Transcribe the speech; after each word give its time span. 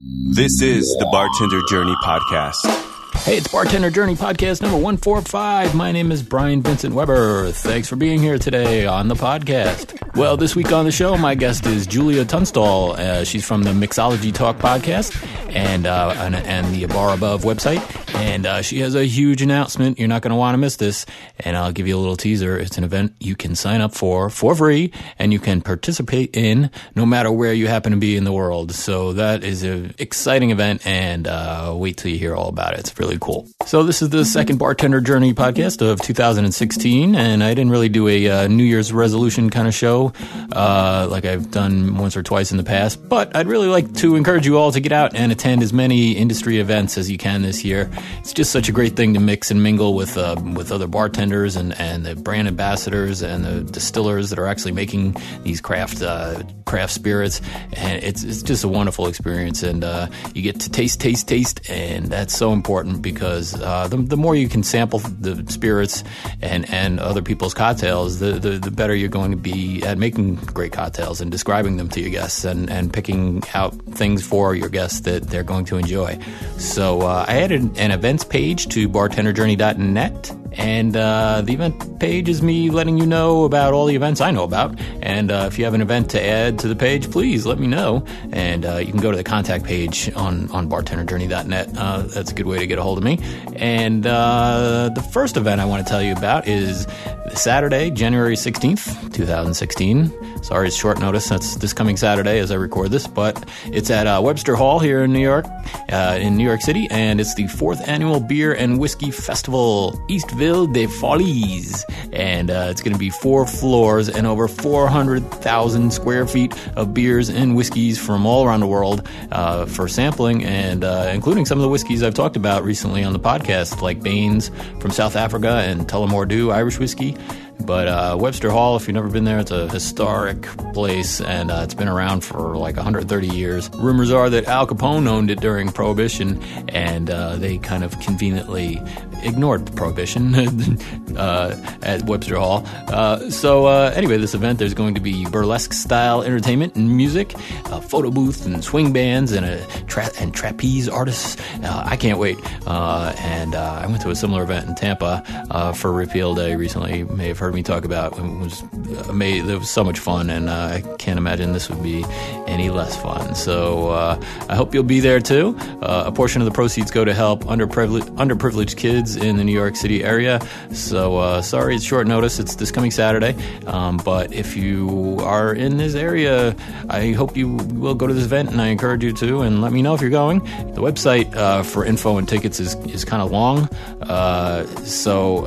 This 0.00 0.62
is 0.62 0.84
the 1.00 1.08
Bartender 1.10 1.60
Journey 1.68 1.96
Podcast. 2.04 2.87
Hey, 3.28 3.36
it's 3.36 3.48
Bartender 3.48 3.90
Journey 3.90 4.14
Podcast 4.14 4.62
number 4.62 4.78
145. 4.78 5.74
My 5.74 5.92
name 5.92 6.10
is 6.12 6.22
Brian 6.22 6.62
Vincent 6.62 6.94
Weber. 6.94 7.50
Thanks 7.50 7.86
for 7.86 7.94
being 7.94 8.20
here 8.20 8.38
today 8.38 8.86
on 8.86 9.08
the 9.08 9.14
podcast. 9.14 10.16
Well, 10.16 10.38
this 10.38 10.56
week 10.56 10.72
on 10.72 10.86
the 10.86 10.90
show, 10.90 11.14
my 11.18 11.34
guest 11.34 11.66
is 11.66 11.86
Julia 11.86 12.24
Tunstall. 12.24 12.92
Uh, 12.92 13.24
she's 13.24 13.44
from 13.46 13.64
the 13.64 13.72
Mixology 13.72 14.32
Talk 14.32 14.56
podcast 14.56 15.14
and, 15.54 15.86
uh, 15.86 16.14
and, 16.16 16.36
and 16.36 16.74
the 16.74 16.86
Bar 16.86 17.12
Above 17.14 17.42
website. 17.42 17.82
And 18.14 18.46
uh, 18.46 18.62
she 18.62 18.80
has 18.80 18.94
a 18.94 19.04
huge 19.04 19.42
announcement. 19.42 19.98
You're 19.98 20.08
not 20.08 20.22
going 20.22 20.30
to 20.30 20.36
want 20.36 20.54
to 20.54 20.58
miss 20.58 20.76
this. 20.76 21.04
And 21.40 21.54
I'll 21.54 21.70
give 21.70 21.86
you 21.86 21.96
a 21.96 22.00
little 22.00 22.16
teaser. 22.16 22.58
It's 22.58 22.78
an 22.78 22.84
event 22.84 23.14
you 23.20 23.36
can 23.36 23.54
sign 23.54 23.82
up 23.82 23.94
for 23.94 24.30
for 24.30 24.54
free 24.54 24.90
and 25.18 25.32
you 25.32 25.38
can 25.38 25.60
participate 25.60 26.34
in 26.34 26.70
no 26.94 27.04
matter 27.04 27.30
where 27.30 27.52
you 27.52 27.68
happen 27.68 27.92
to 27.92 27.98
be 27.98 28.16
in 28.16 28.24
the 28.24 28.32
world. 28.32 28.72
So 28.72 29.12
that 29.12 29.44
is 29.44 29.62
an 29.62 29.94
exciting 29.98 30.50
event 30.50 30.86
and 30.86 31.28
uh, 31.28 31.74
wait 31.76 31.98
till 31.98 32.10
you 32.10 32.18
hear 32.18 32.34
all 32.34 32.48
about 32.48 32.72
it. 32.72 32.80
It's 32.80 32.98
really 32.98 33.17
cool. 33.18 33.48
So 33.66 33.82
this 33.82 34.02
is 34.02 34.10
the 34.10 34.24
second 34.24 34.58
Bartender 34.58 35.00
Journey 35.00 35.34
podcast 35.34 35.82
of 35.82 36.00
2016. 36.00 37.14
And 37.14 37.42
I 37.42 37.50
didn't 37.50 37.70
really 37.70 37.88
do 37.88 38.08
a 38.08 38.28
uh, 38.28 38.48
New 38.48 38.64
Year's 38.64 38.92
resolution 38.92 39.50
kind 39.50 39.68
of 39.68 39.74
show 39.74 40.12
uh, 40.52 41.06
like 41.10 41.24
I've 41.24 41.50
done 41.50 41.96
once 41.96 42.16
or 42.16 42.22
twice 42.22 42.50
in 42.50 42.56
the 42.56 42.64
past. 42.64 43.08
But 43.08 43.36
I'd 43.36 43.46
really 43.46 43.68
like 43.68 43.94
to 43.96 44.16
encourage 44.16 44.46
you 44.46 44.58
all 44.58 44.72
to 44.72 44.80
get 44.80 44.92
out 44.92 45.14
and 45.14 45.32
attend 45.32 45.62
as 45.62 45.72
many 45.72 46.12
industry 46.12 46.58
events 46.58 46.98
as 46.98 47.10
you 47.10 47.18
can 47.18 47.42
this 47.42 47.64
year 47.64 47.90
it's 48.18 48.32
just 48.32 48.52
such 48.52 48.68
a 48.68 48.72
great 48.72 48.96
thing 48.96 49.14
to 49.14 49.20
mix 49.20 49.50
and 49.50 49.62
mingle 49.62 49.94
with 49.94 50.16
uh, 50.16 50.36
with 50.54 50.72
other 50.72 50.86
bartenders 50.86 51.56
and, 51.56 51.78
and 51.80 52.04
the 52.04 52.14
brand 52.14 52.48
ambassadors 52.48 53.22
and 53.22 53.44
the 53.44 53.60
distillers 53.72 54.30
that 54.30 54.38
are 54.38 54.46
actually 54.46 54.72
making 54.72 55.16
these 55.42 55.60
craft 55.60 56.02
uh, 56.02 56.42
craft 56.66 56.92
spirits, 56.92 57.40
and 57.72 58.02
it's 58.02 58.22
it's 58.22 58.42
just 58.42 58.64
a 58.64 58.68
wonderful 58.68 59.06
experience. 59.06 59.62
And 59.62 59.84
uh, 59.84 60.08
you 60.34 60.42
get 60.42 60.60
to 60.60 60.70
taste, 60.70 61.00
taste, 61.00 61.28
taste, 61.28 61.68
and 61.70 62.06
that's 62.06 62.36
so 62.36 62.52
important 62.52 63.02
because 63.12 63.60
uh, 63.60 63.88
the, 63.88 63.96
the 63.96 64.16
more 64.16 64.34
you 64.34 64.48
can 64.48 64.62
sample 64.62 64.98
the 64.98 65.44
spirits 65.50 66.04
and 66.42 66.68
and 66.70 67.00
other 67.00 67.22
people's 67.22 67.54
cocktails, 67.54 68.18
the, 68.18 68.32
the 68.32 68.58
the 68.58 68.70
better 68.70 68.94
you're 68.94 69.08
going 69.08 69.30
to 69.30 69.36
be 69.36 69.82
at 69.82 69.98
making 69.98 70.36
great 70.36 70.72
cocktails 70.72 71.20
and 71.20 71.30
describing 71.30 71.76
them 71.76 71.88
to 71.88 72.00
your 72.00 72.10
guests 72.10 72.44
and 72.44 72.70
and 72.70 72.92
picking 72.92 73.42
out 73.54 73.74
things 73.94 74.26
for 74.26 74.54
your 74.54 74.68
guests 74.68 75.00
that 75.00 75.24
they're 75.24 75.42
going 75.42 75.64
to 75.64 75.76
enjoy. 75.76 76.18
So 76.58 77.02
uh, 77.02 77.24
I 77.28 77.40
added 77.42 77.78
an 77.78 77.90
events 77.90 78.24
page 78.24 78.68
to 78.68 78.88
bartenderjourney.net. 78.88 80.37
And 80.52 80.96
uh, 80.96 81.42
the 81.42 81.52
event 81.52 82.00
page 82.00 82.28
is 82.28 82.42
me 82.42 82.70
letting 82.70 82.98
you 82.98 83.06
know 83.06 83.44
about 83.44 83.72
all 83.72 83.86
the 83.86 83.94
events 83.94 84.20
I 84.20 84.30
know 84.30 84.44
about. 84.44 84.78
And 85.02 85.30
uh, 85.30 85.48
if 85.50 85.58
you 85.58 85.64
have 85.64 85.74
an 85.74 85.80
event 85.80 86.10
to 86.10 86.24
add 86.24 86.58
to 86.60 86.68
the 86.68 86.76
page, 86.76 87.10
please 87.10 87.46
let 87.46 87.58
me 87.58 87.66
know. 87.66 88.04
And 88.32 88.64
uh, 88.64 88.76
you 88.76 88.90
can 88.90 89.00
go 89.00 89.10
to 89.10 89.16
the 89.16 89.24
contact 89.24 89.64
page 89.64 90.10
on, 90.14 90.50
on 90.50 90.68
bartenderjourney.net. 90.68 91.70
Uh, 91.76 92.02
that's 92.02 92.30
a 92.30 92.34
good 92.34 92.46
way 92.46 92.58
to 92.58 92.66
get 92.66 92.78
a 92.78 92.82
hold 92.82 92.98
of 92.98 93.04
me. 93.04 93.18
And 93.56 94.06
uh, 94.06 94.90
the 94.94 95.02
first 95.02 95.36
event 95.36 95.60
I 95.60 95.64
want 95.64 95.86
to 95.86 95.90
tell 95.90 96.02
you 96.02 96.12
about 96.12 96.48
is 96.48 96.86
Saturday, 97.34 97.90
January 97.90 98.36
16th, 98.36 99.12
2016. 99.12 100.42
Sorry, 100.42 100.68
it's 100.68 100.76
short 100.76 101.00
notice. 101.00 101.28
That's 101.28 101.56
this 101.56 101.72
coming 101.72 101.96
Saturday 101.96 102.38
as 102.38 102.50
I 102.50 102.54
record 102.54 102.90
this, 102.90 103.06
but 103.06 103.44
it's 103.66 103.90
at 103.90 104.06
uh, 104.06 104.20
Webster 104.22 104.54
Hall 104.54 104.78
here 104.78 105.02
in 105.02 105.12
New 105.12 105.20
York, 105.20 105.44
in 105.88 106.36
New 106.36 106.44
York 106.44 106.62
City. 106.62 106.86
And 106.90 107.20
it's 107.20 107.34
the 107.34 107.48
fourth 107.48 107.86
annual 107.86 108.20
Beer 108.20 108.54
and 108.54 108.78
Whiskey 108.78 109.10
Festival, 109.10 110.00
Eastville 110.38 110.72
des 110.72 110.86
Folies. 110.86 111.84
And 112.12 112.50
uh, 112.50 112.68
it's 112.70 112.80
going 112.80 112.92
to 112.92 112.98
be 112.98 113.10
four 113.10 113.46
floors 113.46 114.08
and 114.08 114.26
over 114.26 114.46
400,000 114.46 115.92
square 115.92 116.26
feet 116.26 116.54
of 116.76 116.94
beers 116.94 117.28
and 117.28 117.56
whiskeys 117.56 117.98
from 117.98 118.24
all 118.24 118.44
around 118.46 118.60
the 118.60 118.66
world 118.66 119.06
uh, 119.32 119.66
for 119.66 119.88
sampling, 119.88 120.44
and 120.44 120.84
uh, 120.84 121.10
including 121.12 121.44
some 121.44 121.58
of 121.58 121.62
the 121.62 121.68
whiskeys 121.68 122.02
I've 122.02 122.14
talked 122.14 122.36
about 122.36 122.64
recently 122.64 123.02
on 123.02 123.12
the 123.12 123.20
podcast, 123.20 123.82
like 123.82 124.00
Bain's 124.00 124.50
from 124.80 124.92
South 124.92 125.16
Africa 125.16 125.64
and 125.66 125.88
Tullamore 125.88 126.28
Dew 126.28 126.50
Irish 126.50 126.78
whiskey. 126.78 127.16
But 127.60 127.88
uh, 127.88 128.16
Webster 128.18 128.50
Hall, 128.50 128.76
if 128.76 128.86
you've 128.86 128.94
never 128.94 129.08
been 129.08 129.24
there, 129.24 129.38
it's 129.38 129.50
a 129.50 129.68
historic 129.68 130.42
place 130.72 131.20
and 131.20 131.50
uh, 131.50 131.60
it's 131.64 131.74
been 131.74 131.88
around 131.88 132.22
for 132.22 132.56
like 132.56 132.76
130 132.76 133.28
years. 133.28 133.70
Rumors 133.74 134.10
are 134.10 134.30
that 134.30 134.46
Al 134.46 134.66
Capone 134.66 135.06
owned 135.06 135.30
it 135.30 135.40
during 135.40 135.70
Prohibition 135.70 136.42
and 136.68 137.10
uh, 137.10 137.36
they 137.36 137.58
kind 137.58 137.84
of 137.84 137.98
conveniently 138.00 138.80
ignored 139.22 139.74
Prohibition 139.76 140.34
uh, 141.16 141.78
at 141.82 142.04
Webster 142.04 142.36
Hall. 142.36 142.64
Uh, 142.88 143.28
so, 143.30 143.66
uh, 143.66 143.92
anyway, 143.94 144.16
this 144.16 144.34
event, 144.34 144.58
there's 144.58 144.74
going 144.74 144.94
to 144.94 145.00
be 145.00 145.26
burlesque 145.26 145.72
style 145.72 146.22
entertainment 146.22 146.76
and 146.76 146.96
music, 146.96 147.34
a 147.66 147.82
photo 147.82 148.10
booth 148.10 148.46
and 148.46 148.64
swing 148.64 148.92
bands 148.92 149.32
and, 149.32 149.44
a 149.44 149.66
tra- 149.88 150.10
and 150.20 150.32
trapeze 150.32 150.88
artists. 150.88 151.36
I 151.62 151.96
can't 151.96 152.18
wait. 152.18 152.38
and 152.66 153.54
I 153.54 153.86
went 153.86 154.00
to 154.02 154.10
a 154.10 154.16
similar 154.16 154.44
event 154.44 154.68
in 154.68 154.74
Tampa 154.74 155.74
for 155.76 155.92
Repeal 155.92 156.34
Day 156.34 156.54
recently. 156.56 156.98
You 156.98 157.06
may 157.06 157.28
have 157.28 157.38
heard 157.38 157.47
heard 157.48 157.54
me 157.54 157.62
talk 157.62 157.86
about. 157.86 158.12
It 158.18 158.22
was 158.22 158.60
amazing. 159.08 159.48
It 159.48 159.58
was 159.58 159.70
so 159.70 159.82
much 159.82 159.98
fun, 159.98 160.28
and 160.28 160.50
uh, 160.50 160.52
I 160.52 160.96
can't 160.98 161.16
imagine 161.16 161.54
this 161.54 161.70
would 161.70 161.82
be 161.82 162.04
any 162.46 162.68
less 162.68 162.94
fun. 163.00 163.34
So 163.34 163.88
uh, 163.88 164.22
I 164.50 164.54
hope 164.54 164.74
you'll 164.74 164.82
be 164.82 165.00
there 165.00 165.18
too. 165.18 165.56
Uh, 165.80 166.04
a 166.06 166.12
portion 166.12 166.42
of 166.42 166.44
the 166.44 166.52
proceeds 166.52 166.90
go 166.90 167.06
to 167.06 167.14
help 167.14 167.44
underprivileged, 167.44 168.10
underprivileged 168.16 168.76
kids 168.76 169.16
in 169.16 169.38
the 169.38 169.44
New 169.44 169.54
York 169.54 169.76
City 169.76 170.04
area. 170.04 170.46
So 170.74 171.16
uh, 171.16 171.40
sorry, 171.40 171.74
it's 171.74 171.84
short 171.84 172.06
notice. 172.06 172.38
It's 172.38 172.56
this 172.56 172.70
coming 172.70 172.90
Saturday, 172.90 173.34
um, 173.66 173.96
but 174.04 174.30
if 174.34 174.54
you 174.54 175.18
are 175.22 175.54
in 175.54 175.78
this 175.78 175.94
area, 175.94 176.54
I 176.90 177.12
hope 177.12 177.34
you 177.34 177.48
will 177.48 177.94
go 177.94 178.06
to 178.06 178.12
this 178.12 178.26
event, 178.26 178.50
and 178.50 178.60
I 178.60 178.66
encourage 178.66 179.02
you 179.02 179.14
to. 179.14 179.40
And 179.40 179.62
let 179.62 179.72
me 179.72 179.80
know 179.80 179.94
if 179.94 180.02
you're 180.02 180.10
going. 180.10 180.40
The 180.74 180.82
website 180.82 181.34
uh, 181.34 181.62
for 181.62 181.86
info 181.86 182.18
and 182.18 182.28
tickets 182.28 182.60
is 182.60 182.74
is 182.92 183.06
kind 183.06 183.22
of 183.22 183.30
long, 183.30 183.70
uh, 184.02 184.66
so 184.84 185.46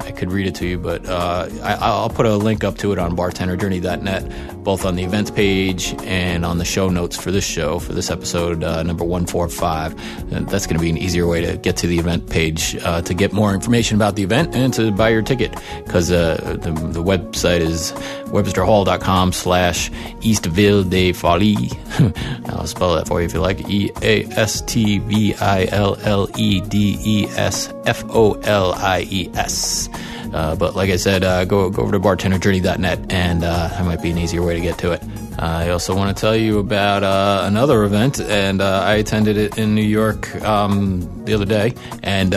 I 0.00 0.10
could 0.12 0.32
read 0.32 0.46
it 0.46 0.54
to 0.56 0.66
you, 0.66 0.78
but 0.78 1.04
uh, 1.50 1.76
I, 1.80 2.02
will 2.02 2.08
put 2.10 2.26
a 2.26 2.36
link 2.36 2.64
up 2.64 2.78
to 2.78 2.92
it 2.92 2.98
on 2.98 3.16
bartenderjourney.net, 3.16 4.64
both 4.64 4.84
on 4.84 4.96
the 4.96 5.04
events 5.04 5.30
page 5.30 5.94
and 6.02 6.44
on 6.44 6.58
the 6.58 6.64
show 6.64 6.88
notes 6.88 7.16
for 7.16 7.30
this 7.30 7.44
show, 7.44 7.78
for 7.78 7.92
this 7.92 8.10
episode 8.10 8.62
uh, 8.64 8.82
number 8.82 9.04
145. 9.04 10.32
And 10.32 10.48
that's 10.48 10.66
going 10.66 10.76
to 10.76 10.82
be 10.82 10.90
an 10.90 10.98
easier 10.98 11.26
way 11.26 11.40
to 11.44 11.56
get 11.56 11.76
to 11.78 11.86
the 11.86 11.98
event 11.98 12.30
page 12.30 12.76
uh, 12.82 13.02
to 13.02 13.14
get 13.14 13.32
more 13.32 13.54
information 13.54 13.96
about 13.96 14.16
the 14.16 14.22
event 14.22 14.54
and 14.54 14.72
to 14.74 14.90
buy 14.92 15.10
your 15.10 15.22
ticket 15.22 15.54
because 15.84 16.10
uh, 16.10 16.58
the, 16.60 16.70
the 16.70 17.02
website 17.02 17.60
is 17.60 17.92
websterhall.com 18.32 19.32
slash 19.32 19.90
Eastville 20.20 20.88
de 20.88 21.12
Folie. 21.12 21.70
I'll 22.46 22.66
spell 22.66 22.94
that 22.94 23.06
for 23.06 23.20
you 23.20 23.26
if 23.26 23.34
you 23.34 23.40
like. 23.40 23.68
E 23.68 23.90
A 24.02 24.24
S 24.24 24.60
T 24.62 24.98
V 24.98 25.34
I 25.34 25.66
L 25.66 25.96
L 26.02 26.28
E 26.36 26.60
D 26.60 26.96
E 27.00 27.26
S 27.36 27.72
F 27.84 28.04
O 28.08 28.32
L 28.42 28.72
I 28.74 29.06
E 29.10 29.30
S. 29.34 29.88
Uh, 30.32 30.56
but 30.56 30.74
like 30.74 30.90
I 30.90 30.96
said, 30.96 31.24
uh, 31.24 31.44
go 31.44 31.68
go 31.70 31.82
over 31.82 31.92
to 31.92 32.00
bartenderjourney.net, 32.00 33.12
and 33.12 33.44
uh, 33.44 33.68
that 33.68 33.84
might 33.84 34.02
be 34.02 34.10
an 34.10 34.18
easier 34.18 34.42
way 34.42 34.54
to 34.54 34.60
get 34.60 34.78
to 34.78 34.92
it. 34.92 35.02
Uh, 35.38 35.46
I 35.46 35.70
also 35.70 35.94
want 35.94 36.14
to 36.16 36.20
tell 36.20 36.36
you 36.36 36.58
about 36.58 37.02
uh, 37.02 37.42
another 37.44 37.84
event, 37.84 38.20
and 38.20 38.60
uh, 38.60 38.80
I 38.80 38.94
attended 38.94 39.36
it 39.36 39.58
in 39.58 39.74
New 39.74 39.82
York 39.82 40.34
um, 40.42 41.24
the 41.24 41.34
other 41.34 41.44
day, 41.44 41.74
and 42.02 42.34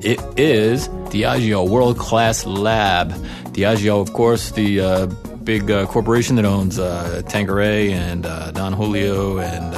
it 0.00 0.20
is 0.38 0.88
Diageo 0.88 1.68
World 1.68 1.98
Class 1.98 2.44
Lab. 2.44 3.12
Diageo, 3.52 4.00
of 4.00 4.12
course, 4.12 4.50
the 4.52 5.06
big 5.44 5.68
corporation 5.88 6.36
that 6.36 6.44
owns 6.44 6.76
Tanqueray 6.76 7.92
and 7.92 8.24
Don 8.24 8.72
Julio 8.72 9.38
and 9.38 9.74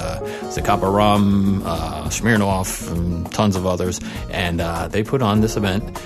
Zacapa 0.51 0.93
Rum, 0.93 1.63
Smirnoff, 2.11 2.91
and 2.91 3.31
tons 3.33 3.57
of 3.57 3.67
others, 3.67 4.01
and 4.31 4.61
they 4.93 5.03
put 5.03 5.21
on 5.23 5.41
this 5.41 5.57
event 5.57 5.99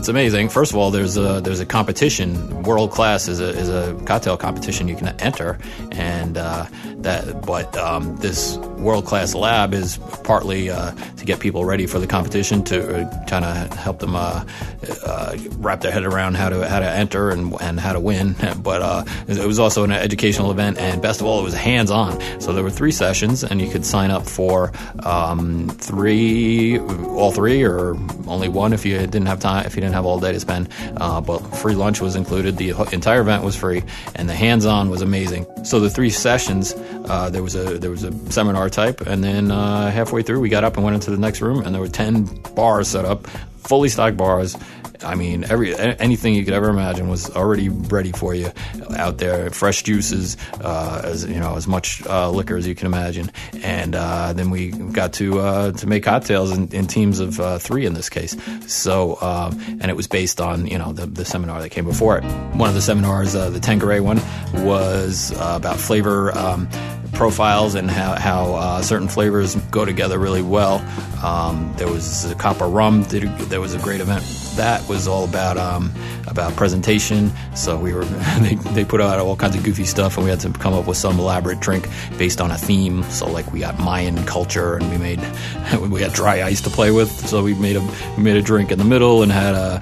it's 0.00 0.08
amazing. 0.08 0.48
First 0.48 0.72
of 0.72 0.78
all, 0.78 0.90
there's 0.90 1.18
a 1.18 1.42
there's 1.42 1.60
a 1.60 1.66
competition. 1.66 2.62
World 2.62 2.90
class 2.90 3.28
is 3.28 3.38
a 3.38 3.50
is 3.50 3.68
a 3.68 3.94
cocktail 4.06 4.38
competition 4.38 4.88
you 4.88 4.96
can 4.96 5.08
enter, 5.20 5.58
and 5.92 6.38
uh, 6.38 6.64
that. 7.00 7.42
But 7.44 7.76
um, 7.76 8.16
this 8.16 8.56
world 8.56 9.04
class 9.04 9.34
lab 9.34 9.74
is 9.74 9.98
partly 10.24 10.70
uh, 10.70 10.92
to 10.92 11.24
get 11.26 11.38
people 11.38 11.66
ready 11.66 11.86
for 11.86 11.98
the 11.98 12.06
competition 12.06 12.64
to 12.64 13.02
uh, 13.02 13.26
kind 13.26 13.44
of 13.44 13.74
help 13.74 13.98
them 13.98 14.16
uh, 14.16 14.42
uh, 15.04 15.36
wrap 15.58 15.82
their 15.82 15.92
head 15.92 16.04
around 16.04 16.34
how 16.34 16.48
to 16.48 16.66
how 16.66 16.80
to 16.80 16.90
enter 16.90 17.28
and 17.28 17.54
and 17.60 17.78
how 17.78 17.92
to 17.92 18.00
win. 18.00 18.34
But 18.70 19.06
it 19.28 19.46
was 19.46 19.58
also 19.58 19.84
an 19.84 19.92
educational 19.92 20.50
event, 20.50 20.78
and 20.78 21.02
best 21.02 21.20
of 21.20 21.26
all, 21.26 21.40
it 21.40 21.44
was 21.44 21.54
hands 21.54 21.90
on. 21.90 22.18
So 22.40 22.52
there 22.52 22.62
were 22.62 22.70
three 22.70 22.92
sessions, 22.92 23.44
and 23.44 23.60
you 23.60 23.68
could 23.70 23.84
sign 23.84 24.10
up 24.10 24.26
for 24.26 24.72
um, 25.04 25.68
three, 25.68 26.78
all 26.78 27.32
three, 27.32 27.64
or 27.64 27.94
only 28.30 28.48
one 28.48 28.72
if 28.72 28.86
you 28.86 28.96
didn't 28.98 29.26
have 29.26 29.40
time 29.40 29.66
if 29.66 29.74
you 29.76 29.80
didn't 29.82 29.94
have 29.94 30.06
all 30.06 30.20
day 30.20 30.32
to 30.32 30.40
spend, 30.40 30.68
uh, 30.96 31.20
but 31.20 31.38
free 31.56 31.74
lunch 31.74 32.00
was 32.00 32.16
included. 32.16 32.56
The 32.56 32.70
entire 32.92 33.20
event 33.20 33.44
was 33.44 33.56
free, 33.56 33.82
and 34.14 34.28
the 34.28 34.34
hands-on 34.34 34.88
was 34.88 35.02
amazing. 35.02 35.46
So 35.64 35.80
the 35.80 35.90
three 35.90 36.10
sessions, 36.10 36.74
uh, 37.08 37.30
there 37.30 37.42
was 37.42 37.54
a 37.54 37.78
there 37.78 37.90
was 37.90 38.04
a 38.04 38.12
seminar 38.30 38.70
type, 38.70 39.00
and 39.02 39.22
then 39.22 39.50
uh, 39.50 39.90
halfway 39.90 40.22
through, 40.22 40.40
we 40.40 40.48
got 40.48 40.64
up 40.64 40.76
and 40.76 40.84
went 40.84 40.94
into 40.94 41.10
the 41.10 41.18
next 41.18 41.40
room, 41.40 41.62
and 41.64 41.74
there 41.74 41.82
were 41.82 41.88
ten 41.88 42.24
bars 42.54 42.88
set 42.88 43.04
up 43.04 43.26
fully 43.60 43.88
stocked 43.88 44.16
bars. 44.16 44.56
I 45.02 45.14
mean, 45.14 45.44
every 45.44 45.74
anything 45.76 46.34
you 46.34 46.44
could 46.44 46.54
ever 46.54 46.68
imagine 46.68 47.08
was 47.08 47.30
already 47.30 47.68
ready 47.68 48.12
for 48.12 48.34
you 48.34 48.50
out 48.96 49.18
there. 49.18 49.50
Fresh 49.50 49.84
juices, 49.84 50.36
uh, 50.60 51.00
as 51.04 51.24
you 51.24 51.40
know, 51.40 51.56
as 51.56 51.66
much 51.66 52.04
uh, 52.06 52.30
liquor 52.30 52.56
as 52.56 52.66
you 52.66 52.74
can 52.74 52.86
imagine, 52.86 53.30
and 53.62 53.94
uh, 53.94 54.32
then 54.32 54.50
we 54.50 54.70
got 54.70 55.14
to 55.14 55.40
uh, 55.40 55.72
to 55.72 55.86
make 55.86 56.02
cocktails 56.02 56.50
in, 56.50 56.68
in 56.68 56.86
teams 56.86 57.20
of 57.20 57.40
uh, 57.40 57.58
three 57.58 57.86
in 57.86 57.94
this 57.94 58.08
case. 58.08 58.36
So, 58.66 59.18
um, 59.20 59.58
and 59.80 59.86
it 59.86 59.96
was 59.96 60.06
based 60.06 60.40
on 60.40 60.66
you 60.66 60.78
know 60.78 60.92
the, 60.92 61.06
the 61.06 61.24
seminar 61.24 61.62
that 61.62 61.70
came 61.70 61.84
before 61.84 62.18
it. 62.18 62.24
One 62.54 62.68
of 62.68 62.74
the 62.74 62.82
seminars, 62.82 63.34
uh, 63.34 63.50
the 63.50 63.60
Tanqueray 63.60 64.00
one, 64.00 64.20
was 64.52 65.32
about 65.36 65.78
flavor. 65.78 66.36
Um, 66.36 66.68
profiles 67.12 67.74
and 67.74 67.90
how, 67.90 68.14
how 68.14 68.54
uh, 68.54 68.82
certain 68.82 69.08
flavors 69.08 69.54
go 69.70 69.84
together 69.84 70.18
really 70.18 70.42
well. 70.42 70.78
Um, 71.24 71.72
there 71.76 71.88
was 71.88 72.04
Zacapa 72.04 72.72
Rum. 72.72 73.02
There 73.04 73.60
was 73.60 73.74
a 73.74 73.78
great 73.78 74.00
event. 74.00 74.24
That 74.56 74.86
was 74.88 75.08
all 75.08 75.24
about 75.24 75.56
um, 75.56 75.92
about 76.26 76.54
presentation. 76.56 77.32
So 77.54 77.78
we 77.78 77.92
were 77.92 78.04
they, 78.40 78.54
they 78.54 78.84
put 78.84 79.00
out 79.00 79.18
all 79.18 79.36
kinds 79.36 79.56
of 79.56 79.62
goofy 79.62 79.84
stuff, 79.84 80.16
and 80.16 80.24
we 80.24 80.30
had 80.30 80.40
to 80.40 80.50
come 80.50 80.74
up 80.74 80.86
with 80.86 80.96
some 80.96 81.18
elaborate 81.18 81.60
drink 81.60 81.88
based 82.18 82.40
on 82.40 82.50
a 82.50 82.58
theme. 82.58 83.02
So 83.04 83.26
like 83.28 83.52
we 83.52 83.60
got 83.60 83.78
Mayan 83.78 84.24
culture, 84.26 84.76
and 84.76 84.90
we 84.90 84.98
made 84.98 85.20
we 85.90 86.02
had 86.02 86.12
dry 86.12 86.42
ice 86.42 86.60
to 86.62 86.70
play 86.70 86.90
with. 86.90 87.10
So 87.28 87.42
we 87.42 87.54
made 87.54 87.76
a 87.76 87.90
we 88.16 88.22
made 88.22 88.36
a 88.36 88.42
drink 88.42 88.72
in 88.72 88.78
the 88.78 88.84
middle 88.84 89.22
and 89.22 89.32
had 89.32 89.54
a 89.54 89.80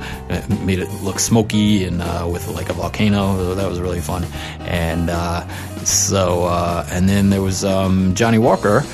made 0.65 0.79
it 0.79 0.89
look 1.03 1.19
smoky 1.19 1.85
and 1.85 2.03
uh, 2.03 2.29
with 2.31 2.49
like 2.49 2.69
a 2.69 2.73
volcano. 2.75 3.55
That 3.55 3.69
was 3.69 3.81
really 3.81 4.01
fun. 4.01 4.25
And 4.61 5.11
uh, 5.11 5.47
so 5.85 6.45
uh, 6.45 6.87
and 6.91 7.09
then 7.09 7.31
there 7.31 7.43
was 7.43 7.65
um, 7.65 8.15
Johnnie 8.15 8.39
Walker 8.39 8.85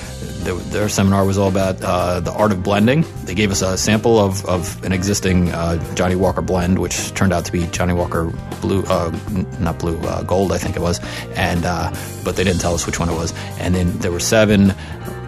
their 0.44 0.88
seminar 0.88 1.24
was 1.24 1.38
all 1.38 1.48
about 1.48 1.82
uh, 1.82 2.20
the 2.20 2.32
art 2.32 2.52
of 2.52 2.62
blending. 2.62 3.04
They 3.24 3.34
gave 3.34 3.50
us 3.50 3.62
a 3.62 3.76
sample 3.76 4.18
of, 4.18 4.44
of 4.46 4.82
an 4.84 4.92
existing 4.92 5.50
uh, 5.50 5.94
Johnnie 5.94 6.16
Walker 6.16 6.42
blend, 6.42 6.78
which 6.78 7.12
turned 7.14 7.32
out 7.32 7.44
to 7.46 7.52
be 7.52 7.66
Johnnie 7.66 7.94
Walker 7.94 8.32
Blue, 8.60 8.82
uh, 8.84 9.10
not 9.58 9.78
Blue, 9.78 9.98
uh, 10.00 10.22
Gold, 10.22 10.52
I 10.52 10.58
think 10.58 10.76
it 10.76 10.80
was, 10.80 11.00
and 11.34 11.64
uh, 11.64 11.94
but 12.24 12.36
they 12.36 12.44
didn't 12.44 12.60
tell 12.60 12.74
us 12.74 12.86
which 12.86 13.00
one 13.00 13.08
it 13.08 13.14
was. 13.14 13.32
And 13.58 13.74
then 13.74 13.98
there 13.98 14.12
were 14.12 14.20
seven 14.20 14.74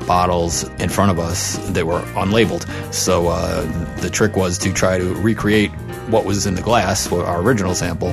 bottles 0.07 0.65
in 0.81 0.89
front 0.89 1.11
of 1.11 1.19
us 1.19 1.57
that 1.71 1.87
were 1.87 2.01
unlabeled. 2.15 2.65
So 2.95 3.25
the 4.01 4.11
trick 4.11 4.37
was 4.37 4.59
to 4.59 4.73
try 4.73 4.99
to 4.99 5.15
recreate 5.15 5.71
what 6.09 6.25
was 6.25 6.47
in 6.47 6.55
the 6.55 6.63
glass, 6.63 7.11
our 7.11 7.41
original 7.41 7.75
sample, 7.75 8.13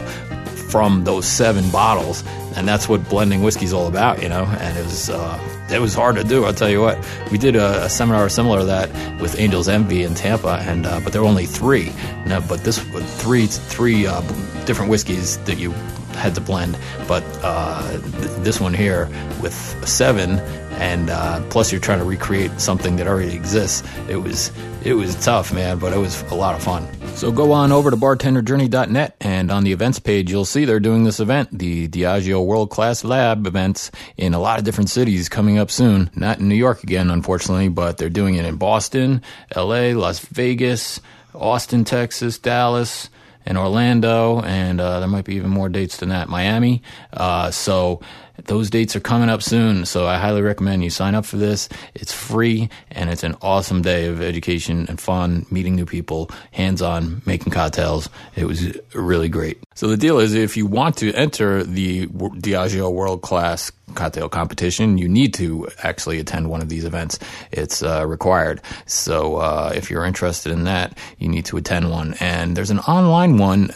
from 0.74 1.04
those 1.04 1.28
seven 1.28 1.70
bottles, 1.70 2.24
and 2.56 2.68
that's 2.68 2.88
what 2.88 3.08
blending 3.10 3.42
whiskey's 3.42 3.74
all 3.74 3.88
about, 3.88 4.22
you 4.22 4.30
know. 4.30 4.46
And 4.46 4.78
it 4.78 4.84
was 4.84 5.10
uh, 5.10 5.40
it 5.72 5.80
was 5.80 5.94
hard 5.94 6.16
to 6.18 6.24
do. 6.24 6.46
I'll 6.46 6.54
tell 6.54 6.70
you 6.70 6.82
what. 6.82 6.98
We 7.32 7.38
did 7.38 7.56
a, 7.56 7.86
a 7.86 7.90
seminar 7.90 8.30
similar 8.30 8.60
to 8.60 8.66
that 8.66 9.22
with 9.22 9.40
Angel's 9.40 9.68
Envy 9.68 10.04
in 10.04 10.14
Tampa, 10.14 10.60
and 10.62 10.86
uh, 10.86 11.00
but 11.02 11.14
there 11.14 11.22
were 11.22 11.28
only 11.28 11.46
three. 11.46 11.92
Now, 12.26 12.40
but 12.48 12.64
this 12.64 12.80
three 13.22 13.48
three 13.48 14.06
uh, 14.08 14.22
different 14.66 14.92
whiskeys 14.92 15.38
that 15.46 15.58
you 15.58 15.72
had 16.14 16.36
to 16.36 16.42
blend, 16.42 16.78
but 17.08 17.24
uh, 17.42 17.92
th- 17.92 18.04
this 18.44 18.60
one 18.60 18.74
here 18.74 19.10
with 19.42 19.54
seven 19.88 20.38
and 20.74 21.10
uh, 21.10 21.42
plus 21.50 21.72
you're 21.72 21.82
trying 21.82 22.00
to 22.00 22.06
recreate 22.06 22.60
something 22.60 22.96
that 22.98 23.08
already 23.08 23.36
exists. 23.36 23.84
It 24.08 24.18
was 24.18 24.52
it 24.84 24.94
was 24.94 25.16
tough, 25.24 25.54
man, 25.54 25.80
but 25.80 25.94
it 25.94 25.98
was 25.98 26.22
a 26.24 26.36
lot 26.36 26.56
of 26.56 26.64
fun. 26.64 26.88
So 27.16 27.32
go 27.32 27.52
on 27.52 27.72
over 27.72 27.90
to 27.92 27.96
bartenderjourney.net 27.96 29.16
and 29.22 29.52
on 29.52 29.64
the 29.64 29.72
events 29.72 30.00
page 30.00 30.30
you'll 30.32 30.46
see 30.46 30.66
they're 30.66 30.80
doing 30.80 31.04
this 31.04 31.20
event, 31.20 31.58
the 31.58 31.88
Diageo 31.88 32.46
World 32.46 32.70
Class 32.70 33.04
Lab 33.04 33.48
events 33.48 33.92
in 34.18 34.34
a 34.34 34.40
lot 34.40 34.60
of 34.60 34.66
different 34.66 34.90
cities 34.90 35.30
coming 35.30 35.58
up 35.58 35.72
soon. 35.72 36.10
Not 36.16 36.40
in 36.40 36.50
New 36.50 36.56
York 36.56 36.84
again, 36.84 37.10
unfortunately, 37.10 37.70
but 37.70 37.98
they're 37.98 38.10
doing 38.10 38.36
it 38.36 38.46
in 38.46 38.58
Boston, 38.58 39.22
LA, 39.56 39.92
Las 39.94 40.20
Vegas, 40.20 41.00
Austin, 41.34 41.84
Texas, 41.84 42.38
Dallas, 42.38 43.10
and 43.46 43.58
Orlando, 43.58 44.42
and 44.42 44.80
uh, 44.80 45.00
there 45.00 45.08
might 45.08 45.26
be 45.26 45.36
even 45.36 45.50
more 45.50 45.70
dates 45.70 45.98
than 45.98 46.10
that. 46.10 46.30
Miami. 46.30 46.82
Uh, 47.12 47.52
so 47.52 48.02
those 48.46 48.70
dates 48.70 48.96
are 48.96 49.00
coming 49.00 49.30
up 49.30 49.44
soon, 49.44 49.86
so 49.86 50.08
I 50.08 50.18
highly 50.18 50.42
recommend 50.42 50.84
you 50.84 50.90
sign 50.90 51.14
up 51.16 51.26
for 51.26 51.38
this. 51.38 51.70
It's 51.94 52.12
free 52.12 52.70
and 52.90 53.10
it's 53.10 53.24
an 53.24 53.36
awesome 53.42 53.82
day 53.82 54.08
of 54.08 54.22
education 54.22 54.88
and 54.90 55.00
fun, 55.00 55.46
meeting 55.52 55.76
new 55.76 55.86
people, 55.86 56.32
hands 56.52 56.82
on, 56.82 57.22
making 57.26 57.54
cocktails. 57.54 58.10
It 58.36 58.46
was 58.46 58.78
really 58.94 59.30
great. 59.30 59.60
So 59.76 59.88
the 59.88 59.98
deal 59.98 60.20
is 60.20 60.34
if 60.34 60.58
you 60.58 60.66
want 60.66 60.98
to 60.98 61.14
enter 61.14 61.64
the 61.64 62.08
Diageo 62.08 62.92
World 62.92 63.22
Class 63.22 63.72
cocktail 63.94 64.30
competition, 64.30 64.98
you 64.98 65.08
need 65.08 65.34
to 65.36 65.68
actually 65.84 66.20
attend 66.20 66.50
one 66.50 66.62
of 66.62 66.70
these 66.70 66.86
events. 66.86 67.20
It's 67.52 67.84
uh, 67.84 68.06
required. 68.08 68.62
So 68.88 69.38
uh, 69.38 69.74
if 69.76 69.90
you're 69.90 70.06
interested 70.06 70.52
in 70.52 70.64
that, 70.64 70.98
you 71.20 71.28
need 71.28 71.46
to 71.46 71.58
attend 71.58 71.92
one. 71.92 72.16
And 72.20 72.58
there's 72.58 72.72
an 72.72 72.80
online 72.80 73.38
one 73.38 73.72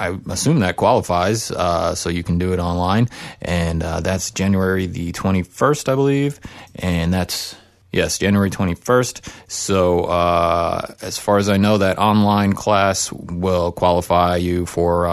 I 0.00 0.18
assume 0.30 0.60
that 0.60 0.76
qualifies, 0.76 1.50
uh, 1.50 1.94
so 1.94 2.08
you 2.08 2.22
can 2.22 2.38
do 2.38 2.54
it 2.54 2.58
online, 2.58 3.08
and 3.42 3.82
uh, 3.82 4.00
that's 4.00 4.30
January 4.30 4.86
the 4.86 5.12
21st, 5.12 5.88
I 5.90 5.94
believe, 5.94 6.40
and 6.76 7.12
that's 7.12 7.54
yes, 7.92 8.18
January 8.18 8.50
21st. 8.50 9.30
So 9.46 10.04
uh, 10.04 10.94
as 11.02 11.18
far 11.18 11.36
as 11.36 11.48
I 11.48 11.58
know, 11.58 11.78
that 11.78 11.98
online 11.98 12.54
class 12.54 13.12
will 13.12 13.72
qualify 13.72 14.36
you 14.36 14.64
for 14.64 15.06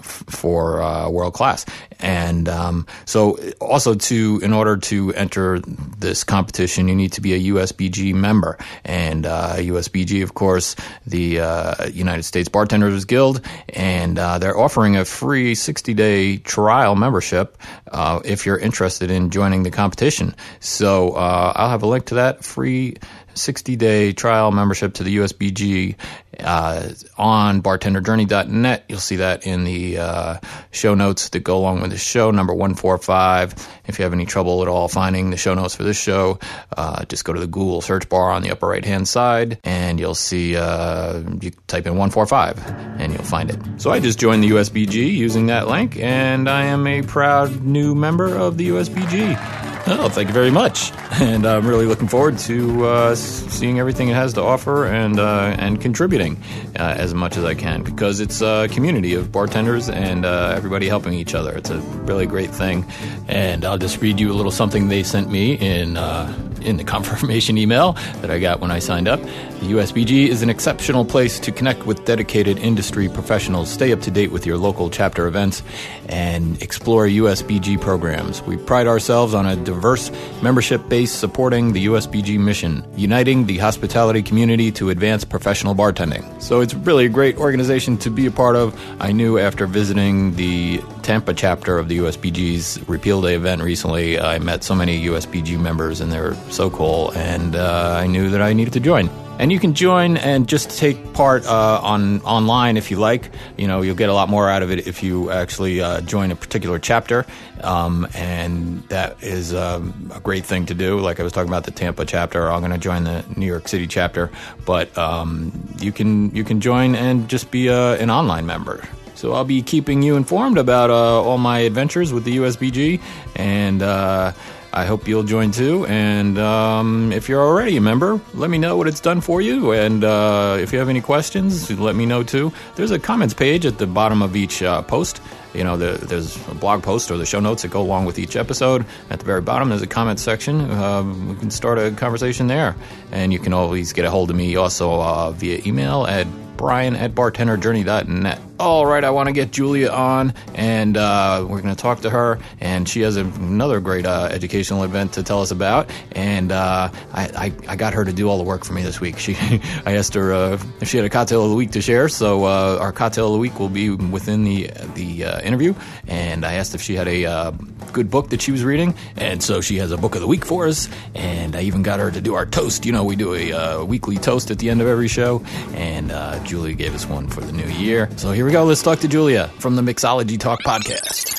for 0.00 0.82
uh, 0.82 1.08
world 1.08 1.34
class. 1.34 1.64
And 2.00 2.48
um, 2.48 2.86
so, 3.04 3.38
also 3.60 3.94
to 3.94 4.40
in 4.42 4.52
order 4.52 4.76
to 4.76 5.14
enter 5.14 5.60
this 5.60 6.24
competition, 6.24 6.88
you 6.88 6.94
need 6.94 7.12
to 7.12 7.20
be 7.20 7.34
a 7.34 7.52
USBG 7.54 8.14
member. 8.14 8.58
And 8.84 9.24
uh, 9.26 9.56
USBG, 9.56 10.22
of 10.22 10.34
course, 10.34 10.76
the 11.06 11.40
uh, 11.40 11.86
United 11.88 12.24
States 12.24 12.48
Bartenders 12.48 13.04
Guild, 13.04 13.40
and 13.70 14.18
uh, 14.18 14.38
they're 14.38 14.58
offering 14.58 14.96
a 14.96 15.04
free 15.04 15.54
60 15.54 15.94
day 15.94 16.36
trial 16.38 16.96
membership 16.96 17.56
uh, 17.90 18.20
if 18.24 18.44
you're 18.44 18.58
interested 18.58 19.10
in 19.10 19.30
joining 19.30 19.62
the 19.62 19.70
competition. 19.70 20.34
So 20.60 21.12
uh, 21.12 21.52
I'll 21.56 21.70
have 21.70 21.82
a 21.82 21.86
link 21.86 22.06
to 22.06 22.16
that 22.16 22.44
free 22.44 22.96
60 23.34 23.76
day 23.76 24.12
trial 24.12 24.50
membership 24.50 24.94
to 24.94 25.02
the 25.02 25.16
USBG 25.18 25.96
uh, 26.40 26.88
on 27.16 27.62
bartenderjourney.net. 27.62 28.84
You'll 28.88 28.98
see 28.98 29.16
that 29.16 29.46
in 29.46 29.64
the 29.64 29.98
uh, 29.98 30.38
show 30.70 30.94
notes 30.94 31.30
that 31.30 31.40
go 31.40 31.56
along 31.56 31.80
with 31.82 31.90
the 31.90 31.98
show, 31.98 32.30
number 32.30 32.52
145. 32.52 33.68
If 33.86 33.98
you 33.98 34.04
have 34.04 34.12
any 34.12 34.26
trouble 34.26 34.62
at 34.62 34.68
all 34.68 34.88
finding 34.88 35.30
the 35.30 35.36
show 35.36 35.54
notes 35.54 35.74
for 35.74 35.82
this 35.82 36.00
show, 36.00 36.38
uh, 36.76 37.04
just 37.04 37.24
go 37.24 37.32
to 37.32 37.40
the 37.40 37.46
Google 37.46 37.80
search 37.80 38.08
bar 38.08 38.30
on 38.30 38.42
the 38.42 38.50
upper 38.50 38.66
right 38.66 38.84
hand 38.84 39.06
side 39.08 39.58
and 39.64 40.00
you'll 40.00 40.14
see, 40.14 40.56
uh, 40.56 41.22
you 41.40 41.50
type 41.66 41.86
in 41.86 41.96
145 41.96 43.00
and 43.00 43.12
you'll 43.12 43.22
find 43.22 43.50
it. 43.50 43.58
So 43.78 43.90
I 43.90 44.00
just 44.00 44.18
joined 44.18 44.42
the 44.42 44.50
USBG 44.50 45.14
using 45.14 45.46
that 45.46 45.68
link 45.68 45.98
and 45.98 46.48
I 46.48 46.64
am 46.66 46.86
a 46.86 47.02
proud 47.02 47.62
new 47.62 47.94
member 47.94 48.34
of 48.34 48.56
the 48.56 48.68
USBG. 48.70 49.73
Oh, 49.86 50.08
thank 50.08 50.28
you 50.28 50.34
very 50.34 50.50
much. 50.50 50.92
And 51.20 51.46
I'm 51.46 51.66
really 51.66 51.84
looking 51.84 52.08
forward 52.08 52.38
to 52.38 52.86
uh, 52.86 53.14
seeing 53.14 53.78
everything 53.78 54.08
it 54.08 54.14
has 54.14 54.32
to 54.32 54.40
offer 54.40 54.86
and 54.86 55.20
uh, 55.20 55.54
and 55.58 55.78
contributing 55.78 56.42
uh, 56.78 56.94
as 56.96 57.12
much 57.12 57.36
as 57.36 57.44
I 57.44 57.54
can 57.54 57.82
because 57.82 58.18
it's 58.18 58.40
a 58.40 58.66
community 58.70 59.12
of 59.12 59.30
bartenders 59.30 59.90
and 59.90 60.24
uh, 60.24 60.54
everybody 60.56 60.88
helping 60.88 61.12
each 61.12 61.34
other. 61.34 61.54
It's 61.54 61.68
a 61.68 61.78
really 62.06 62.24
great 62.24 62.50
thing. 62.50 62.86
And 63.28 63.66
I'll 63.66 63.76
just 63.76 64.00
read 64.00 64.18
you 64.18 64.32
a 64.32 64.34
little 64.34 64.50
something 64.50 64.88
they 64.88 65.02
sent 65.02 65.30
me 65.30 65.52
in 65.52 65.98
uh, 65.98 66.34
in 66.64 66.78
the 66.78 66.84
confirmation 66.94 67.58
email 67.58 67.92
that 68.22 68.30
I 68.30 68.38
got 68.38 68.60
when 68.60 68.70
I 68.70 68.78
signed 68.78 69.06
up. 69.06 69.20
The 69.22 69.72
USBG 69.72 70.28
is 70.28 70.42
an 70.42 70.50
exceptional 70.50 71.04
place 71.04 71.38
to 71.40 71.52
connect 71.52 71.86
with 71.86 72.04
dedicated 72.04 72.58
industry 72.58 73.08
professionals, 73.08 73.70
stay 73.70 73.92
up 73.92 74.00
to 74.02 74.10
date 74.10 74.32
with 74.32 74.46
your 74.46 74.56
local 74.58 74.90
chapter 74.90 75.26
events, 75.26 75.62
and 76.08 76.60
explore 76.62 77.06
USBG 77.06 77.80
programs. 77.80 78.42
We 78.42 78.56
pride 78.56 78.86
ourselves 78.86 79.34
on 79.34 79.46
a 79.46 79.56
diverse 79.74 80.10
membership 80.42 80.88
base 80.88 81.12
supporting 81.12 81.72
the 81.72 81.86
USBG 81.86 82.38
mission, 82.38 82.84
uniting 82.96 83.46
the 83.46 83.58
hospitality 83.58 84.22
community 84.22 84.70
to 84.72 84.90
advance 84.90 85.24
professional 85.24 85.74
bartending. 85.74 86.24
So 86.40 86.60
it's 86.60 86.74
really 86.74 87.06
a 87.06 87.08
great 87.08 87.36
organization 87.36 87.98
to 87.98 88.10
be 88.10 88.26
a 88.26 88.30
part 88.30 88.56
of. 88.56 88.78
I 89.00 89.12
knew 89.12 89.38
after 89.38 89.66
visiting 89.66 90.34
the 90.36 90.78
Tampa 91.02 91.34
chapter 91.34 91.78
of 91.78 91.88
the 91.88 91.98
USBG's 91.98 92.88
Repeal 92.88 93.20
Day 93.20 93.34
event 93.34 93.62
recently, 93.62 94.18
I 94.18 94.38
met 94.38 94.64
so 94.64 94.74
many 94.74 95.04
USBG 95.06 95.58
members 95.60 96.00
and 96.00 96.10
they're 96.12 96.34
so 96.50 96.70
cool, 96.70 97.12
and 97.14 97.56
uh, 97.56 97.98
I 97.98 98.06
knew 98.06 98.30
that 98.30 98.40
I 98.40 98.52
needed 98.52 98.72
to 98.74 98.80
join. 98.80 99.10
And 99.38 99.50
you 99.50 99.58
can 99.58 99.74
join 99.74 100.16
and 100.16 100.48
just 100.48 100.78
take 100.78 101.12
part 101.12 101.44
uh, 101.44 101.80
on 101.82 102.20
online 102.22 102.76
if 102.76 102.90
you 102.90 102.98
like. 102.98 103.30
You 103.58 103.66
know, 103.66 103.82
you'll 103.82 103.96
get 103.96 104.08
a 104.08 104.14
lot 104.14 104.28
more 104.28 104.48
out 104.48 104.62
of 104.62 104.70
it 104.70 104.86
if 104.86 105.02
you 105.02 105.30
actually 105.30 105.80
uh, 105.80 106.00
join 106.02 106.30
a 106.30 106.36
particular 106.36 106.78
chapter, 106.78 107.26
um, 107.62 108.06
and 108.14 108.82
that 108.90 109.20
is 109.22 109.52
um, 109.52 110.12
a 110.14 110.20
great 110.20 110.44
thing 110.44 110.66
to 110.66 110.74
do. 110.74 111.00
Like 111.00 111.18
I 111.18 111.24
was 111.24 111.32
talking 111.32 111.48
about 111.48 111.64
the 111.64 111.72
Tampa 111.72 112.06
chapter, 112.06 112.48
I'm 112.48 112.60
going 112.60 112.70
to 112.72 112.78
join 112.78 113.04
the 113.04 113.24
New 113.36 113.46
York 113.46 113.66
City 113.66 113.88
chapter, 113.88 114.30
but 114.64 114.96
um, 114.96 115.52
you 115.80 115.90
can 115.90 116.34
you 116.34 116.44
can 116.44 116.60
join 116.60 116.94
and 116.94 117.28
just 117.28 117.50
be 117.50 117.68
uh, 117.68 117.96
an 117.96 118.10
online 118.10 118.46
member. 118.46 118.84
So 119.14 119.32
I'll 119.32 119.44
be 119.44 119.62
keeping 119.62 120.02
you 120.02 120.16
informed 120.16 120.58
about 120.58 120.90
uh, 120.90 121.22
all 121.22 121.38
my 121.38 121.60
adventures 121.60 122.12
with 122.12 122.24
the 122.24 122.36
USBG 122.36 123.00
and 123.36 123.82
uh, 123.82 124.32
I 124.74 124.86
hope 124.86 125.06
you'll 125.06 125.22
join 125.22 125.52
too. 125.52 125.86
And 125.86 126.36
um, 126.36 127.12
if 127.12 127.28
you're 127.28 127.40
already 127.40 127.76
a 127.76 127.80
member, 127.80 128.20
let 128.34 128.50
me 128.50 128.58
know 128.58 128.76
what 128.76 128.88
it's 128.88 129.00
done 129.00 129.20
for 129.20 129.40
you. 129.40 129.72
And 129.72 130.02
uh, 130.02 130.56
if 130.58 130.72
you 130.72 130.80
have 130.80 130.88
any 130.88 131.00
questions, 131.00 131.70
let 131.78 131.94
me 131.94 132.06
know 132.06 132.24
too. 132.24 132.52
There's 132.74 132.90
a 132.90 132.98
comments 132.98 133.34
page 133.34 133.64
at 133.66 133.78
the 133.78 133.86
bottom 133.86 134.20
of 134.20 134.34
each 134.34 134.64
uh, 134.64 134.82
post. 134.82 135.22
You 135.54 135.62
know, 135.62 135.76
the, 135.76 136.04
there's 136.04 136.36
a 136.48 136.54
blog 136.54 136.82
post 136.82 137.12
or 137.12 137.16
the 137.16 137.24
show 137.24 137.38
notes 137.38 137.62
that 137.62 137.70
go 137.70 137.80
along 137.80 138.06
with 138.06 138.18
each 138.18 138.34
episode. 138.34 138.84
At 139.10 139.20
the 139.20 139.24
very 139.24 139.40
bottom, 139.40 139.68
there's 139.68 139.82
a 139.82 139.86
comment 139.86 140.18
section. 140.18 140.68
Um, 140.72 141.28
we 141.28 141.36
can 141.36 141.52
start 141.52 141.78
a 141.78 141.92
conversation 141.92 142.48
there. 142.48 142.74
And 143.12 143.32
you 143.32 143.38
can 143.38 143.52
always 143.52 143.92
get 143.92 144.04
a 144.04 144.10
hold 144.10 144.30
of 144.30 144.36
me 144.36 144.56
also 144.56 145.00
uh, 145.00 145.30
via 145.30 145.60
email 145.64 146.04
at 146.06 146.26
brian 146.56 146.96
at 146.96 147.14
bartenderjourney.net. 147.14 148.40
All 148.60 148.86
right, 148.86 149.02
I 149.02 149.10
want 149.10 149.26
to 149.26 149.32
get 149.32 149.50
Julia 149.50 149.90
on, 149.90 150.32
and 150.54 150.96
uh, 150.96 151.44
we're 151.48 151.60
going 151.60 151.74
to 151.74 151.80
talk 151.80 152.02
to 152.02 152.10
her. 152.10 152.38
And 152.60 152.88
she 152.88 153.00
has 153.00 153.16
a, 153.16 153.22
another 153.24 153.80
great 153.80 154.06
uh, 154.06 154.28
educational 154.30 154.84
event 154.84 155.14
to 155.14 155.24
tell 155.24 155.42
us 155.42 155.50
about. 155.50 155.90
And 156.12 156.52
uh, 156.52 156.92
I, 157.12 157.22
I, 157.22 157.52
I, 157.66 157.74
got 157.74 157.94
her 157.94 158.04
to 158.04 158.12
do 158.12 158.28
all 158.28 158.38
the 158.38 158.44
work 158.44 158.64
for 158.64 158.72
me 158.72 158.82
this 158.82 159.00
week. 159.00 159.18
She, 159.18 159.34
I 159.84 159.96
asked 159.96 160.14
her 160.14 160.32
uh, 160.32 160.62
if 160.80 160.88
she 160.88 160.98
had 160.98 161.04
a 161.04 161.10
cocktail 161.10 161.42
of 161.42 161.50
the 161.50 161.56
week 161.56 161.72
to 161.72 161.82
share. 161.82 162.08
So 162.08 162.44
uh, 162.44 162.78
our 162.80 162.92
cocktail 162.92 163.26
of 163.26 163.32
the 163.32 163.40
week 163.40 163.58
will 163.58 163.68
be 163.68 163.90
within 163.90 164.44
the 164.44 164.70
the 164.94 165.24
uh, 165.24 165.40
interview. 165.40 165.74
And 166.06 166.46
I 166.46 166.54
asked 166.54 166.76
if 166.76 166.80
she 166.80 166.94
had 166.94 167.08
a 167.08 167.52
good 167.92 168.08
book 168.08 168.30
that 168.30 168.40
she 168.40 168.52
was 168.52 168.64
reading, 168.64 168.94
and 169.16 169.42
so 169.42 169.60
she 169.62 169.78
has 169.78 169.90
a 169.90 169.96
book 169.96 170.14
of 170.14 170.20
the 170.20 170.28
week 170.28 170.44
for 170.44 170.68
us. 170.68 170.88
And 171.16 171.56
I 171.56 171.62
even 171.62 171.82
got 171.82 171.98
her 171.98 172.12
to 172.12 172.20
do 172.20 172.34
our 172.34 172.46
toast. 172.46 172.86
You 172.86 172.92
know, 172.92 173.02
we 173.02 173.16
do 173.16 173.34
a 173.34 173.84
weekly 173.84 174.16
toast 174.16 174.52
at 174.52 174.60
the 174.60 174.70
end 174.70 174.80
of 174.80 174.86
every 174.86 175.08
show, 175.08 175.44
and 175.74 176.10
Julia 176.46 176.74
gave 176.74 176.94
us 176.94 177.04
one 177.04 177.26
for 177.28 177.40
the 177.40 177.52
new 177.52 177.68
year. 177.68 178.08
So 178.14 178.30
here 178.30 178.43
we 178.44 178.52
go. 178.52 178.64
Let's 178.64 178.82
talk 178.82 178.98
to 179.00 179.08
Julia 179.08 179.48
from 179.58 179.76
the 179.76 179.82
Mixology 179.82 180.38
Talk 180.38 180.60
podcast. 180.62 181.34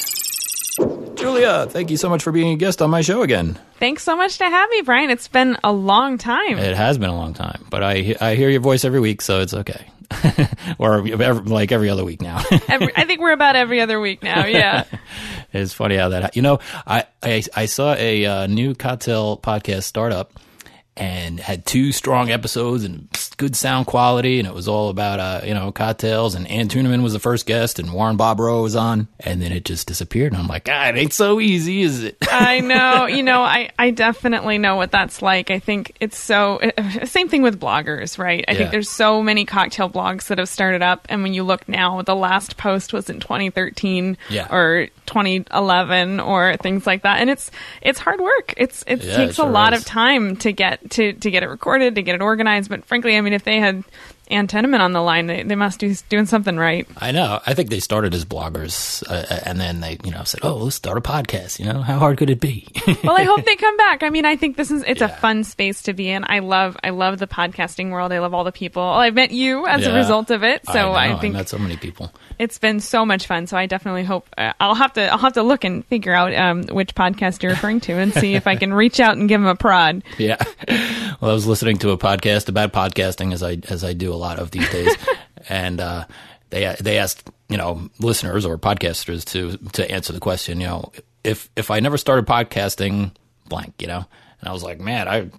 Julia, 1.17 1.65
thank 1.67 1.91
you 1.91 1.97
so 1.97 2.09
much 2.09 2.23
for 2.23 2.31
being 2.31 2.53
a 2.53 2.55
guest 2.55 2.81
on 2.81 2.89
my 2.89 3.01
show 3.01 3.21
again. 3.21 3.59
Thanks 3.79 4.03
so 4.03 4.15
much 4.15 4.37
to 4.37 4.45
have 4.45 4.69
me, 4.69 4.81
Brian. 4.81 5.09
It's 5.09 5.27
been 5.27 5.57
a 5.63 5.71
long 5.71 6.17
time. 6.17 6.57
It 6.57 6.75
has 6.75 6.97
been 6.97 7.09
a 7.09 7.15
long 7.15 7.33
time, 7.33 7.65
but 7.69 7.83
I 7.83 8.15
I 8.21 8.35
hear 8.35 8.49
your 8.49 8.61
voice 8.61 8.85
every 8.85 8.99
week, 8.99 9.21
so 9.21 9.41
it's 9.41 9.53
okay. 9.53 9.87
or 10.79 10.97
every, 11.07 11.15
like 11.15 11.71
every 11.71 11.89
other 11.89 12.03
week 12.05 12.21
now. 12.21 12.43
every, 12.67 12.95
I 12.95 13.05
think 13.05 13.21
we're 13.21 13.31
about 13.31 13.55
every 13.55 13.81
other 13.81 13.99
week 13.99 14.23
now. 14.23 14.45
Yeah. 14.45 14.85
it's 15.53 15.73
funny 15.73 15.97
how 15.97 16.09
that. 16.09 16.35
You 16.35 16.41
know, 16.41 16.59
I 16.85 17.05
I, 17.21 17.43
I 17.55 17.65
saw 17.65 17.93
a 17.95 18.25
uh, 18.25 18.47
new 18.47 18.75
cocktail 18.75 19.37
podcast 19.37 19.83
startup 19.83 20.31
and 20.97 21.39
had 21.39 21.65
two 21.65 21.91
strong 21.91 22.31
episodes 22.31 22.83
and 22.85 23.09
good 23.37 23.55
sound 23.55 23.85
quality. 23.85 24.39
And 24.39 24.47
it 24.47 24.53
was 24.53 24.67
all 24.67 24.89
about, 24.89 25.19
uh, 25.19 25.41
you 25.45 25.53
know, 25.53 25.71
cocktails. 25.71 26.35
And 26.35 26.47
Ann 26.47 26.69
Tuennerman 26.69 27.03
was 27.03 27.11
the 27.11 27.19
first 27.19 27.45
guest 27.45 27.79
and 27.79 27.91
Warren 27.91 28.17
Bobrow 28.17 28.63
was 28.63 28.75
on. 28.75 29.09
And 29.19 29.41
then 29.41 29.51
it 29.51 29.65
just 29.65 29.87
disappeared. 29.87 30.31
And 30.31 30.41
I'm 30.41 30.47
like, 30.47 30.69
ah, 30.71 30.87
it 30.87 30.95
ain't 30.95 31.13
so 31.13 31.41
easy, 31.41 31.81
is 31.81 32.03
it? 32.03 32.17
I 32.31 32.61
know. 32.61 33.07
You 33.07 33.23
know, 33.23 33.41
I, 33.41 33.71
I 33.77 33.91
definitely 33.91 34.57
know 34.57 34.77
what 34.77 34.91
that's 34.91 35.21
like. 35.21 35.51
I 35.51 35.59
think 35.59 35.95
it's 35.99 36.17
so, 36.17 36.61
same 37.03 37.27
thing 37.27 37.41
with 37.41 37.59
bloggers, 37.59 38.17
right? 38.17 38.45
I 38.47 38.51
yeah. 38.51 38.57
think 38.57 38.71
there's 38.71 38.89
so 38.89 39.21
many 39.21 39.43
cocktail 39.43 39.89
blogs 39.89 40.27
that 40.27 40.37
have 40.37 40.49
started 40.49 40.81
up. 40.81 41.07
And 41.09 41.23
when 41.23 41.33
you 41.33 41.43
look 41.43 41.67
now, 41.67 42.01
the 42.03 42.15
last 42.15 42.55
post 42.55 42.93
was 42.93 43.09
in 43.09 43.19
2013 43.19 44.17
yeah. 44.29 44.47
or 44.49 44.87
2011 45.07 46.21
or 46.21 46.55
things 46.57 46.87
like 46.87 47.03
that. 47.03 47.19
And 47.19 47.29
it's, 47.29 47.51
it's 47.81 47.99
hard 47.99 48.21
work. 48.21 48.53
It's, 48.55 48.83
it 48.87 49.03
yeah, 49.03 49.17
takes 49.17 49.31
it 49.31 49.35
sure 49.35 49.45
a 49.45 49.51
lot 49.51 49.73
is. 49.73 49.81
of 49.81 49.85
time 49.85 50.37
to 50.37 50.53
get 50.53 50.84
to 50.91 51.13
to 51.13 51.31
get 51.31 51.43
it 51.43 51.47
recorded, 51.47 51.95
to 51.95 52.01
get 52.01 52.15
it 52.15 52.21
organized. 52.21 52.69
But 52.69 52.85
frankly, 52.85 53.17
I 53.17 53.21
mean, 53.21 53.33
if 53.33 53.43
they 53.43 53.59
had 53.59 53.83
Ann 54.29 54.47
Tuennerman 54.47 54.79
on 54.79 54.91
the 54.91 55.01
line, 55.01 55.27
they, 55.27 55.43
they 55.43 55.55
must 55.55 55.79
be 55.79 55.95
doing 56.09 56.25
something 56.25 56.57
right. 56.57 56.87
I 56.97 57.11
know. 57.11 57.39
I 57.45 57.53
think 57.53 57.69
they 57.69 57.79
started 57.79 58.13
as 58.15 58.25
bloggers, 58.25 59.07
uh, 59.07 59.25
uh, 59.29 59.39
and 59.45 59.59
then 59.59 59.81
they, 59.81 59.97
you 60.03 60.11
know, 60.11 60.23
said, 60.23 60.39
"Oh, 60.43 60.55
let's 60.55 60.75
start 60.75 60.97
a 60.97 61.01
podcast." 61.01 61.59
You 61.59 61.65
know, 61.65 61.81
how 61.81 61.99
hard 61.99 62.17
could 62.17 62.29
it 62.29 62.39
be? 62.39 62.67
well, 63.03 63.17
I 63.17 63.23
hope 63.23 63.45
they 63.45 63.55
come 63.55 63.77
back. 63.77 64.01
I 64.01 64.09
mean, 64.09 64.25
I 64.25 64.35
think 64.35 64.57
this 64.57 64.71
is 64.71 64.83
it's 64.87 65.01
yeah. 65.01 65.07
a 65.07 65.17
fun 65.17 65.43
space 65.43 65.83
to 65.83 65.93
be 65.93 66.09
in. 66.09 66.25
I 66.27 66.39
love 66.39 66.75
I 66.83 66.89
love 66.89 67.19
the 67.19 67.27
podcasting 67.27 67.91
world. 67.91 68.11
I 68.11 68.19
love 68.19 68.33
all 68.33 68.43
the 68.43 68.51
people. 68.51 68.81
I've 68.81 69.13
met 69.13 69.31
you 69.31 69.67
as 69.67 69.81
yeah. 69.81 69.89
a 69.89 69.95
result 69.95 70.31
of 70.31 70.43
it, 70.43 70.65
so 70.65 70.91
I, 70.91 71.13
I, 71.13 71.19
think 71.19 71.35
I 71.35 71.39
met 71.39 71.49
so 71.49 71.59
many 71.59 71.77
people. 71.77 72.11
It's 72.39 72.57
been 72.57 72.79
so 72.79 73.05
much 73.05 73.27
fun. 73.27 73.47
So 73.47 73.57
I 73.57 73.65
definitely 73.65 74.03
hope 74.03 74.27
uh, 74.37 74.53
I'll 74.59 74.75
have 74.75 74.93
to 74.93 75.11
I'll 75.11 75.17
have 75.17 75.33
to 75.33 75.43
look 75.43 75.63
and 75.63 75.85
figure 75.85 76.13
out 76.13 76.33
um, 76.33 76.63
which 76.63 76.95
podcast 76.95 77.43
you're 77.43 77.51
referring 77.51 77.79
to 77.81 77.93
and 77.93 78.13
see 78.13 78.35
if 78.35 78.47
I 78.47 78.55
can 78.55 78.73
reach 78.73 78.99
out 78.99 79.17
and 79.17 79.27
give 79.29 79.41
them 79.41 79.47
a 79.47 79.55
prod. 79.55 80.03
Yeah. 80.17 80.37
Well, 81.21 81.31
I 81.31 81.33
was 81.33 81.45
listening 81.45 81.77
to 81.79 81.91
a 81.91 81.97
podcast 81.97 82.49
about 82.49 82.73
podcasting 82.73 83.33
as 83.33 83.43
I 83.43 83.57
as 83.69 83.83
I 83.83 83.93
do 83.93 84.13
a 84.13 84.15
lot 84.15 84.39
of 84.39 84.51
these 84.51 84.69
days, 84.69 84.95
and 85.49 85.79
uh, 85.79 86.05
they 86.49 86.75
they 86.79 86.97
asked 86.97 87.29
you 87.49 87.57
know 87.57 87.89
listeners 87.99 88.45
or 88.45 88.57
podcasters 88.57 89.25
to 89.25 89.57
to 89.73 89.89
answer 89.89 90.13
the 90.13 90.19
question. 90.19 90.59
You 90.59 90.67
know, 90.67 90.91
if 91.23 91.49
if 91.55 91.71
I 91.71 91.79
never 91.79 91.97
started 91.97 92.25
podcasting, 92.25 93.11
blank. 93.47 93.75
You 93.79 93.87
know, 93.87 94.05
and 94.39 94.49
I 94.49 94.51
was 94.51 94.63
like, 94.63 94.79
man, 94.79 95.07
I 95.07 95.29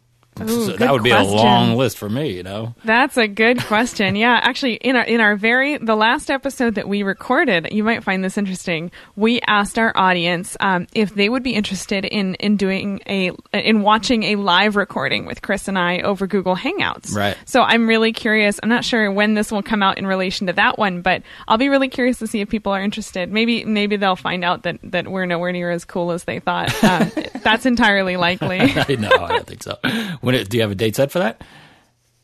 Ooh, 0.42 0.66
so 0.66 0.72
that 0.76 0.92
would 0.92 1.02
be 1.02 1.10
question. 1.10 1.32
a 1.32 1.36
long 1.36 1.76
list 1.76 1.98
for 1.98 2.08
me, 2.08 2.30
you 2.32 2.42
know. 2.42 2.74
That's 2.84 3.16
a 3.16 3.26
good 3.26 3.60
question. 3.62 4.16
Yeah, 4.16 4.38
actually, 4.42 4.74
in 4.74 4.96
our 4.96 5.04
in 5.04 5.20
our 5.20 5.36
very 5.36 5.78
the 5.78 5.96
last 5.96 6.30
episode 6.30 6.74
that 6.74 6.88
we 6.88 7.02
recorded, 7.02 7.68
you 7.72 7.82
might 7.82 8.04
find 8.04 8.22
this 8.22 8.36
interesting. 8.36 8.90
We 9.16 9.40
asked 9.46 9.78
our 9.78 9.96
audience 9.96 10.56
um, 10.60 10.86
if 10.94 11.14
they 11.14 11.28
would 11.28 11.42
be 11.42 11.54
interested 11.54 12.04
in 12.04 12.34
in 12.34 12.56
doing 12.56 13.00
a 13.06 13.32
in 13.52 13.82
watching 13.82 14.24
a 14.24 14.36
live 14.36 14.76
recording 14.76 15.24
with 15.24 15.42
Chris 15.42 15.68
and 15.68 15.78
I 15.78 16.00
over 16.00 16.26
Google 16.26 16.56
Hangouts. 16.56 17.14
Right. 17.14 17.36
So 17.46 17.62
I'm 17.62 17.88
really 17.88 18.12
curious. 18.12 18.60
I'm 18.62 18.68
not 18.68 18.84
sure 18.84 19.10
when 19.10 19.34
this 19.34 19.50
will 19.50 19.62
come 19.62 19.82
out 19.82 19.98
in 19.98 20.06
relation 20.06 20.48
to 20.48 20.52
that 20.54 20.78
one, 20.78 21.00
but 21.00 21.22
I'll 21.48 21.58
be 21.58 21.68
really 21.68 21.88
curious 21.88 22.18
to 22.18 22.26
see 22.26 22.40
if 22.40 22.48
people 22.48 22.72
are 22.72 22.82
interested. 22.82 23.32
Maybe 23.32 23.64
maybe 23.64 23.96
they'll 23.96 24.16
find 24.16 24.44
out 24.44 24.64
that 24.64 24.78
that 24.82 25.08
we're 25.08 25.26
nowhere 25.26 25.52
near 25.52 25.70
as 25.70 25.84
cool 25.84 26.12
as 26.12 26.24
they 26.24 26.40
thought. 26.40 26.72
Um, 26.84 27.10
that's 27.42 27.64
entirely 27.64 28.16
likely. 28.16 28.58
no, 28.96 29.10
I 29.10 29.28
don't 29.28 29.46
think 29.46 29.62
so. 29.62 29.78
When 30.26 30.42
do 30.42 30.56
you 30.56 30.62
have 30.62 30.72
a 30.72 30.74
date 30.74 30.96
set 30.96 31.12
for 31.12 31.20
that? 31.20 31.40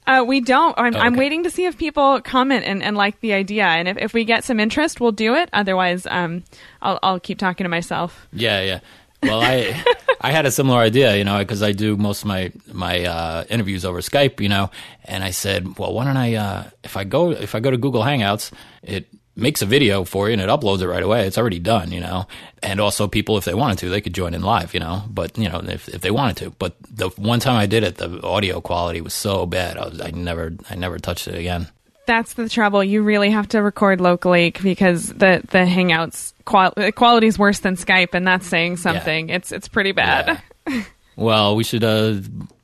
Uh, 0.09 0.25
we 0.27 0.41
don't. 0.41 0.77
I'm, 0.77 0.87
oh, 0.87 0.99
okay. 0.99 1.07
I'm, 1.07 1.15
waiting 1.15 1.45
to 1.45 1.51
see 1.51 1.67
if 1.67 1.79
people 1.79 2.21
comment 2.21 2.65
and, 2.67 2.83
and 2.83 2.97
like 2.97 3.21
the 3.21 3.33
idea, 3.33 3.63
and 3.63 3.87
if, 3.87 3.97
if 3.97 4.13
we 4.13 4.25
get 4.25 4.43
some 4.43 4.59
interest, 4.59 5.01
we'll 5.01 5.13
do 5.13 5.37
it. 5.37 5.49
Otherwise, 5.53 6.05
um, 6.11 6.43
I'll, 6.81 6.99
I'll 7.01 7.21
keep 7.21 7.39
talking 7.39 7.63
to 7.63 7.69
myself. 7.69 8.27
Yeah, 8.33 8.61
yeah. 8.63 8.81
Well, 9.23 9.41
I 9.41 9.85
I 10.21 10.33
had 10.33 10.47
a 10.47 10.51
similar 10.51 10.81
idea, 10.81 11.15
you 11.15 11.23
know, 11.23 11.39
because 11.39 11.63
I 11.63 11.71
do 11.71 11.97
most 11.97 12.23
of 12.23 12.27
my 12.27 12.51
my 12.73 13.05
uh, 13.05 13.45
interviews 13.49 13.85
over 13.85 14.01
Skype, 14.01 14.41
you 14.41 14.49
know, 14.49 14.73
and 15.05 15.23
I 15.23 15.31
said, 15.31 15.79
well, 15.79 15.95
why 15.95 16.05
don't 16.05 16.17
I 16.17 16.35
uh, 16.35 16.71
if 16.83 16.97
I 16.97 17.05
go 17.05 17.31
if 17.31 17.55
I 17.55 17.61
go 17.61 17.71
to 17.71 17.77
Google 17.79 18.03
Hangouts, 18.03 18.51
it 18.83 19.07
makes 19.35 19.63
a 19.63 19.67
video 19.67 20.05
for 20.05 20.29
you 20.29 20.35
and 20.35 20.43
it 20.43 20.49
uploads 20.49 20.83
it 20.83 20.89
right 20.89 21.03
away. 21.03 21.27
It's 21.27 21.39
already 21.39 21.59
done, 21.59 21.91
you 21.91 22.01
know. 22.01 22.27
And 22.63 22.81
also, 22.81 23.09
people, 23.09 23.39
if 23.39 23.45
they 23.45 23.55
wanted 23.55 23.79
to, 23.79 23.89
they 23.89 24.01
could 24.01 24.15
join 24.15 24.35
in 24.35 24.43
live, 24.43 24.75
you 24.75 24.81
know. 24.81 25.05
But 25.09 25.37
you 25.39 25.49
know, 25.49 25.61
if 25.65 25.89
if 25.89 26.01
they 26.01 26.11
wanted 26.11 26.37
to. 26.39 26.51
But 26.51 26.77
the 26.91 27.09
one 27.11 27.41
time 27.41 27.57
I 27.57 27.67
did 27.67 27.83
it, 27.83 27.97
the 27.97 28.23
audio 28.23 28.61
quality 28.61 29.01
was 29.01 29.15
so 29.15 29.47
bad. 29.47 29.77
I 29.77 29.89
was 29.89 30.01
I 30.01 30.11
never 30.11 30.53
I 30.71 30.75
never 30.75 30.99
touched 30.99 31.29
it 31.29 31.35
again. 31.37 31.69
That's 32.05 32.35
the 32.35 32.49
trouble. 32.49 32.83
You 32.83 33.03
really 33.03 33.31
have 33.31 33.49
to 33.49 33.63
record 33.63 34.01
locally 34.01 34.51
because 34.51 35.09
the 35.09 35.43
the 35.51 35.59
Hangouts 35.59 36.33
qual- 36.45 36.75
quality 36.95 37.29
is 37.29 37.39
worse 37.39 37.61
than 37.61 37.77
Skype, 37.77 38.15
and 38.15 38.27
that's 38.27 38.47
saying 38.47 38.79
something. 38.79 39.29
Yeah. 39.29 39.37
It's 39.37 39.53
it's 39.53 39.69
pretty 39.69 39.93
bad. 39.93 40.43
Yeah. 40.67 40.85
well, 41.17 41.57
we 41.57 41.65
should 41.65 41.85
uh, 41.85 42.17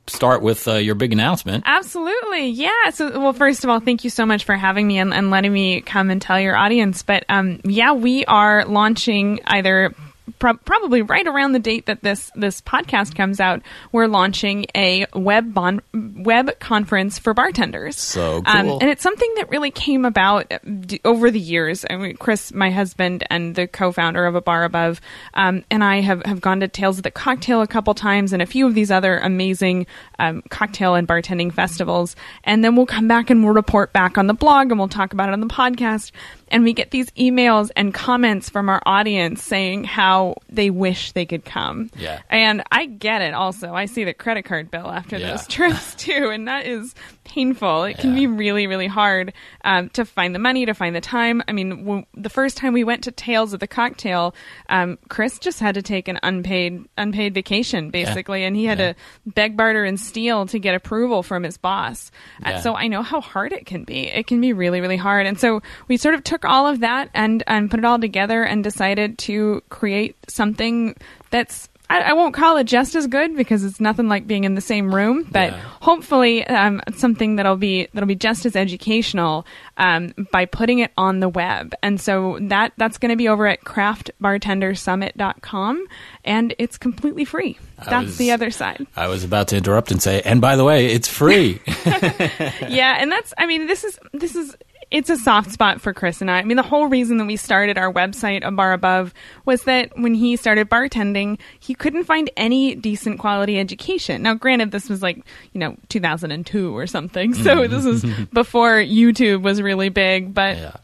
start 0.09 0.43
with 0.43 0.67
uh, 0.67 0.75
your 0.75 0.95
big 0.95 1.13
announcement. 1.13 1.65
Absolutely. 1.67 2.49
Yeah. 2.49 2.91
So, 2.93 3.19
well, 3.19 3.33
first 3.33 3.65
of 3.65 3.71
all, 3.71 3.81
thank 3.81 4.05
you 4.05 4.11
so 4.11 4.27
much 4.27 4.45
for 4.45 4.57
having 4.57 4.87
me 4.87 4.99
and, 4.99 5.13
and 5.13 5.31
letting 5.31 5.53
me 5.53 5.81
come 5.81 6.11
and 6.11 6.21
tell 6.21 6.41
your 6.41 6.57
audience. 6.57 7.03
But 7.03 7.25
um, 7.29 7.61
yeah, 7.65 7.93
we 7.93 8.25
are 8.25 8.65
launching 8.65 9.41
either 9.47 9.95
pro- 10.39 10.57
probably 10.59 11.03
right 11.03 11.27
around 11.27 11.53
the 11.53 11.59
date 11.59 11.87
that 11.87 12.03
this 12.03 12.31
this 12.35 12.61
podcast 12.61 13.15
comes 13.15 13.41
out, 13.41 13.63
we're 13.93 14.07
launching 14.07 14.67
a 14.77 15.07
web 15.15 15.53
bon- 15.53 15.83
web 15.93 16.59
conference 16.59 17.19
for 17.19 17.35
bartenders. 17.35 17.97
So 17.97 18.43
um, 18.47 18.67
cool. 18.67 18.75
Um, 18.75 18.79
and 18.81 18.91
it's 18.91 19.03
something 19.03 19.33
that 19.37 19.51
really 19.51 19.71
came 19.71 20.05
about 20.05 20.51
uh, 20.53 20.59
d- 20.59 21.01
over 21.05 21.31
the 21.31 21.41
years. 21.41 21.85
I 21.89 21.97
mean, 21.97 22.17
Chris, 22.17 22.53
my 22.53 22.71
husband 22.71 23.25
and 23.31 23.55
the 23.55 23.67
co-founder 23.67 24.25
of 24.27 24.35
A 24.35 24.41
Bar 24.41 24.65
Above, 24.65 25.01
um, 25.35 25.65
and 25.71 25.83
I 25.83 26.01
have, 26.01 26.23
have 26.25 26.41
gone 26.41 26.61
to 26.61 26.69
Tales 26.69 26.99
of 26.99 27.03
the 27.03 27.11
Cocktail 27.11 27.63
a 27.63 27.67
couple 27.67 27.95
times 27.95 28.33
and 28.33 28.43
a 28.43 28.47
few 28.47 28.67
of 28.67 28.75
these 28.75 28.91
other 28.91 29.19
amazing 29.19 29.87
um, 30.19 30.43
cocktail 30.51 30.95
and 30.95 31.07
bartending 31.07 31.53
festivals. 31.53 32.17
And 32.45 32.65
then 32.65 32.77
we'll 32.77 32.87
come 32.87 33.09
back 33.09 33.31
and 33.31 33.45
we'll 33.45 33.55
report 33.55 33.93
back 33.93 34.19
on 34.19 34.27
the 34.27 34.35
blog 34.35 34.71
and 34.71 34.79
we'll 34.79 34.89
talk 34.89 35.13
about 35.13 35.29
it 35.29 35.33
on 35.33 35.41
the 35.41 35.47
podcast 35.47 36.13
and 36.51 36.65
we 36.65 36.73
get 36.73 36.91
these 36.91 37.11
emails 37.13 37.71
and 37.77 37.93
comments 37.93 38.49
from 38.49 38.69
our 38.69 38.83
audience 38.87 39.43
saying 39.43 39.85
how 39.85 40.37
they 40.49 40.71
wish 40.71 41.13
they 41.13 41.27
could 41.27 41.45
come. 41.45 41.91
Yeah. 41.97 42.21
And 42.31 42.63
I 42.71 42.87
get 42.87 43.23
it 43.23 43.35
also. 43.35 43.75
I 43.75 43.87
see 43.87 44.05
the 44.05 44.15
credit 44.15 44.45
card 44.45 44.71
bill 44.71 44.89
after 44.89 45.19
yeah. 45.19 45.31
those 45.31 45.47
trips 45.49 45.95
too, 45.95 46.31
and 46.31 46.49
that 46.49 46.67
is 46.67 46.95
painful. 47.29 47.85
It 47.85 47.99
can 47.99 48.15
be 48.15 48.27
really, 48.27 48.67
really 48.67 48.87
hard 48.87 49.33
um, 49.65 49.91
to 49.91 50.05
find 50.05 50.35
the 50.35 50.39
money, 50.39 50.67
to 50.67 50.75
find 50.75 50.97
the 50.97 51.01
time. 51.01 51.43
I 51.47 51.53
mean, 51.53 51.85
w- 51.85 52.07
the 52.15 52.31
first 52.31 52.57
time 52.57 52.73
we 52.73 52.85
went 52.85 53.05
to 53.05 53.13
Tales 53.13 53.53
of 53.53 53.61
the 53.61 53.67
Cocktail, 53.67 54.35
um, 54.69 54.99
Chris 55.09 55.39
just 55.39 55.61
had 55.61 55.75
to 55.75 55.83
take 55.83 56.09
an 56.09 56.19
unpaid 56.23 56.85
unpaid 56.97 57.35
vacation 57.35 57.91
basically, 57.91 58.41
yeah. 58.41 58.47
and 58.49 58.57
he 58.57 58.65
had 58.65 58.79
yeah. 58.79 58.93
to 58.93 58.99
beg, 59.27 59.57
barter, 59.57 59.85
and 59.85 60.01
steal 60.01 60.47
to 60.47 60.59
get 60.59 60.75
approval 60.75 61.23
from 61.23 61.43
his 61.43 61.59
boss. 61.59 62.11
Uh, 62.45 62.61
so 62.61 62.75
I 62.75 62.89
know 62.89 63.03
how 63.03 63.21
hard 63.21 63.53
it 63.53 63.67
can 63.67 63.85
be. 63.85 64.09
It 64.09 64.27
can 64.27 64.41
be 64.41 64.53
really, 64.53 64.81
really 64.81 64.97
hard. 64.97 65.27
And 65.27 65.39
so 65.39 65.61
we 65.87 65.97
sort 65.97 66.15
of 66.15 66.25
took 66.25 66.45
all 66.45 66.67
of 66.67 66.81
that 66.81 67.11
and 67.15 67.45
and 67.47 67.71
put 67.71 67.79
it 67.79 67.85
all 67.85 67.99
together 67.99 68.43
and 68.43 68.65
decided 68.65 69.19
to 69.19 69.63
create 69.69 70.17
something 70.29 70.97
that's 71.31 71.69
I, 71.91 72.01
I, 72.01 72.13
won't 72.13 72.35
call 72.35 72.59
it 72.59 72.65
just 72.65 72.95
as 72.95 73.07
good 73.07 73.35
because 73.37 73.65
it's 73.65 73.81
nothing 73.81 74.09
like 74.09 74.27
being 74.27 74.45
in 74.45 74.55
the 74.55 74.61
same 74.61 74.95
room, 74.95 75.27
but 75.31 75.53
yeah. 75.53 75.61
hopefully 75.81 76.47
um, 76.47 76.83
something 76.95 77.37
that'll 77.37 77.57
be 77.57 77.89
that'll 77.95 78.07
be 78.07 78.15
just 78.15 78.45
as 78.45 78.55
educational 78.57 79.47
um, 79.79 80.13
by 80.31 80.45
putting 80.45 80.81
it 80.81 80.93
on 80.99 81.21
the 81.21 81.29
web. 81.29 81.75
And 81.83 81.99
so 82.01 82.39
that 82.43 82.73
that's 82.77 82.99
going 82.99 83.11
to 83.11 83.17
be 83.17 83.29
over 83.29 83.47
at 83.47 83.63
craftbartendersummit.com, 83.63 85.87
and 86.25 86.55
it's 86.59 86.77
completely 86.77 87.25
free. 87.25 87.57
That's 87.85 88.07
was, 88.07 88.19
the 88.19 88.33
other 88.33 88.51
side. 88.51 88.85
I 88.95 89.07
was 89.09 89.25
about 89.25 89.49
to 89.49 89.57
interrupt 89.57 89.91
and 89.91 90.03
say, 90.03 90.21
and 90.23 90.41
by 90.41 90.55
the 90.57 90.65
way, 90.65 90.87
it's 90.87 91.09
free. 91.09 91.61
yeah, 91.87 92.97
and 92.99 93.11
that's 93.11 93.35
I 93.39 93.47
mean 93.47 93.67
this 93.67 93.83
is 93.85 93.99
this 94.13 94.37
is 94.37 94.55
it's 94.91 95.11
a 95.11 95.17
soft 95.17 95.51
spot 95.51 95.81
for 95.81 95.93
Chris 95.93 96.21
and 96.21 96.31
I. 96.31 96.39
I 96.39 96.45
mean, 96.45 96.57
the 96.57 96.63
whole 96.63 96.87
reason 96.87 97.19
that 97.19 97.27
we 97.27 97.37
started 97.37 97.77
our 97.77 97.93
website, 97.93 98.47
A 98.47 98.51
Bar 98.51 98.73
Above, 98.73 99.13
was 99.45 99.65
that 99.65 99.91
when 99.99 100.15
he 100.15 100.37
started 100.37 100.71
bartending, 100.71 101.39
he 101.61 101.75
couldn't 101.75 102.05
find 102.05 102.31
any 102.37 102.75
decent 102.75 103.19
quality 103.19 103.59
education. 103.59 104.23
Now, 104.23 104.35
granted, 104.35 104.71
this 104.71 104.89
was 104.89 105.03
like, 105.03 105.19
you 105.53 105.61
know, 105.61 105.77
2002 105.89 106.77
or 106.77 106.87
something. 106.87 107.35
So 107.39 107.57
mm-hmm. 107.57 107.73
this 107.73 107.85
was 107.85 108.05
before 108.33 108.79
YouTube 108.79 109.43
was 109.43 109.63
really 109.63 109.89
big, 109.89 110.35
but. 110.35 110.57
Yeah 110.57 110.77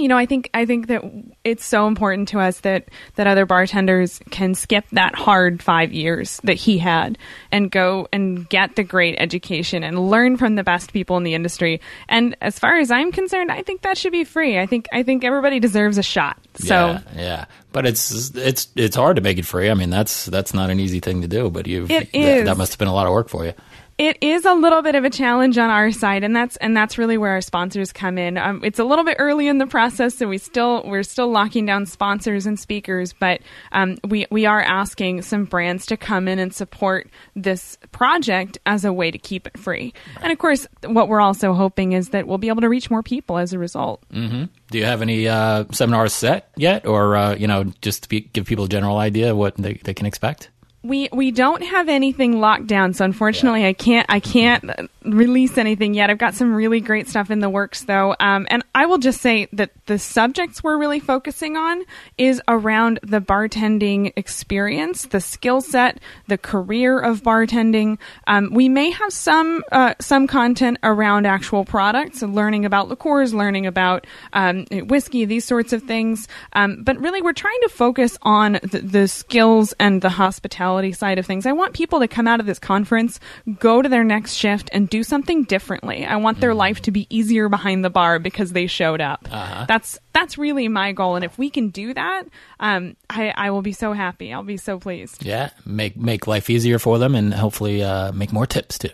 you 0.00 0.08
know, 0.08 0.16
I 0.16 0.26
think 0.26 0.50
I 0.54 0.64
think 0.64 0.86
that 0.86 1.04
it's 1.44 1.64
so 1.64 1.86
important 1.86 2.28
to 2.28 2.40
us 2.40 2.60
that 2.60 2.88
that 3.16 3.26
other 3.26 3.44
bartenders 3.44 4.18
can 4.30 4.54
skip 4.54 4.84
that 4.92 5.14
hard 5.14 5.62
five 5.62 5.92
years 5.92 6.40
that 6.44 6.54
he 6.54 6.78
had 6.78 7.18
and 7.52 7.70
go 7.70 8.08
and 8.12 8.48
get 8.48 8.76
the 8.76 8.82
great 8.82 9.16
education 9.18 9.84
and 9.84 10.10
learn 10.10 10.38
from 10.38 10.54
the 10.54 10.64
best 10.64 10.92
people 10.92 11.16
in 11.18 11.22
the 11.22 11.34
industry. 11.34 11.80
And 12.08 12.34
as 12.40 12.58
far 12.58 12.78
as 12.78 12.90
I'm 12.90 13.12
concerned, 13.12 13.52
I 13.52 13.62
think 13.62 13.82
that 13.82 13.98
should 13.98 14.12
be 14.12 14.24
free. 14.24 14.58
I 14.58 14.66
think 14.66 14.86
I 14.92 15.02
think 15.02 15.22
everybody 15.22 15.60
deserves 15.60 15.98
a 15.98 16.02
shot. 16.02 16.38
So 16.54 16.74
yeah, 16.74 17.00
yeah. 17.14 17.44
but 17.72 17.86
it's 17.86 18.34
it's 18.34 18.68
it's 18.76 18.96
hard 18.96 19.16
to 19.16 19.22
make 19.22 19.38
it 19.38 19.44
free. 19.44 19.70
I 19.70 19.74
mean, 19.74 19.90
that's 19.90 20.26
that's 20.26 20.54
not 20.54 20.70
an 20.70 20.80
easy 20.80 21.00
thing 21.00 21.20
to 21.20 21.28
do. 21.28 21.50
But 21.50 21.66
you 21.66 21.86
it 21.90 22.08
is. 22.14 22.46
that 22.46 22.56
must 22.56 22.72
have 22.72 22.78
been 22.78 22.88
a 22.88 22.94
lot 22.94 23.06
of 23.06 23.12
work 23.12 23.28
for 23.28 23.44
you. 23.44 23.52
It 24.00 24.16
is 24.22 24.46
a 24.46 24.54
little 24.54 24.80
bit 24.80 24.94
of 24.94 25.04
a 25.04 25.10
challenge 25.10 25.58
on 25.58 25.68
our 25.68 25.92
side, 25.92 26.24
and 26.24 26.34
that's 26.34 26.56
and 26.56 26.74
that's 26.74 26.96
really 26.96 27.18
where 27.18 27.32
our 27.32 27.42
sponsors 27.42 27.92
come 27.92 28.16
in. 28.16 28.38
Um, 28.38 28.64
it's 28.64 28.78
a 28.78 28.84
little 28.84 29.04
bit 29.04 29.16
early 29.18 29.46
in 29.46 29.58
the 29.58 29.66
process, 29.66 30.14
so 30.14 30.26
we 30.26 30.38
still 30.38 30.82
we're 30.86 31.02
still 31.02 31.30
locking 31.30 31.66
down 31.66 31.84
sponsors 31.84 32.46
and 32.46 32.58
speakers, 32.58 33.12
but 33.12 33.42
um, 33.72 33.98
we 34.08 34.26
we 34.30 34.46
are 34.46 34.62
asking 34.62 35.20
some 35.20 35.44
brands 35.44 35.84
to 35.84 35.98
come 35.98 36.28
in 36.28 36.38
and 36.38 36.54
support 36.54 37.10
this 37.36 37.76
project 37.92 38.56
as 38.64 38.86
a 38.86 38.92
way 38.94 39.10
to 39.10 39.18
keep 39.18 39.46
it 39.46 39.58
free. 39.58 39.92
Right. 40.14 40.24
And 40.24 40.32
of 40.32 40.38
course, 40.38 40.66
what 40.86 41.08
we're 41.08 41.20
also 41.20 41.52
hoping 41.52 41.92
is 41.92 42.08
that 42.08 42.26
we'll 42.26 42.38
be 42.38 42.48
able 42.48 42.62
to 42.62 42.70
reach 42.70 42.90
more 42.90 43.02
people 43.02 43.36
as 43.36 43.52
a 43.52 43.58
result. 43.58 44.02
Mm-hmm. 44.14 44.44
Do 44.70 44.78
you 44.78 44.86
have 44.86 45.02
any 45.02 45.28
uh, 45.28 45.66
seminars 45.72 46.14
set 46.14 46.50
yet, 46.56 46.86
or 46.86 47.16
uh, 47.16 47.34
you 47.34 47.46
know, 47.46 47.64
just 47.82 48.04
to 48.04 48.08
be, 48.08 48.22
give 48.22 48.46
people 48.46 48.64
a 48.64 48.68
general 48.70 48.96
idea 48.96 49.32
of 49.32 49.36
what 49.36 49.56
they, 49.56 49.74
they 49.74 49.92
can 49.92 50.06
expect? 50.06 50.48
We 50.82 51.08
we 51.12 51.30
don't 51.30 51.62
have 51.62 51.88
anything 51.88 52.40
locked 52.40 52.66
down 52.66 52.94
so 52.94 53.04
unfortunately 53.04 53.62
yeah. 53.62 53.68
i 53.68 53.72
can't 53.72 54.06
i 54.08 54.18
can't 54.18 54.64
release 55.02 55.56
anything 55.56 55.94
yet. 55.94 56.10
I've 56.10 56.18
got 56.18 56.34
some 56.34 56.54
really 56.54 56.80
great 56.80 57.08
stuff 57.08 57.30
in 57.30 57.40
the 57.40 57.48
works 57.48 57.84
though. 57.84 58.14
Um, 58.20 58.46
and 58.50 58.62
i 58.74 58.86
will 58.86 58.98
just 58.98 59.20
say 59.20 59.48
that 59.52 59.70
the 59.86 59.98
subjects 59.98 60.62
we're 60.62 60.78
really 60.78 61.00
focusing 61.00 61.56
on 61.56 61.82
is 62.18 62.40
around 62.48 63.00
the 63.02 63.20
bartending 63.20 64.12
experience 64.16 65.06
the 65.06 65.20
skill 65.20 65.60
set 65.60 66.00
the 66.28 66.38
career 66.38 66.98
of 66.98 67.22
bartending. 67.22 67.98
Um, 68.26 68.50
we 68.52 68.68
may 68.68 68.90
have 68.90 69.12
some 69.12 69.62
uh, 69.72 69.94
some 70.00 70.26
content 70.26 70.78
around 70.82 71.26
actual 71.26 71.64
products 71.64 72.22
learning 72.22 72.64
about 72.64 72.88
liqueurs 72.88 73.34
learning 73.34 73.66
about 73.66 74.06
um, 74.32 74.66
whiskey 74.70 75.24
these 75.24 75.44
sorts 75.44 75.72
of 75.72 75.82
things. 75.82 76.28
Um, 76.52 76.82
but 76.82 76.98
really 76.98 77.22
we're 77.22 77.32
trying 77.32 77.60
to 77.62 77.68
focus 77.68 78.16
on 78.22 78.58
the, 78.62 78.80
the 78.82 79.08
skills 79.08 79.74
and 79.78 80.00
the 80.00 80.08
hospitality 80.08 80.69
side 80.92 81.18
of 81.18 81.26
things. 81.26 81.46
I 81.46 81.52
want 81.52 81.74
people 81.74 82.00
to 82.00 82.08
come 82.08 82.26
out 82.26 82.40
of 82.40 82.46
this 82.46 82.58
conference, 82.58 83.20
go 83.58 83.82
to 83.82 83.88
their 83.88 84.04
next 84.04 84.34
shift, 84.34 84.70
and 84.72 84.88
do 84.88 85.02
something 85.02 85.44
differently. 85.44 86.04
I 86.04 86.16
want 86.16 86.40
their 86.40 86.52
mm. 86.52 86.56
life 86.56 86.82
to 86.82 86.90
be 86.90 87.06
easier 87.10 87.48
behind 87.48 87.84
the 87.84 87.90
bar 87.90 88.18
because 88.18 88.52
they 88.52 88.66
showed 88.66 89.00
up. 89.00 89.28
Uh-huh. 89.30 89.66
That's 89.66 89.98
that's 90.12 90.38
really 90.38 90.68
my 90.68 90.92
goal, 90.92 91.16
and 91.16 91.24
if 91.24 91.38
we 91.38 91.50
can 91.50 91.68
do 91.68 91.94
that, 91.94 92.24
um, 92.58 92.96
I, 93.08 93.32
I 93.36 93.50
will 93.50 93.62
be 93.62 93.72
so 93.72 93.92
happy. 93.92 94.32
I'll 94.32 94.42
be 94.42 94.56
so 94.56 94.78
pleased. 94.78 95.24
Yeah, 95.24 95.50
make 95.64 95.96
make 95.96 96.26
life 96.26 96.50
easier 96.50 96.78
for 96.78 96.98
them, 96.98 97.14
and 97.14 97.32
hopefully 97.32 97.82
uh, 97.82 98.12
make 98.12 98.32
more 98.32 98.46
tips 98.46 98.78
too. 98.78 98.90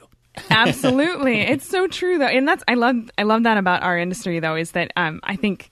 Absolutely, 0.51 1.41
it's 1.53 1.69
so 1.69 1.87
true 1.87 2.19
though, 2.19 2.27
and 2.27 2.47
that's 2.47 2.65
I 2.69 2.75
love 2.75 2.97
I 3.19 3.23
love 3.23 3.45
that 3.45 3.59
about 3.59 3.83
our 3.83 3.99
industry 3.99 4.41
though 4.41 4.57
is 4.57 4.73
that 4.73 4.93
um, 4.97 5.21
I 5.23 5.37
think 5.37 5.71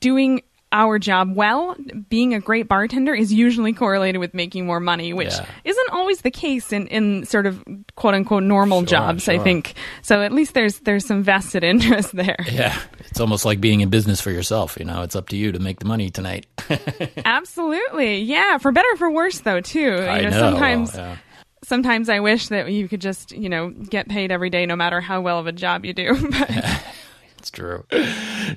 doing 0.00 0.42
our 0.74 0.98
job 0.98 1.34
well, 1.36 1.76
being 2.08 2.34
a 2.34 2.40
great 2.40 2.66
bartender 2.68 3.14
is 3.14 3.32
usually 3.32 3.72
correlated 3.72 4.20
with 4.20 4.34
making 4.34 4.66
more 4.66 4.80
money, 4.80 5.12
which 5.12 5.32
yeah. 5.32 5.46
isn't 5.64 5.90
always 5.90 6.22
the 6.22 6.32
case 6.32 6.72
in, 6.72 6.88
in 6.88 7.24
sort 7.24 7.46
of 7.46 7.64
quote 7.94 8.14
unquote 8.14 8.42
normal 8.42 8.80
sure, 8.80 8.86
jobs, 8.86 9.22
sure. 9.22 9.34
I 9.34 9.38
think. 9.38 9.74
So 10.02 10.20
at 10.20 10.32
least 10.32 10.52
there's 10.52 10.80
there's 10.80 11.06
some 11.06 11.22
vested 11.22 11.62
interest 11.64 12.14
there. 12.14 12.44
Yeah. 12.50 12.78
It's 13.06 13.20
almost 13.20 13.44
like 13.44 13.60
being 13.60 13.80
in 13.80 13.88
business 13.88 14.20
for 14.20 14.32
yourself, 14.32 14.76
you 14.78 14.84
know, 14.84 15.02
it's 15.02 15.14
up 15.14 15.28
to 15.28 15.36
you 15.36 15.52
to 15.52 15.60
make 15.60 15.78
the 15.78 15.86
money 15.86 16.10
tonight. 16.10 16.46
Absolutely. 17.24 18.18
Yeah, 18.18 18.58
for 18.58 18.72
better 18.72 18.96
for 18.96 19.10
worse 19.10 19.40
though, 19.40 19.60
too. 19.60 19.80
You 19.80 19.96
I 19.96 20.22
know, 20.22 20.30
sometimes 20.30 20.92
well, 20.92 21.06
yeah 21.06 21.16
sometimes 21.64 22.08
I 22.08 22.20
wish 22.20 22.48
that 22.48 22.70
you 22.70 22.88
could 22.88 23.00
just, 23.00 23.32
you 23.32 23.48
know, 23.48 23.70
get 23.70 24.08
paid 24.08 24.30
every 24.30 24.50
day 24.50 24.66
no 24.66 24.76
matter 24.76 25.00
how 25.00 25.20
well 25.20 25.38
of 25.38 25.46
a 25.46 25.52
job 25.52 25.84
you 25.84 25.92
do. 25.94 26.14
But 26.30 26.84
true. 27.54 27.84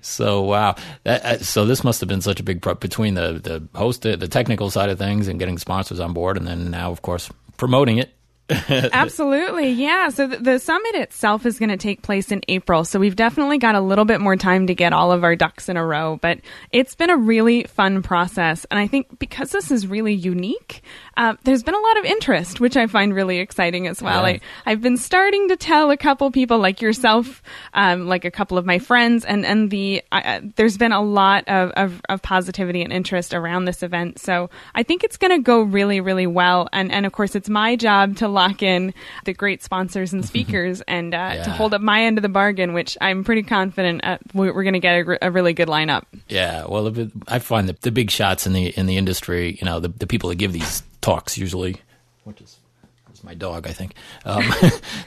So 0.01 0.41
wow, 0.41 0.75
that, 1.03 1.25
uh, 1.25 1.37
so 1.39 1.65
this 1.65 1.83
must 1.83 2.01
have 2.01 2.09
been 2.09 2.21
such 2.21 2.39
a 2.39 2.43
big 2.43 2.61
pro- 2.61 2.75
between 2.75 3.13
the 3.13 3.33
the 3.33 3.67
host, 3.77 4.01
the 4.01 4.17
technical 4.27 4.69
side 4.69 4.89
of 4.89 4.97
things, 4.97 5.27
and 5.27 5.39
getting 5.39 5.57
sponsors 5.57 5.99
on 5.99 6.13
board, 6.13 6.37
and 6.37 6.45
then 6.47 6.69
now, 6.69 6.91
of 6.91 7.01
course, 7.01 7.29
promoting 7.57 7.97
it 7.97 8.13
Absolutely. 8.69 9.71
Yeah. 9.71 10.07
So 10.09 10.25
the, 10.25 10.37
the 10.37 10.59
summit 10.59 10.95
itself 10.95 11.45
is 11.45 11.59
going 11.59 11.69
to 11.69 11.77
take 11.77 12.01
place 12.01 12.31
in 12.31 12.41
April. 12.47 12.85
So 12.85 12.97
we've 12.97 13.15
definitely 13.15 13.57
got 13.57 13.75
a 13.75 13.81
little 13.81 14.05
bit 14.05 14.21
more 14.21 14.37
time 14.37 14.67
to 14.67 14.75
get 14.75 14.93
all 14.93 15.11
of 15.11 15.25
our 15.25 15.35
ducks 15.35 15.67
in 15.67 15.75
a 15.75 15.85
row. 15.85 16.17
But 16.21 16.39
it's 16.71 16.95
been 16.95 17.09
a 17.09 17.17
really 17.17 17.63
fun 17.63 18.01
process. 18.03 18.65
And 18.71 18.79
I 18.79 18.87
think 18.87 19.19
because 19.19 19.51
this 19.51 19.69
is 19.69 19.85
really 19.85 20.13
unique, 20.13 20.81
uh, 21.17 21.35
there's 21.43 21.63
been 21.63 21.73
a 21.73 21.79
lot 21.79 21.97
of 21.97 22.05
interest, 22.05 22.59
which 22.59 22.77
I 22.77 22.85
find 22.85 23.13
really 23.13 23.39
exciting 23.39 23.87
as 23.87 24.01
well. 24.01 24.27
Yeah. 24.29 24.37
I, 24.65 24.69
have 24.69 24.81
been 24.81 24.97
starting 24.97 25.49
to 25.49 25.55
tell 25.55 25.89
a 25.89 25.97
couple 25.97 26.29
people 26.29 26.59
like 26.59 26.79
yourself, 26.79 27.41
um, 27.73 28.07
like 28.07 28.23
a 28.23 28.29
couple 28.29 28.57
of 28.57 28.67
my 28.67 28.77
friends, 28.77 29.25
and, 29.25 29.43
and 29.43 29.71
the 29.71 30.03
uh, 30.11 30.41
there's 30.55 30.77
been 30.77 30.91
a 30.91 31.01
lot 31.01 31.43
of, 31.47 31.71
of, 31.71 32.01
of 32.07 32.21
positivity 32.21 32.83
and 32.83 32.93
interest 32.93 33.33
around 33.33 33.65
this 33.65 33.81
event. 33.81 34.19
So 34.19 34.51
I 34.75 34.83
think 34.83 35.03
it's 35.03 35.17
going 35.17 35.31
to 35.31 35.41
go 35.41 35.61
really, 35.61 36.01
really 36.01 36.27
well. 36.27 36.69
And, 36.71 36.91
and 36.91 37.07
of 37.07 37.13
course, 37.13 37.33
it's 37.35 37.49
my 37.49 37.75
job 37.75 38.17
to 38.17 38.27
lock 38.27 38.61
in 38.61 38.93
the 39.25 39.33
great 39.33 39.63
sponsors 39.63 40.13
and 40.13 40.23
speakers 40.33 40.81
and 40.81 41.15
uh, 41.15 41.31
yeah. 41.33 41.43
to 41.43 41.49
hold 41.49 41.73
up 41.73 41.81
my 41.81 42.03
end 42.03 42.19
of 42.19 42.21
the 42.21 42.29
bargain, 42.29 42.73
which 42.73 42.95
I'm 43.01 43.23
pretty 43.23 43.43
confident 43.43 44.05
uh, 44.05 44.19
we're 44.35 44.51
going 44.51 44.73
to 44.73 44.79
get 44.79 45.07
a, 45.07 45.27
a, 45.27 45.31
really 45.31 45.53
good 45.53 45.67
lineup. 45.67 46.03
Yeah, 46.27 46.65
well, 46.67 46.93
I 47.27 47.39
find 47.39 47.67
that 47.69 47.81
the 47.81 47.91
big 47.91 48.11
shots 48.11 48.45
in 48.45 48.53
the 48.53 48.67
in 48.67 48.85
the 48.85 48.97
industry, 48.97 49.57
you 49.59 49.65
know, 49.65 49.79
the, 49.79 49.89
the 49.89 50.05
people 50.05 50.29
that 50.29 50.35
give 50.35 50.53
these 50.53 50.83
talks 51.07 51.37
usually, 51.37 51.77
which 52.25 52.41
is 52.41 52.59
my 53.23 53.33
dog, 53.33 53.65
I 53.65 53.71
think. 53.71 53.93
Um, 54.25 54.43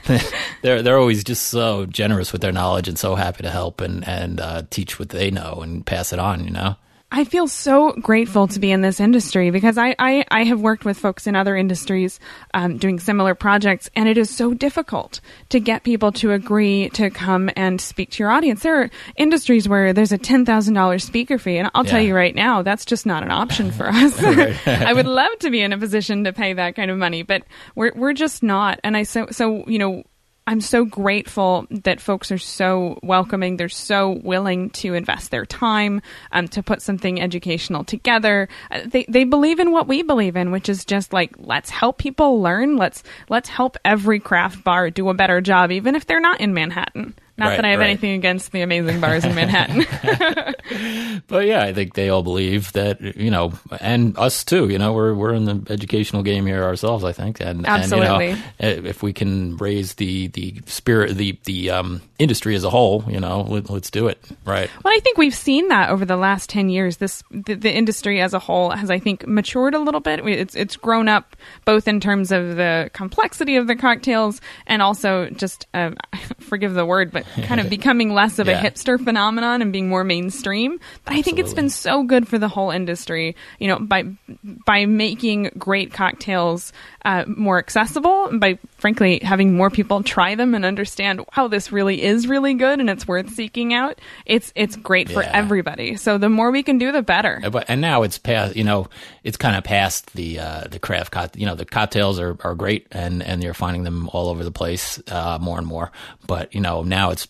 they're 0.63 0.81
they're 0.81 0.97
always 0.97 1.23
just 1.23 1.47
so 1.47 1.85
generous 1.85 2.31
with 2.31 2.41
their 2.41 2.51
knowledge 2.51 2.87
and 2.87 2.97
so 2.97 3.13
happy 3.15 3.43
to 3.43 3.49
help 3.51 3.81
and 3.81 4.07
and 4.07 4.39
uh, 4.39 4.63
teach 4.69 4.97
what 4.97 5.09
they 5.09 5.29
know 5.29 5.59
and 5.61 5.85
pass 5.85 6.11
it 6.11 6.19
on. 6.19 6.43
You 6.43 6.51
know. 6.51 6.75
I 7.13 7.25
feel 7.25 7.47
so 7.47 7.91
grateful 7.91 8.47
to 8.47 8.59
be 8.59 8.71
in 8.71 8.81
this 8.81 9.01
industry 9.01 9.51
because 9.51 9.77
I, 9.77 9.95
I, 9.99 10.23
I 10.31 10.45
have 10.45 10.61
worked 10.61 10.85
with 10.85 10.97
folks 10.97 11.27
in 11.27 11.35
other 11.35 11.57
industries 11.57 12.21
um, 12.53 12.77
doing 12.77 12.99
similar 12.99 13.35
projects, 13.35 13.89
and 13.97 14.07
it 14.07 14.17
is 14.17 14.29
so 14.29 14.53
difficult 14.53 15.19
to 15.49 15.59
get 15.59 15.83
people 15.83 16.13
to 16.13 16.31
agree 16.31 16.89
to 16.91 17.09
come 17.09 17.49
and 17.57 17.81
speak 17.81 18.11
to 18.11 18.23
your 18.23 18.31
audience. 18.31 18.63
There 18.63 18.83
are 18.83 18.89
industries 19.17 19.67
where 19.67 19.91
there's 19.91 20.13
a 20.13 20.17
$10,000 20.17 21.01
speaker 21.01 21.37
fee, 21.37 21.57
and 21.57 21.69
I'll 21.75 21.83
yeah. 21.83 21.91
tell 21.91 22.01
you 22.01 22.15
right 22.15 22.33
now, 22.33 22.61
that's 22.61 22.85
just 22.85 23.05
not 23.05 23.23
an 23.23 23.31
option 23.31 23.71
for 23.71 23.89
us. 23.91 24.17
I 24.65 24.93
would 24.93 25.07
love 25.07 25.37
to 25.39 25.49
be 25.49 25.59
in 25.59 25.73
a 25.73 25.77
position 25.77 26.23
to 26.23 26.31
pay 26.31 26.53
that 26.53 26.77
kind 26.77 26.89
of 26.89 26.97
money, 26.97 27.23
but 27.23 27.43
we're, 27.75 27.91
we're 27.93 28.13
just 28.13 28.41
not. 28.41 28.79
And 28.85 28.95
I, 28.95 29.03
so, 29.03 29.27
so, 29.31 29.67
you 29.67 29.79
know, 29.79 30.03
I'm 30.47 30.61
so 30.61 30.85
grateful 30.85 31.67
that 31.69 32.01
folks 32.01 32.31
are 32.31 32.39
so 32.39 32.99
welcoming. 33.03 33.57
They're 33.57 33.69
so 33.69 34.19
willing 34.23 34.71
to 34.71 34.95
invest 34.95 35.29
their 35.29 35.45
time 35.45 36.01
um, 36.31 36.47
to 36.49 36.63
put 36.63 36.81
something 36.81 37.21
educational 37.21 37.83
together. 37.83 38.49
Uh, 38.71 38.81
they 38.85 39.05
they 39.07 39.23
believe 39.23 39.59
in 39.59 39.71
what 39.71 39.87
we 39.87 40.01
believe 40.01 40.35
in, 40.35 40.51
which 40.51 40.67
is 40.67 40.83
just 40.83 41.13
like 41.13 41.35
let's 41.37 41.69
help 41.69 41.99
people 41.99 42.41
learn. 42.41 42.75
Let's 42.75 43.03
let's 43.29 43.49
help 43.49 43.77
every 43.85 44.19
craft 44.19 44.63
bar 44.63 44.89
do 44.89 45.09
a 45.09 45.13
better 45.13 45.41
job, 45.41 45.71
even 45.71 45.95
if 45.95 46.07
they're 46.07 46.19
not 46.19 46.41
in 46.41 46.53
Manhattan. 46.53 47.13
Not 47.41 47.47
Right, 47.47 47.55
that 47.55 47.65
I 47.65 47.69
have 47.71 47.79
right. 47.79 47.89
anything 47.89 48.11
against 48.11 48.51
the 48.51 48.61
amazing 48.61 49.01
bars 49.01 49.25
in 49.25 49.33
Manhattan. 49.33 49.83
But 51.27 51.47
yeah, 51.47 51.63
I 51.63 51.73
think 51.73 51.93
they 51.93 52.09
all 52.09 52.23
believe 52.23 52.71
that 52.73 53.01
you 53.17 53.31
know, 53.31 53.53
and 53.79 54.17
us 54.17 54.43
too. 54.43 54.69
You 54.69 54.77
know, 54.77 54.93
we're 54.93 55.13
we're 55.13 55.33
in 55.33 55.45
the 55.45 55.71
educational 55.71 56.23
game 56.23 56.45
here 56.45 56.63
ourselves. 56.63 57.03
I 57.03 57.11
think, 57.11 57.39
and 57.39 57.65
Absolutely. 57.65 58.29
And, 58.59 58.77
you 58.77 58.83
know, 58.83 58.89
if 58.89 59.03
we 59.03 59.13
can 59.13 59.57
raise 59.57 59.95
the 59.95 60.27
the 60.27 60.61
spirit, 60.65 61.15
the 61.15 61.37
the 61.45 61.71
um, 61.71 62.01
industry 62.19 62.55
as 62.55 62.63
a 62.63 62.69
whole, 62.69 63.03
you 63.07 63.19
know, 63.19 63.41
let, 63.41 63.69
let's 63.69 63.89
do 63.89 64.07
it. 64.07 64.19
Right. 64.45 64.69
Well, 64.83 64.93
I 64.93 64.99
think 64.99 65.17
we've 65.17 65.35
seen 65.35 65.67
that 65.69 65.89
over 65.89 66.05
the 66.05 66.17
last 66.17 66.49
ten 66.49 66.69
years. 66.69 66.97
This 66.97 67.23
the, 67.31 67.55
the 67.55 67.71
industry 67.71 68.21
as 68.21 68.33
a 68.33 68.39
whole 68.39 68.71
has, 68.71 68.89
I 68.89 68.99
think, 68.99 69.27
matured 69.27 69.73
a 69.73 69.79
little 69.79 70.01
bit. 70.01 70.25
It's 70.27 70.55
it's 70.55 70.75
grown 70.75 71.07
up 71.07 71.35
both 71.65 71.87
in 71.87 71.99
terms 71.99 72.31
of 72.31 72.55
the 72.55 72.89
complexity 72.93 73.55
of 73.55 73.67
the 73.67 73.75
cocktails 73.75 74.41
and 74.67 74.81
also 74.81 75.29
just 75.29 75.67
uh, 75.73 75.91
forgive 76.39 76.73
the 76.73 76.85
word, 76.85 77.11
but 77.11 77.25
kind 77.43 77.59
of 77.59 77.69
becoming 77.69 78.13
less 78.13 78.39
of 78.39 78.47
a 78.47 78.53
hipster 78.53 79.03
phenomenon 79.03 79.61
and 79.61 79.71
being 79.71 79.89
more 79.89 80.03
mainstream. 80.03 80.79
But 81.05 81.15
I 81.15 81.21
think 81.21 81.39
it's 81.39 81.53
been 81.53 81.69
so 81.69 82.03
good 82.03 82.27
for 82.27 82.37
the 82.37 82.47
whole 82.47 82.71
industry. 82.71 83.35
You 83.59 83.67
know, 83.69 83.79
by 83.79 84.05
by 84.43 84.85
making 84.85 85.51
great 85.57 85.93
cocktails 85.93 86.73
uh, 87.03 87.25
more 87.27 87.57
accessible, 87.57 88.27
and 88.27 88.39
by 88.39 88.59
frankly 88.77 89.19
having 89.23 89.53
more 89.53 89.69
people 89.69 90.03
try 90.03 90.35
them 90.35 90.53
and 90.55 90.65
understand, 90.65 91.25
wow, 91.35 91.47
this 91.47 91.71
really 91.71 92.01
is 92.01 92.27
really 92.27 92.53
good 92.53 92.79
and 92.79 92.89
it's 92.89 93.07
worth 93.07 93.29
seeking 93.31 93.73
out. 93.73 93.99
It's 94.25 94.51
it's 94.55 94.75
great 94.75 95.09
for 95.09 95.23
everybody. 95.23 95.95
So 95.97 96.17
the 96.17 96.29
more 96.29 96.51
we 96.51 96.63
can 96.63 96.77
do, 96.77 96.91
the 96.91 97.01
better. 97.01 97.41
Uh, 97.43 97.49
But 97.49 97.65
and 97.69 97.81
now 97.81 98.03
it's 98.03 98.17
past. 98.17 98.55
You 98.55 98.63
know, 98.63 98.87
it's 99.23 99.37
kind 99.37 99.55
of 99.55 99.63
past 99.63 100.13
the 100.13 100.39
uh, 100.39 100.63
the 100.69 100.79
craft. 100.79 101.11
Cock- 101.11 101.35
you 101.35 101.45
know, 101.45 101.55
the 101.55 101.65
cocktails 101.65 102.19
are, 102.19 102.37
are 102.43 102.55
great, 102.55 102.87
and 102.91 103.23
and 103.23 103.43
you're 103.43 103.53
finding 103.53 103.83
them 103.83 104.09
all 104.09 104.29
over 104.29 104.43
the 104.43 104.51
place 104.51 105.01
uh, 105.07 105.37
more 105.41 105.57
and 105.57 105.67
more. 105.67 105.91
But 106.27 106.53
you 106.53 106.61
know, 106.61 106.83
now 106.83 107.11
it's 107.11 107.20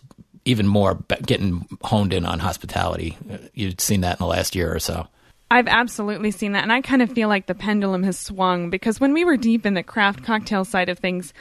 even 0.45 0.67
more 0.67 1.03
getting 1.25 1.67
honed 1.83 2.13
in 2.13 2.25
on 2.25 2.39
hospitality. 2.39 3.17
You've 3.53 3.79
seen 3.79 4.01
that 4.01 4.19
in 4.19 4.23
the 4.23 4.29
last 4.29 4.55
year 4.55 4.73
or 4.73 4.79
so. 4.79 5.07
I've 5.51 5.67
absolutely 5.67 6.31
seen 6.31 6.53
that, 6.53 6.63
and 6.63 6.71
I 6.71 6.79
kind 6.79 7.01
of 7.01 7.11
feel 7.11 7.27
like 7.27 7.47
the 7.47 7.53
pendulum 7.53 8.03
has 8.03 8.17
swung 8.17 8.69
because 8.69 9.01
when 9.01 9.11
we 9.11 9.25
were 9.25 9.35
deep 9.35 9.65
in 9.65 9.73
the 9.73 9.83
craft 9.83 10.23
cocktail 10.23 10.63
side 10.63 10.87
of 10.87 10.97
things, 10.97 11.33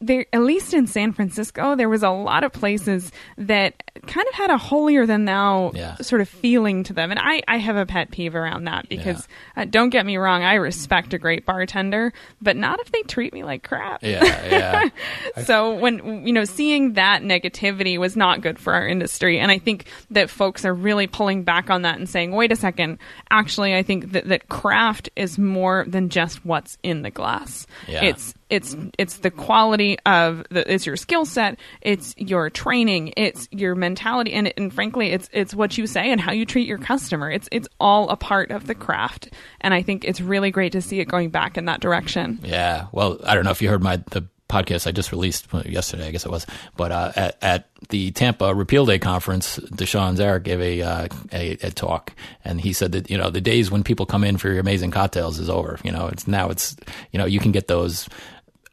there, 0.00 0.26
at 0.32 0.42
least 0.42 0.74
in 0.74 0.86
San 0.86 1.12
Francisco, 1.12 1.74
there 1.76 1.88
was 1.88 2.02
a 2.02 2.10
lot 2.10 2.44
of 2.44 2.52
places 2.52 3.10
that 3.38 3.82
kind 4.06 4.26
of 4.28 4.34
had 4.34 4.50
a 4.50 4.58
holier 4.58 5.06
than 5.06 5.24
thou 5.26 5.70
Yeah. 5.74 5.96
sort 5.96 6.20
of 6.20 6.28
feeling 6.28 6.82
to 6.84 6.92
them, 6.92 7.10
and 7.10 7.20
I, 7.22 7.42
I 7.46 7.58
have 7.58 7.76
a 7.76 7.86
pet 7.86 8.10
peeve 8.10 8.34
around 8.34 8.64
that 8.64 8.88
because 8.88 9.28
uh, 9.56 9.64
don't 9.64 9.90
get 9.90 10.04
me 10.06 10.16
wrong, 10.16 10.42
I 10.42 10.54
respect 10.54 11.14
a 11.14 11.18
great 11.18 11.44
bartender, 11.46 12.12
but 12.40 12.56
not 12.56 12.80
if 12.80 12.90
they 12.90 13.02
treat 13.02 13.32
me 13.32 13.44
like 13.44 13.62
crap. 13.62 14.02
Yeah, 14.02 14.24
yeah. 14.46 14.88
So 15.44 15.74
when 15.74 16.26
you 16.26 16.32
know 16.32 16.44
seeing 16.44 16.94
that 16.94 17.22
negativity 17.22 17.98
was 17.98 18.16
not 18.16 18.40
good 18.40 18.58
for 18.58 18.74
our 18.74 18.86
industry, 18.86 19.38
and 19.38 19.50
I 19.50 19.58
think 19.58 19.86
that 20.10 20.30
folks 20.30 20.64
are 20.64 20.74
really 20.74 21.06
pulling 21.06 21.42
back 21.44 21.70
on 21.70 21.82
that 21.82 21.98
and 21.98 22.08
saying, 22.08 22.32
"Wait 22.32 22.52
a 22.52 22.56
second, 22.56 22.98
actually, 23.30 23.74
I 23.74 23.82
think 23.82 24.12
that, 24.12 24.28
that 24.28 24.48
craft 24.48 25.08
is 25.16 25.38
more 25.38 25.84
than 25.88 26.08
just 26.08 26.44
what's 26.44 26.76
in 26.82 27.02
the 27.02 27.10
glass. 27.10 27.66
Yeah. 27.88 28.04
It's 28.04 28.34
it's 28.50 28.76
it's 28.98 29.18
the 29.18 29.30
quality 29.30 29.61
of 29.70 30.44
the 30.50 30.72
it's 30.72 30.86
your 30.86 30.96
skill 30.96 31.24
set, 31.24 31.58
it's 31.80 32.14
your 32.16 32.50
training, 32.50 33.12
it's 33.16 33.48
your 33.50 33.74
mentality, 33.74 34.32
and 34.32 34.52
and 34.56 34.72
frankly, 34.72 35.12
it's 35.12 35.28
it's 35.32 35.54
what 35.54 35.78
you 35.78 35.86
say 35.86 36.10
and 36.10 36.20
how 36.20 36.32
you 36.32 36.44
treat 36.44 36.66
your 36.66 36.78
customer. 36.78 37.30
It's 37.30 37.48
it's 37.52 37.68
all 37.80 38.08
a 38.10 38.16
part 38.16 38.50
of 38.50 38.66
the 38.66 38.74
craft, 38.74 39.28
and 39.60 39.72
I 39.74 39.82
think 39.82 40.04
it's 40.04 40.20
really 40.20 40.50
great 40.50 40.72
to 40.72 40.82
see 40.82 41.00
it 41.00 41.06
going 41.06 41.30
back 41.30 41.56
in 41.56 41.66
that 41.66 41.80
direction. 41.80 42.40
Yeah. 42.42 42.86
Well, 42.92 43.18
I 43.24 43.34
don't 43.34 43.44
know 43.44 43.50
if 43.50 43.62
you 43.62 43.68
heard 43.68 43.82
my 43.82 43.96
the 44.10 44.26
podcast 44.52 44.86
I 44.86 44.92
just 44.92 45.12
released 45.12 45.48
yesterday, 45.64 46.06
I 46.06 46.10
guess 46.10 46.26
it 46.26 46.30
was, 46.30 46.46
but 46.76 46.92
uh, 46.92 47.12
at 47.16 47.38
at 47.42 47.68
the 47.88 48.10
Tampa 48.10 48.54
Repeal 48.54 48.84
Day 48.84 48.98
conference, 48.98 49.58
Dushan 49.58 50.16
Zaric 50.16 50.42
gave 50.42 50.60
a, 50.60 50.82
uh, 50.82 51.08
a 51.32 51.52
a 51.62 51.70
talk, 51.70 52.12
and 52.44 52.60
he 52.60 52.72
said 52.72 52.92
that 52.92 53.10
you 53.10 53.16
know 53.16 53.30
the 53.30 53.40
days 53.40 53.70
when 53.70 53.82
people 53.82 54.04
come 54.04 54.22
in 54.22 54.36
for 54.36 54.50
your 54.50 54.60
amazing 54.60 54.90
cocktails 54.90 55.38
is 55.38 55.48
over. 55.48 55.78
You 55.82 55.90
know, 55.90 56.08
it's 56.08 56.28
now 56.28 56.50
it's 56.50 56.76
you 57.12 57.18
know 57.18 57.24
you 57.24 57.40
can 57.40 57.52
get 57.52 57.66
those. 57.66 58.08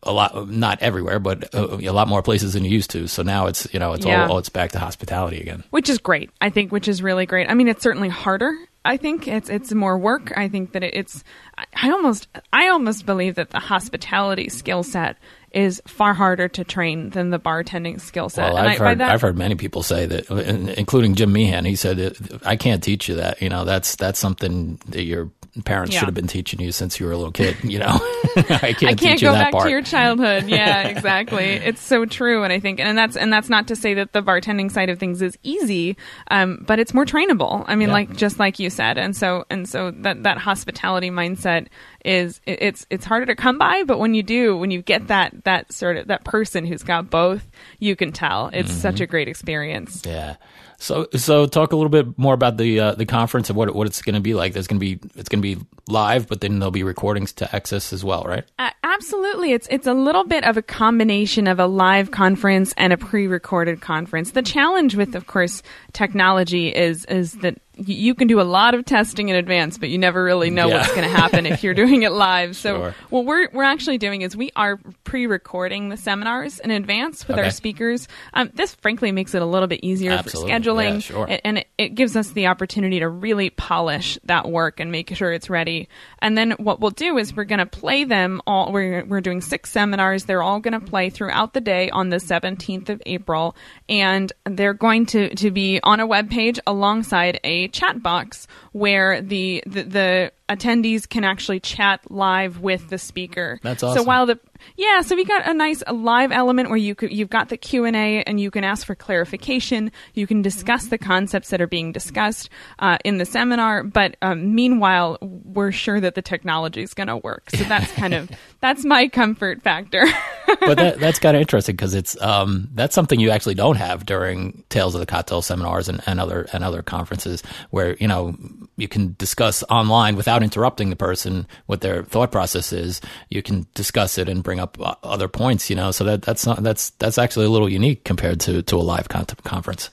A 0.04 0.14
lot, 0.14 0.50
not 0.50 0.82
everywhere, 0.82 1.20
but 1.20 1.54
uh, 1.54 1.78
a 1.78 1.92
lot 1.92 2.08
more 2.08 2.22
places 2.22 2.54
than 2.54 2.64
you 2.64 2.72
used 2.72 2.90
to. 2.92 3.08
So 3.08 3.22
now 3.22 3.48
it's 3.48 3.68
you 3.74 3.80
know 3.80 3.92
it's 3.94 4.06
Yeah. 4.06 4.28
all 4.28 4.38
it's 4.38 4.48
back 4.50 4.72
to 4.72 4.80
hospitality 4.80 5.42
again. 5.42 5.64
which 5.72 5.90
is 5.90 5.98
great. 5.98 6.30
I 6.40 6.50
think 6.50 6.72
which 6.72 6.88
is 6.88 7.04
really 7.04 7.26
great. 7.26 7.50
I 7.50 7.54
mean, 7.54 7.68
it's 7.68 7.84
certainly 7.84 8.08
harder. 8.08 8.54
I 8.86 8.96
think 8.96 9.28
it's 9.28 9.50
it's 9.50 9.74
more 9.74 9.98
work. 9.98 10.32
I 10.38 10.48
think 10.48 10.72
that 10.72 10.84
it's 10.84 11.24
I- 11.58 11.66
I 11.84 11.92
almost 11.92 12.30
I 12.54 12.70
almost 12.70 13.06
believe 13.06 13.36
that 13.36 13.50
the 13.50 13.60
hospitality 13.60 14.48
skill 14.48 14.84
set 14.84 15.18
is 15.52 15.82
far 15.86 16.14
harder 16.14 16.48
to 16.48 16.64
train 16.64 17.10
than 17.10 17.30
the 17.32 17.40
bartending 17.40 18.00
skill 18.00 18.30
set. 18.30 18.54
Well, 18.54 18.58
I've 18.58 18.68
I, 18.68 18.78
by 18.78 18.86
heard 18.90 18.98
that, 19.00 19.12
I've 19.12 19.22
heard 19.22 19.38
many 19.38 19.56
people 19.56 19.84
say 19.84 20.06
that, 20.06 20.30
including 20.78 21.16
Jim 21.16 21.34
Meehan. 21.34 21.66
He 21.66 21.76
said, 21.76 22.16
"I 22.46 22.56
can't 22.56 22.82
teach 22.82 23.10
you 23.10 23.16
that. 23.16 23.42
You 23.42 23.50
know, 23.50 23.66
that's 23.66 23.98
that's 23.98 24.20
something 24.20 24.80
that 24.90 25.04
your 25.04 25.30
parents 25.62 25.94
Yeah. 25.94 26.00
should 26.00 26.08
have 26.08 26.16
been 26.16 26.28
teaching 26.28 26.60
you 26.62 26.72
since 26.72 27.00
you 27.00 27.06
were 27.06 27.12
a 27.12 27.18
little 27.18 27.32
kid. 27.32 27.58
You 27.64 27.80
know, 27.80 27.88
I 28.36 28.42
can't, 28.44 28.64
I 28.64 28.74
can't 28.74 29.00
teach 29.00 29.22
you 29.22 29.28
go 29.28 29.34
that 29.34 29.46
back 29.46 29.52
part." 29.54 29.66
to 29.66 29.70
your 29.72 29.82
childhood. 29.82 30.44
Yeah, 30.50 30.88
exactly. 30.88 31.46
it's 31.46 31.82
so 31.82 32.06
true, 32.06 32.44
and 32.44 32.52
I 32.54 32.60
think, 32.60 32.80
and 32.80 32.98
that's 32.98 33.16
and 33.16 33.32
that's 33.32 33.50
not 33.50 33.68
to 33.68 33.76
say 33.76 33.94
that 33.96 34.14
the 34.14 34.22
bartending 34.22 34.72
side 34.72 34.90
of 34.90 35.00
things 35.00 35.22
is 35.22 35.38
easy, 35.44 35.98
um, 36.32 36.64
but 36.68 36.80
it's 36.80 36.94
more 36.94 37.06
trainable. 37.06 37.64
I 37.68 37.76
mean, 37.76 37.90
Yeah. 37.90 37.94
like 37.94 38.16
just 38.16 38.40
like 38.40 38.60
you 38.60 38.70
said, 38.70 38.98
and 38.98 39.16
so 39.16 39.46
and 39.50 39.68
so 39.68 39.92
that 39.92 40.24
that 40.24 40.38
hospitality 40.38 41.10
mindset 41.12 41.68
is 42.06 42.40
it- 42.46 42.60
it's 42.62 42.86
it's 42.90 43.06
harder 43.06 43.26
to 43.28 43.36
come 43.36 43.58
by, 43.58 43.84
but 43.84 44.00
when 44.00 44.14
you 44.14 44.24
do, 44.24 44.58
when 44.58 44.72
you 44.72 44.82
get 44.82 45.08
that 45.08 45.44
that 45.44 45.72
sort 45.74 45.98
of 45.98 46.08
that 46.08 46.24
person 46.24 46.66
who's 46.66 46.84
got 46.84 47.10
both, 47.10 47.48
you 47.80 47.96
can 47.96 48.12
tell 48.12 48.50
it's 48.54 48.70
Mm-hmm. 48.72 48.80
such 48.82 49.00
a 49.02 49.08
great 49.08 49.28
experience. 49.28 50.04
Yeah. 50.06 50.36
So 50.80 51.08
so 51.14 51.46
talk 51.46 51.74
a 51.74 51.76
little 51.76 51.90
bit 51.90 52.18
more 52.18 52.34
about 52.34 52.56
the 52.58 52.80
uh, 52.80 52.96
the 52.96 53.06
conference 53.06 53.50
and 53.50 53.58
what 53.58 53.76
what 53.76 53.86
it's 53.86 54.02
going 54.02 54.16
to 54.16 54.22
be 54.22 54.34
like. 54.34 54.54
There's 54.54 54.68
going 54.68 54.80
to 54.80 54.96
be 54.96 55.00
it's 55.16 55.28
going 55.28 55.42
to 55.42 55.56
be 55.56 55.62
live, 55.88 56.28
but 56.28 56.40
then 56.40 56.60
there'll 56.60 56.72
be 56.72 56.84
recordings 56.84 57.34
to 57.34 57.54
access 57.54 57.92
as 57.92 58.04
well, 58.04 58.24
right? 58.24 58.46
Uh, 58.58 58.70
absolutely, 58.84 59.52
it's 59.52 59.68
it's 59.70 59.88
a 59.88 59.94
little 59.94 60.24
bit 60.24 60.46
of 60.46 60.56
a 60.56 60.62
combination 60.62 61.48
of 61.48 61.60
a 61.60 61.68
live 61.68 62.12
conference 62.12 62.74
and 62.78 62.94
a 62.94 62.98
pre-recorded 62.98 63.82
conference. 63.82 64.32
The 64.32 64.42
challenge 64.42 64.96
with, 64.96 65.16
of 65.16 65.28
course, 65.28 65.62
technology 65.94 66.70
is 66.70 67.06
is 67.06 67.34
that 67.42 67.58
you 67.82 68.14
can 68.14 68.28
do 68.28 68.42
a 68.42 68.44
lot 68.44 68.74
of 68.76 68.84
testing 68.84 69.30
in 69.30 69.38
advance, 69.38 69.78
but 69.78 69.88
you 69.88 69.98
never 69.98 70.22
really 70.22 70.50
know 70.50 70.68
Yeah. 70.68 70.80
what's 70.80 70.90
going 70.90 71.04
to 71.10 71.16
happen 71.16 71.46
if 71.46 71.64
you're 71.64 71.74
doing 71.74 72.04
it 72.04 72.12
live. 72.12 72.58
So, 72.58 72.76
Sure. 72.78 72.96
what 73.10 73.24
we're 73.26 73.48
we're 73.54 73.64
actually 73.64 73.98
doing 73.98 74.22
is 74.22 74.36
we 74.36 74.52
are 74.58 74.78
pre-recording 75.06 75.88
the 75.90 75.96
seminars 75.96 76.60
in 76.60 76.72
advance 76.72 77.26
with 77.28 77.38
Okay. 77.38 77.46
our 77.46 77.52
speakers. 77.52 78.08
Um, 78.34 78.50
this, 78.54 78.76
frankly, 78.76 79.12
makes 79.14 79.34
it 79.34 79.42
a 79.42 79.46
little 79.46 79.68
bit 79.68 79.80
easier 79.82 80.12
Absolutely. 80.12 80.52
for 80.52 80.60
scheduling, 80.60 80.94
Yeah, 80.96 81.00
sure. 81.00 81.26
and- 81.30 81.42
and 81.46 81.58
it, 81.60 81.68
it 81.78 81.90
gives 81.96 82.16
us 82.18 82.32
the 82.32 82.48
opportunity 82.48 83.00
to 83.00 83.08
really 83.08 83.50
polish 83.50 84.20
that 84.26 84.50
work 84.50 84.80
and 84.82 84.92
make 84.92 85.16
sure 85.16 85.32
it's 85.32 85.50
ready. 85.50 85.88
And 86.22 86.38
then 86.38 86.52
what 86.52 86.80
we'll 86.82 86.92
do 86.92 87.18
is 87.18 87.34
we're 87.36 87.46
going 87.46 87.60
to 87.60 87.66
play 87.66 88.04
them 88.04 88.42
all. 88.46 88.72
We're, 88.74 89.06
we're 89.06 89.22
doing 89.22 89.40
six 89.42 89.72
seminars. 89.72 90.26
They're 90.26 90.44
all 90.44 90.60
going 90.60 90.80
to 90.80 90.86
play 90.86 91.10
throughout 91.10 91.54
the 91.54 91.62
day 91.62 91.90
on 91.92 92.10
the 92.10 92.18
17th 92.18 92.90
of 92.90 93.02
April. 93.06 93.56
And 93.88 94.32
they're 94.46 94.74
going 94.74 95.06
to, 95.08 95.34
to 95.36 95.50
be 95.50 95.79
on 95.84 96.00
a 96.00 96.08
web 96.08 96.30
page 96.30 96.60
alongside 96.68 97.40
a 97.44 97.68
chat 97.70 98.02
box 98.02 98.48
where 98.72 99.22
the, 99.22 99.64
the, 99.66 99.84
the 99.84 100.32
attendees 100.50 101.08
can 101.08 101.24
actually 101.24 101.60
chat 101.60 102.02
live 102.10 102.60
with 102.60 102.90
the 102.90 102.98
speaker. 102.98 103.60
That's 103.62 103.84
awesome. 103.84 104.02
So 104.02 104.04
while 104.04 104.26
the 104.26 104.40
yeah, 104.76 105.02
so 105.02 105.16
we 105.16 105.24
got 105.24 105.48
a 105.48 105.54
nice 105.54 105.84
live 105.92 106.32
element 106.32 106.70
where 106.70 106.78
you 106.78 106.96
could, 106.96 107.12
you've 107.12 107.30
got 107.30 107.50
the 107.50 107.58
Q 107.58 107.86
and 107.86 107.96
A 107.96 108.24
and 108.24 108.40
you 108.40 108.52
can 108.52 108.64
ask 108.64 108.86
for 108.86 108.96
clarification. 108.96 109.92
You 110.14 110.28
can 110.28 110.42
discuss 110.42 110.88
the 110.88 110.98
concepts 110.98 111.50
that 111.50 111.62
are 111.62 111.68
being 111.68 111.92
discussed 111.92 112.50
uh, 112.80 112.98
in 113.06 113.18
the 113.18 113.26
seminar. 113.26 113.84
But 113.84 114.18
um, 114.22 114.56
meanwhile, 114.56 115.18
we're 115.22 115.72
sure 115.72 116.00
that 116.00 116.16
the 116.16 116.22
technology 116.22 116.82
is 116.82 116.94
going 116.94 117.08
to 117.08 117.18
work. 117.18 117.50
So 117.52 117.64
that's 117.64 117.92
kind 117.94 118.14
of 118.14 118.30
that's 118.60 118.84
my 118.86 119.08
comfort 119.08 119.62
factor. 119.62 120.06
but 120.60 120.78
that, 120.78 121.00
that's 121.00 121.20
kind 121.20 121.36
of 121.36 121.42
interesting 121.42 121.76
because 121.76 121.94
it's 121.94 122.20
um, 122.22 122.70
that's 122.74 122.96
something 122.96 123.20
you 123.20 123.30
actually 123.30 123.56
don't 123.56 123.78
have 123.78 124.06
during 124.06 124.64
Tales 124.70 124.96
of 124.96 125.00
the 125.00 125.06
Cocktail 125.06 125.42
seminars 125.42 125.88
and, 125.90 126.02
and 126.06 126.20
other 126.20 126.48
and 126.54 126.64
other 126.64 126.82
conferences 126.82 127.44
where 127.70 127.96
you 127.96 128.08
know 128.08 128.36
you 128.78 128.88
can 128.88 129.16
discuss 129.18 129.64
online 129.70 130.16
without 130.16 130.44
interrupting 130.44 130.90
the 130.90 130.96
person 130.96 131.48
what 131.66 131.82
their 131.82 132.04
thought 132.04 132.32
process 132.32 132.74
is. 132.74 133.02
You 133.30 133.42
can 133.42 133.68
discuss 133.74 134.18
it 134.18 134.30
and 134.30 134.44
bring 134.44 134.60
up 134.60 134.78
uh, 134.80 134.96
other 135.04 135.28
points. 135.28 135.70
You 135.70 135.76
know, 135.76 135.92
so 135.92 136.04
that 136.04 136.22
that's 136.22 136.46
not 136.46 136.64
that's 136.64 136.92
that's 136.92 137.18
actually 137.18 137.46
a 137.46 137.50
little 137.50 137.70
unique 137.70 138.04
compared 138.04 138.40
to 138.42 138.62
to 138.64 138.76
a 138.76 138.78
live 138.78 139.10
con- 139.10 139.26
conference. 139.44 139.90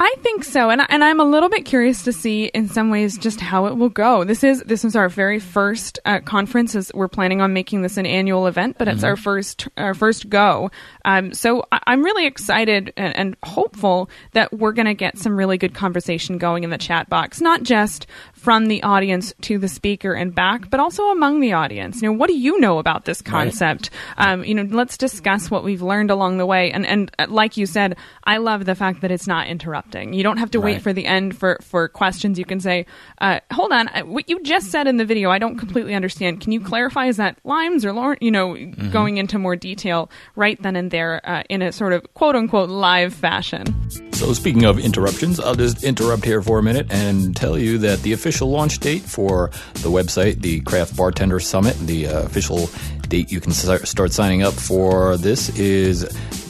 I 0.00 0.14
think 0.20 0.44
so, 0.44 0.70
and 0.70 0.80
I- 0.80 0.86
and 0.90 1.02
I'm 1.02 1.18
a 1.18 1.24
little 1.24 1.48
bit 1.48 1.64
curious 1.64 2.04
to 2.04 2.12
see 2.12 2.44
in 2.44 2.68
some 2.68 2.88
ways 2.90 3.18
just 3.18 3.40
how 3.40 3.66
it 3.66 3.76
will 3.76 3.88
go. 3.88 4.22
This 4.22 4.44
is 4.44 4.62
this 4.62 4.84
is 4.84 4.94
our 4.94 5.08
very 5.08 5.40
first 5.40 5.98
uh, 6.04 6.20
conference. 6.20 6.76
As 6.76 6.92
we're 6.94 7.08
planning 7.08 7.40
on 7.40 7.52
making 7.52 7.82
this 7.82 7.96
an 7.96 8.06
annual 8.06 8.46
event, 8.46 8.76
but 8.78 8.86
it's 8.86 9.02
our 9.02 9.16
first 9.16 9.66
our 9.76 9.94
first 9.94 10.28
go. 10.28 10.70
Um, 11.04 11.32
so 11.34 11.64
I- 11.72 11.80
I'm 11.88 12.04
really 12.04 12.26
excited 12.26 12.92
and, 12.96 13.16
and 13.16 13.36
hopeful 13.44 14.08
that 14.34 14.52
we're 14.52 14.72
going 14.72 14.86
to 14.86 14.94
get 14.94 15.18
some 15.18 15.36
really 15.36 15.58
good 15.58 15.74
conversation 15.74 16.38
going 16.38 16.62
in 16.62 16.70
the 16.70 16.78
chat 16.78 17.08
box, 17.08 17.40
not 17.40 17.64
just 17.64 18.06
from 18.38 18.66
the 18.66 18.82
audience 18.82 19.34
to 19.42 19.58
the 19.58 19.68
speaker 19.68 20.14
and 20.14 20.34
back, 20.34 20.70
but 20.70 20.80
also 20.80 21.04
among 21.10 21.40
the 21.40 21.52
audience. 21.52 22.00
You 22.00 22.08
know, 22.08 22.12
what 22.12 22.28
do 22.28 22.36
you 22.36 22.60
know 22.60 22.78
about 22.78 23.04
this 23.04 23.20
concept? 23.20 23.90
Right. 24.18 24.28
Um, 24.28 24.44
you 24.44 24.54
know, 24.54 24.62
let's 24.62 24.96
discuss 24.96 25.50
what 25.50 25.64
we've 25.64 25.82
learned 25.82 26.10
along 26.10 26.38
the 26.38 26.46
way. 26.46 26.70
And 26.70 26.86
and 26.86 27.10
uh, 27.18 27.26
like 27.28 27.56
you 27.56 27.66
said, 27.66 27.96
I 28.24 28.38
love 28.38 28.64
the 28.64 28.74
fact 28.74 29.00
that 29.00 29.10
it's 29.10 29.26
not 29.26 29.48
interrupting. 29.48 30.12
You 30.12 30.22
don't 30.22 30.38
have 30.38 30.50
to 30.52 30.60
right. 30.60 30.74
wait 30.74 30.82
for 30.82 30.92
the 30.92 31.06
end 31.06 31.36
for 31.36 31.58
for 31.62 31.88
questions. 31.88 32.38
You 32.38 32.44
can 32.44 32.60
say, 32.60 32.86
uh, 33.20 33.40
"Hold 33.52 33.72
on, 33.72 33.88
what 34.08 34.28
you 34.28 34.42
just 34.42 34.70
said 34.70 34.86
in 34.86 34.96
the 34.96 35.04
video, 35.04 35.30
I 35.30 35.38
don't 35.38 35.58
completely 35.58 35.94
understand. 35.94 36.40
Can 36.40 36.52
you 36.52 36.60
clarify? 36.60 37.06
Is 37.06 37.16
that 37.16 37.38
limes 37.44 37.84
or 37.84 37.92
Lauren?" 37.92 38.18
You 38.20 38.30
know, 38.30 38.54
mm-hmm. 38.54 38.90
going 38.90 39.18
into 39.18 39.38
more 39.38 39.56
detail 39.56 40.10
right 40.36 40.60
then 40.62 40.76
and 40.76 40.90
there 40.90 41.20
uh, 41.28 41.42
in 41.48 41.62
a 41.62 41.72
sort 41.72 41.92
of 41.92 42.14
quote 42.14 42.36
unquote 42.36 42.70
live 42.70 43.12
fashion. 43.12 44.07
So 44.18 44.32
speaking 44.32 44.64
of 44.64 44.80
interruptions, 44.80 45.38
I'll 45.38 45.54
just 45.54 45.84
interrupt 45.84 46.24
here 46.24 46.42
for 46.42 46.58
a 46.58 46.62
minute 46.62 46.88
and 46.90 47.36
tell 47.36 47.56
you 47.56 47.78
that 47.78 48.02
the 48.02 48.14
official 48.14 48.50
launch 48.50 48.80
date 48.80 49.02
for 49.02 49.52
the 49.74 49.90
website, 49.90 50.40
the 50.40 50.58
Craft 50.62 50.96
Bartender 50.96 51.38
Summit, 51.38 51.78
the 51.78 52.08
uh, 52.08 52.22
official 52.22 52.68
date 53.08 53.32
you 53.32 53.40
can 53.40 53.52
start 53.52 54.12
signing 54.12 54.42
up 54.42 54.54
for 54.54 55.16
this 55.16 55.56
is 55.58 56.06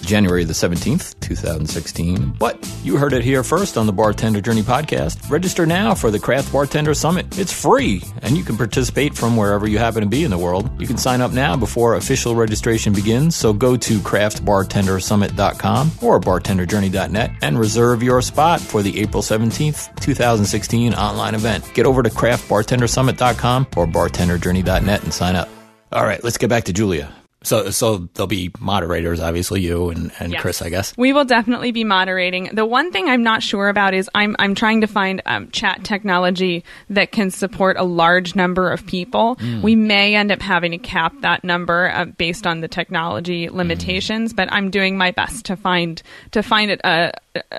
January 0.09 0.43
the 0.45 0.55
17th, 0.55 1.21
2016. 1.21 2.35
But 2.39 2.59
you 2.83 2.97
heard 2.97 3.13
it 3.13 3.23
here 3.23 3.45
first 3.45 3.77
on 3.77 3.87
the 3.87 3.93
Bartender 3.93 4.41
Journey 4.41 4.63
podcast. 4.63 5.31
Register 5.31 5.67
now 5.67 5.95
for 5.95 6.11
the 6.11 6.19
Craft 6.19 6.51
Bartender 6.51 6.95
Summit. 6.95 7.39
It's 7.39 7.53
free, 7.53 8.03
and 8.23 8.35
you 8.37 8.43
can 8.43 8.57
participate 8.57 9.15
from 9.15 9.37
wherever 9.37 9.69
you 9.69 9.79
happen 9.79 10.01
to 10.01 10.09
be 10.09 10.25
in 10.25 10.31
the 10.31 10.39
world. 10.39 10.71
You 10.81 10.87
can 10.87 10.97
sign 10.97 11.21
up 11.21 11.33
now 11.33 11.57
before 11.57 11.97
official 11.97 12.35
registration 12.35 12.95
begins, 12.95 13.37
so 13.37 13.53
go 13.53 13.77
to 13.77 13.99
craftbartendersummit.com 13.99 15.91
or 16.01 16.19
bartenderjourney.net 16.19 17.31
and 17.43 17.59
reserve 17.59 18.03
your 18.03 18.23
spot 18.23 18.61
for 18.61 18.83
the 18.83 18.99
April 19.01 19.23
17th, 19.23 20.01
2016 20.01 20.95
online 20.95 21.35
event. 21.35 21.71
Get 21.75 21.85
over 21.85 22.03
to 22.03 22.09
craftbartendersummit.com 22.09 23.67
or 23.77 23.87
bartenderjourney.net 23.87 25.03
and 25.03 25.13
sign 25.13 25.37
up. 25.37 25.51
All 25.91 26.05
right, 26.05 26.23
let's 26.23 26.37
get 26.37 26.51
back 26.51 26.65
to 26.65 26.73
Julia. 26.73 27.15
So, 27.45 27.71
so 27.71 28.09
there'll 28.15 28.27
be 28.27 28.51
moderators, 28.59 29.21
obviously 29.21 29.61
you 29.61 29.91
and, 29.91 30.11
and 30.19 30.33
yes. 30.33 30.43
Chris, 30.43 30.61
I 30.61 30.71
guess. 30.71 30.93
We 30.97 31.13
will 31.13 31.25
definitely 31.25 31.71
be 31.71 31.85
moderating. 31.85 32.51
The 32.53 32.67
one 32.67 32.91
thing 32.91 33.09
I'm 33.09 33.23
not 33.23 33.45
sure 33.45 33.69
about 33.69 33.95
is 33.95 34.11
I'm 34.13 34.35
I'm 34.41 34.57
trying 34.57 34.81
to 34.81 34.89
find 34.89 35.23
um, 35.25 35.49
chat 35.51 35.85
technology 35.85 36.65
that 36.91 37.13
can 37.13 37.31
support 37.31 37.77
a 37.77 37.85
large 37.85 38.35
number 38.35 38.71
of 38.71 38.85
people. 38.85 39.37
Mm. 39.37 39.63
We 39.63 39.77
may 39.77 40.17
end 40.17 40.33
up 40.33 40.43
having 40.43 40.73
to 40.73 40.79
cap 40.79 41.15
that 41.21 41.45
number 41.45 41.91
uh, 41.91 42.07
based 42.07 42.45
on 42.45 42.61
the 42.61 42.67
technology 42.67 43.49
limitations, 43.49 44.33
mm. 44.33 44.37
but 44.37 44.53
I'm 44.53 44.71
doing 44.71 44.97
my 44.97 45.13
best 45.13 45.47
to 45.47 45.57
find 45.57 46.03
to 46.33 46.43
find 46.43 46.73
it 46.73 46.81
uh, 46.85 47.13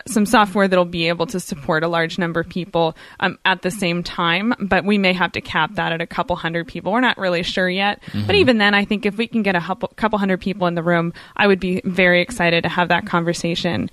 some 0.08 0.26
software 0.26 0.68
that'll 0.68 0.84
be 0.84 1.08
able 1.08 1.28
to 1.28 1.40
support 1.40 1.84
a 1.84 1.88
large 1.88 2.20
number 2.20 2.42
of 2.42 2.50
people 2.50 2.98
um, 3.22 3.40
at 3.46 3.62
the 3.62 3.72
same 3.72 4.04
time. 4.04 4.54
But 4.60 4.84
we 4.84 4.98
may 4.98 5.14
have 5.14 5.32
to 5.34 5.42
cap 5.42 5.76
that 5.76 5.94
at 5.94 6.02
a 6.02 6.08
couple 6.08 6.36
hundred 6.36 6.68
people. 6.68 6.92
We're 6.92 7.00
not 7.00 7.18
really 7.18 7.44
sure 7.44 7.70
yet. 7.70 8.02
Mm-hmm. 8.08 8.28
But 8.28 8.36
even 8.36 8.58
then, 8.58 8.74
I 8.74 8.84
think 8.84 9.06
if 9.06 9.18
we 9.18 9.26
can 9.26 9.42
get 9.42 9.56
a 9.56 9.69
couple 9.76 10.20
hundred 10.20 10.42
people 10.42 10.68
in 10.68 10.76
the 10.76 10.84
room, 10.84 11.14
I 11.36 11.48
would 11.48 11.60
be 11.60 11.82
very 11.86 12.22
excited 12.22 12.64
to 12.64 12.70
have 12.70 12.90
that 12.90 13.06
conversation. 13.06 13.90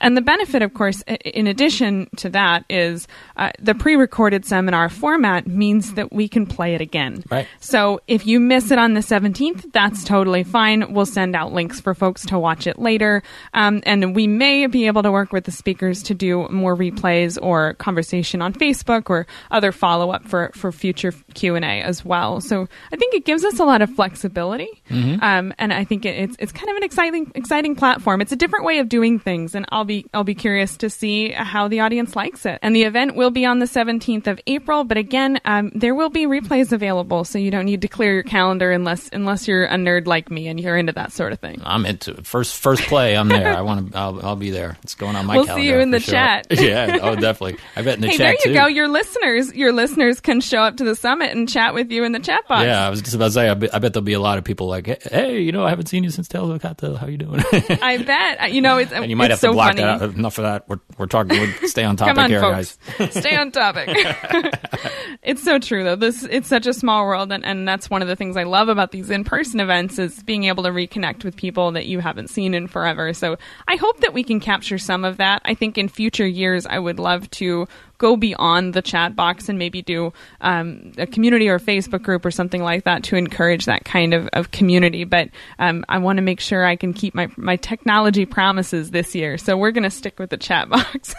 And 0.00 0.16
the 0.16 0.20
benefit, 0.20 0.62
of 0.62 0.74
course, 0.74 1.02
in 1.24 1.46
addition 1.46 2.08
to 2.16 2.28
that, 2.30 2.64
is 2.68 3.08
uh, 3.36 3.50
the 3.58 3.74
pre 3.74 3.96
recorded 3.96 4.44
seminar 4.44 4.88
format 4.88 5.46
means 5.46 5.94
that 5.94 6.12
we 6.12 6.28
can 6.28 6.46
play 6.46 6.74
it 6.74 6.80
again. 6.80 7.24
Right. 7.30 7.46
So 7.60 8.00
if 8.06 8.26
you 8.26 8.40
miss 8.40 8.70
it 8.70 8.78
on 8.78 8.94
the 8.94 9.00
17th, 9.00 9.72
that's 9.72 10.04
totally 10.04 10.44
fine. 10.44 10.92
We'll 10.92 11.06
send 11.06 11.34
out 11.34 11.52
links 11.52 11.80
for 11.80 11.94
folks 11.94 12.24
to 12.26 12.38
watch 12.38 12.66
it 12.66 12.78
later. 12.78 13.22
Um, 13.54 13.82
and 13.84 14.14
we 14.14 14.26
may 14.26 14.66
be 14.66 14.86
able 14.86 15.02
to 15.02 15.10
work 15.10 15.32
with 15.32 15.44
the 15.44 15.52
speakers 15.52 16.02
to 16.04 16.14
do 16.14 16.48
more 16.48 16.76
replays 16.76 17.38
or 17.40 17.74
conversation 17.74 18.42
on 18.42 18.52
Facebook 18.52 19.10
or 19.10 19.26
other 19.50 19.72
follow 19.72 20.10
up 20.10 20.24
for, 20.26 20.50
for 20.54 20.72
future 20.72 21.12
Q&A 21.34 21.82
as 21.82 22.04
well. 22.04 22.40
So 22.40 22.68
I 22.92 22.96
think 22.96 23.14
it 23.14 23.24
gives 23.24 23.44
us 23.44 23.58
a 23.58 23.64
lot 23.64 23.82
of 23.82 23.90
flexibility. 23.90 24.70
Mm-hmm. 24.90 25.22
Um, 25.22 25.52
and 25.58 25.72
I 25.72 25.84
think 25.84 26.04
it, 26.04 26.16
it's, 26.16 26.36
it's 26.38 26.52
kind 26.52 26.70
of 26.70 26.76
an 26.76 26.84
exciting, 26.84 27.32
exciting 27.34 27.74
platform. 27.74 28.20
It's 28.20 28.32
a 28.32 28.36
different 28.36 28.64
way 28.64 28.78
of 28.78 28.88
doing 28.88 29.18
things. 29.18 29.54
And 29.54 29.66
I'll 29.70 29.87
be 29.88 30.06
I'll 30.14 30.24
be 30.24 30.36
curious 30.36 30.76
to 30.78 30.90
see 30.90 31.30
how 31.30 31.66
the 31.66 31.80
audience 31.80 32.14
likes 32.14 32.46
it. 32.46 32.60
And 32.62 32.76
the 32.76 32.84
event 32.84 33.16
will 33.16 33.30
be 33.30 33.44
on 33.44 33.58
the 33.58 33.66
17th 33.66 34.28
of 34.28 34.40
April, 34.46 34.84
but 34.84 34.96
again, 34.96 35.40
um, 35.44 35.72
there 35.74 35.94
will 35.94 36.10
be 36.10 36.26
replays 36.26 36.72
available, 36.72 37.24
so 37.24 37.38
you 37.38 37.50
don't 37.50 37.64
need 37.64 37.82
to 37.82 37.88
clear 37.88 38.14
your 38.14 38.22
calendar 38.22 38.70
unless 38.70 39.08
unless 39.12 39.48
you're 39.48 39.64
a 39.64 39.74
nerd 39.74 40.06
like 40.06 40.30
me 40.30 40.46
and 40.48 40.60
you're 40.60 40.76
into 40.76 40.92
that 40.92 41.12
sort 41.12 41.32
of 41.32 41.40
thing. 41.40 41.60
I'm 41.64 41.84
into 41.84 42.12
it. 42.12 42.26
first 42.26 42.56
first 42.56 42.82
play. 42.82 43.16
I'm 43.16 43.28
there. 43.28 43.56
I 43.56 43.62
want 43.62 43.92
to. 43.92 43.98
I'll, 43.98 44.24
I'll, 44.24 44.36
be 44.36 44.50
there. 44.50 44.76
It's 44.82 44.94
going 44.94 45.16
on 45.16 45.26
my. 45.26 45.36
We'll 45.36 45.46
calendar. 45.46 45.62
see 45.62 45.68
you 45.68 45.80
in 45.80 45.90
the 45.90 46.00
sure. 46.00 46.14
chat. 46.14 46.46
yeah. 46.50 46.98
Oh, 47.02 47.16
definitely. 47.16 47.58
I 47.74 47.82
bet 47.82 47.96
in 47.96 48.02
the 48.02 48.08
hey, 48.08 48.16
chat. 48.16 48.18
there 48.18 48.32
you 48.32 48.38
too. 48.44 48.54
go. 48.54 48.66
Your 48.66 48.88
listeners, 48.88 49.54
your 49.54 49.72
listeners 49.72 50.20
can 50.20 50.40
show 50.40 50.62
up 50.62 50.76
to 50.76 50.84
the 50.84 50.94
summit 50.94 51.32
and 51.32 51.48
chat 51.48 51.74
with 51.74 51.90
you 51.90 52.04
in 52.04 52.12
the 52.12 52.20
chat 52.20 52.46
box. 52.46 52.64
Yeah, 52.64 52.86
I 52.86 52.90
was 52.90 53.02
just 53.02 53.14
about 53.14 53.26
to 53.26 53.32
say. 53.32 53.48
I 53.48 53.54
bet, 53.54 53.74
I 53.74 53.78
bet 53.78 53.94
there'll 53.94 54.04
be 54.04 54.12
a 54.12 54.20
lot 54.20 54.38
of 54.38 54.44
people 54.44 54.68
like, 54.68 55.02
hey, 55.04 55.40
you 55.40 55.52
know, 55.52 55.64
I 55.64 55.70
haven't 55.70 55.86
seen 55.86 56.04
you 56.04 56.10
since 56.10 56.28
Tales 56.28 56.50
of 56.50 56.60
Cocktail. 56.60 56.96
How 56.96 57.06
you 57.06 57.18
doing? 57.18 57.42
I 57.52 57.98
bet. 57.98 58.52
You 58.52 58.60
know, 58.60 58.78
it's 58.78 58.92
and 58.92 59.08
you 59.08 59.16
might 59.16 59.30
have 59.30 59.40
to 59.40 59.46
so 59.46 59.52
block 59.52 59.77
funny. 59.78 59.98
that 59.98 60.04
out. 60.04 60.14
Enough 60.14 60.38
of 60.38 60.44
that. 60.44 60.68
We're 60.68 60.80
we're 60.96 61.06
talking. 61.06 61.38
We're 61.38 61.66
stay 61.66 61.84
on 61.84 61.96
topic 61.96 62.18
on, 62.18 62.30
here, 62.30 62.40
folks. 62.40 62.78
guys. 62.98 63.14
stay 63.20 63.36
on 63.36 63.50
topic. 63.52 63.88
it's 65.22 65.42
so 65.42 65.58
true 65.58 65.84
though. 65.84 65.96
This 65.96 66.24
it's 66.24 66.48
such 66.48 66.66
a 66.66 66.72
small 66.72 67.04
world, 67.06 67.32
and, 67.32 67.44
and 67.44 67.66
that's 67.66 67.90
one 67.90 68.02
of 68.02 68.08
the 68.08 68.16
things 68.16 68.36
I 68.36 68.44
love 68.44 68.68
about 68.68 68.92
these 68.92 69.10
in 69.10 69.24
person 69.24 69.60
events 69.60 69.98
is 69.98 70.22
being 70.22 70.44
able 70.44 70.62
to 70.64 70.70
reconnect 70.70 71.24
with 71.24 71.36
people 71.36 71.72
that 71.72 71.86
you 71.86 72.00
haven't 72.00 72.28
seen 72.28 72.54
in 72.54 72.66
forever. 72.66 73.12
So 73.12 73.36
I 73.66 73.76
hope 73.76 74.00
that 74.00 74.12
we 74.12 74.22
can 74.22 74.40
capture 74.40 74.78
some 74.78 75.04
of 75.04 75.16
that. 75.18 75.42
I 75.44 75.54
think 75.54 75.78
in 75.78 75.88
future 75.88 76.26
years, 76.26 76.66
I 76.66 76.78
would 76.78 76.98
love 76.98 77.30
to 77.32 77.66
go 77.98 78.16
beyond 78.16 78.74
the 78.74 78.82
chat 78.82 79.14
box 79.14 79.48
and 79.48 79.58
maybe 79.58 79.82
do 79.82 80.12
um, 80.40 80.92
a 80.96 81.06
community 81.06 81.48
or 81.48 81.58
Facebook 81.58 82.02
group 82.02 82.24
or 82.24 82.30
something 82.30 82.62
like 82.62 82.84
that 82.84 83.02
to 83.04 83.16
encourage 83.16 83.66
that 83.66 83.84
kind 83.84 84.14
of, 84.14 84.28
of 84.32 84.50
community. 84.50 85.04
But 85.04 85.30
um, 85.58 85.84
I 85.88 85.98
want 85.98 86.16
to 86.16 86.22
make 86.22 86.40
sure 86.40 86.64
I 86.64 86.76
can 86.76 86.92
keep 86.92 87.14
my, 87.14 87.28
my 87.36 87.56
technology 87.56 88.24
promises 88.24 88.90
this 88.90 89.14
year. 89.14 89.36
So 89.36 89.56
we're 89.56 89.72
going 89.72 89.84
to 89.84 89.90
stick 89.90 90.18
with 90.18 90.30
the 90.30 90.36
chat 90.36 90.68
box. 90.70 91.14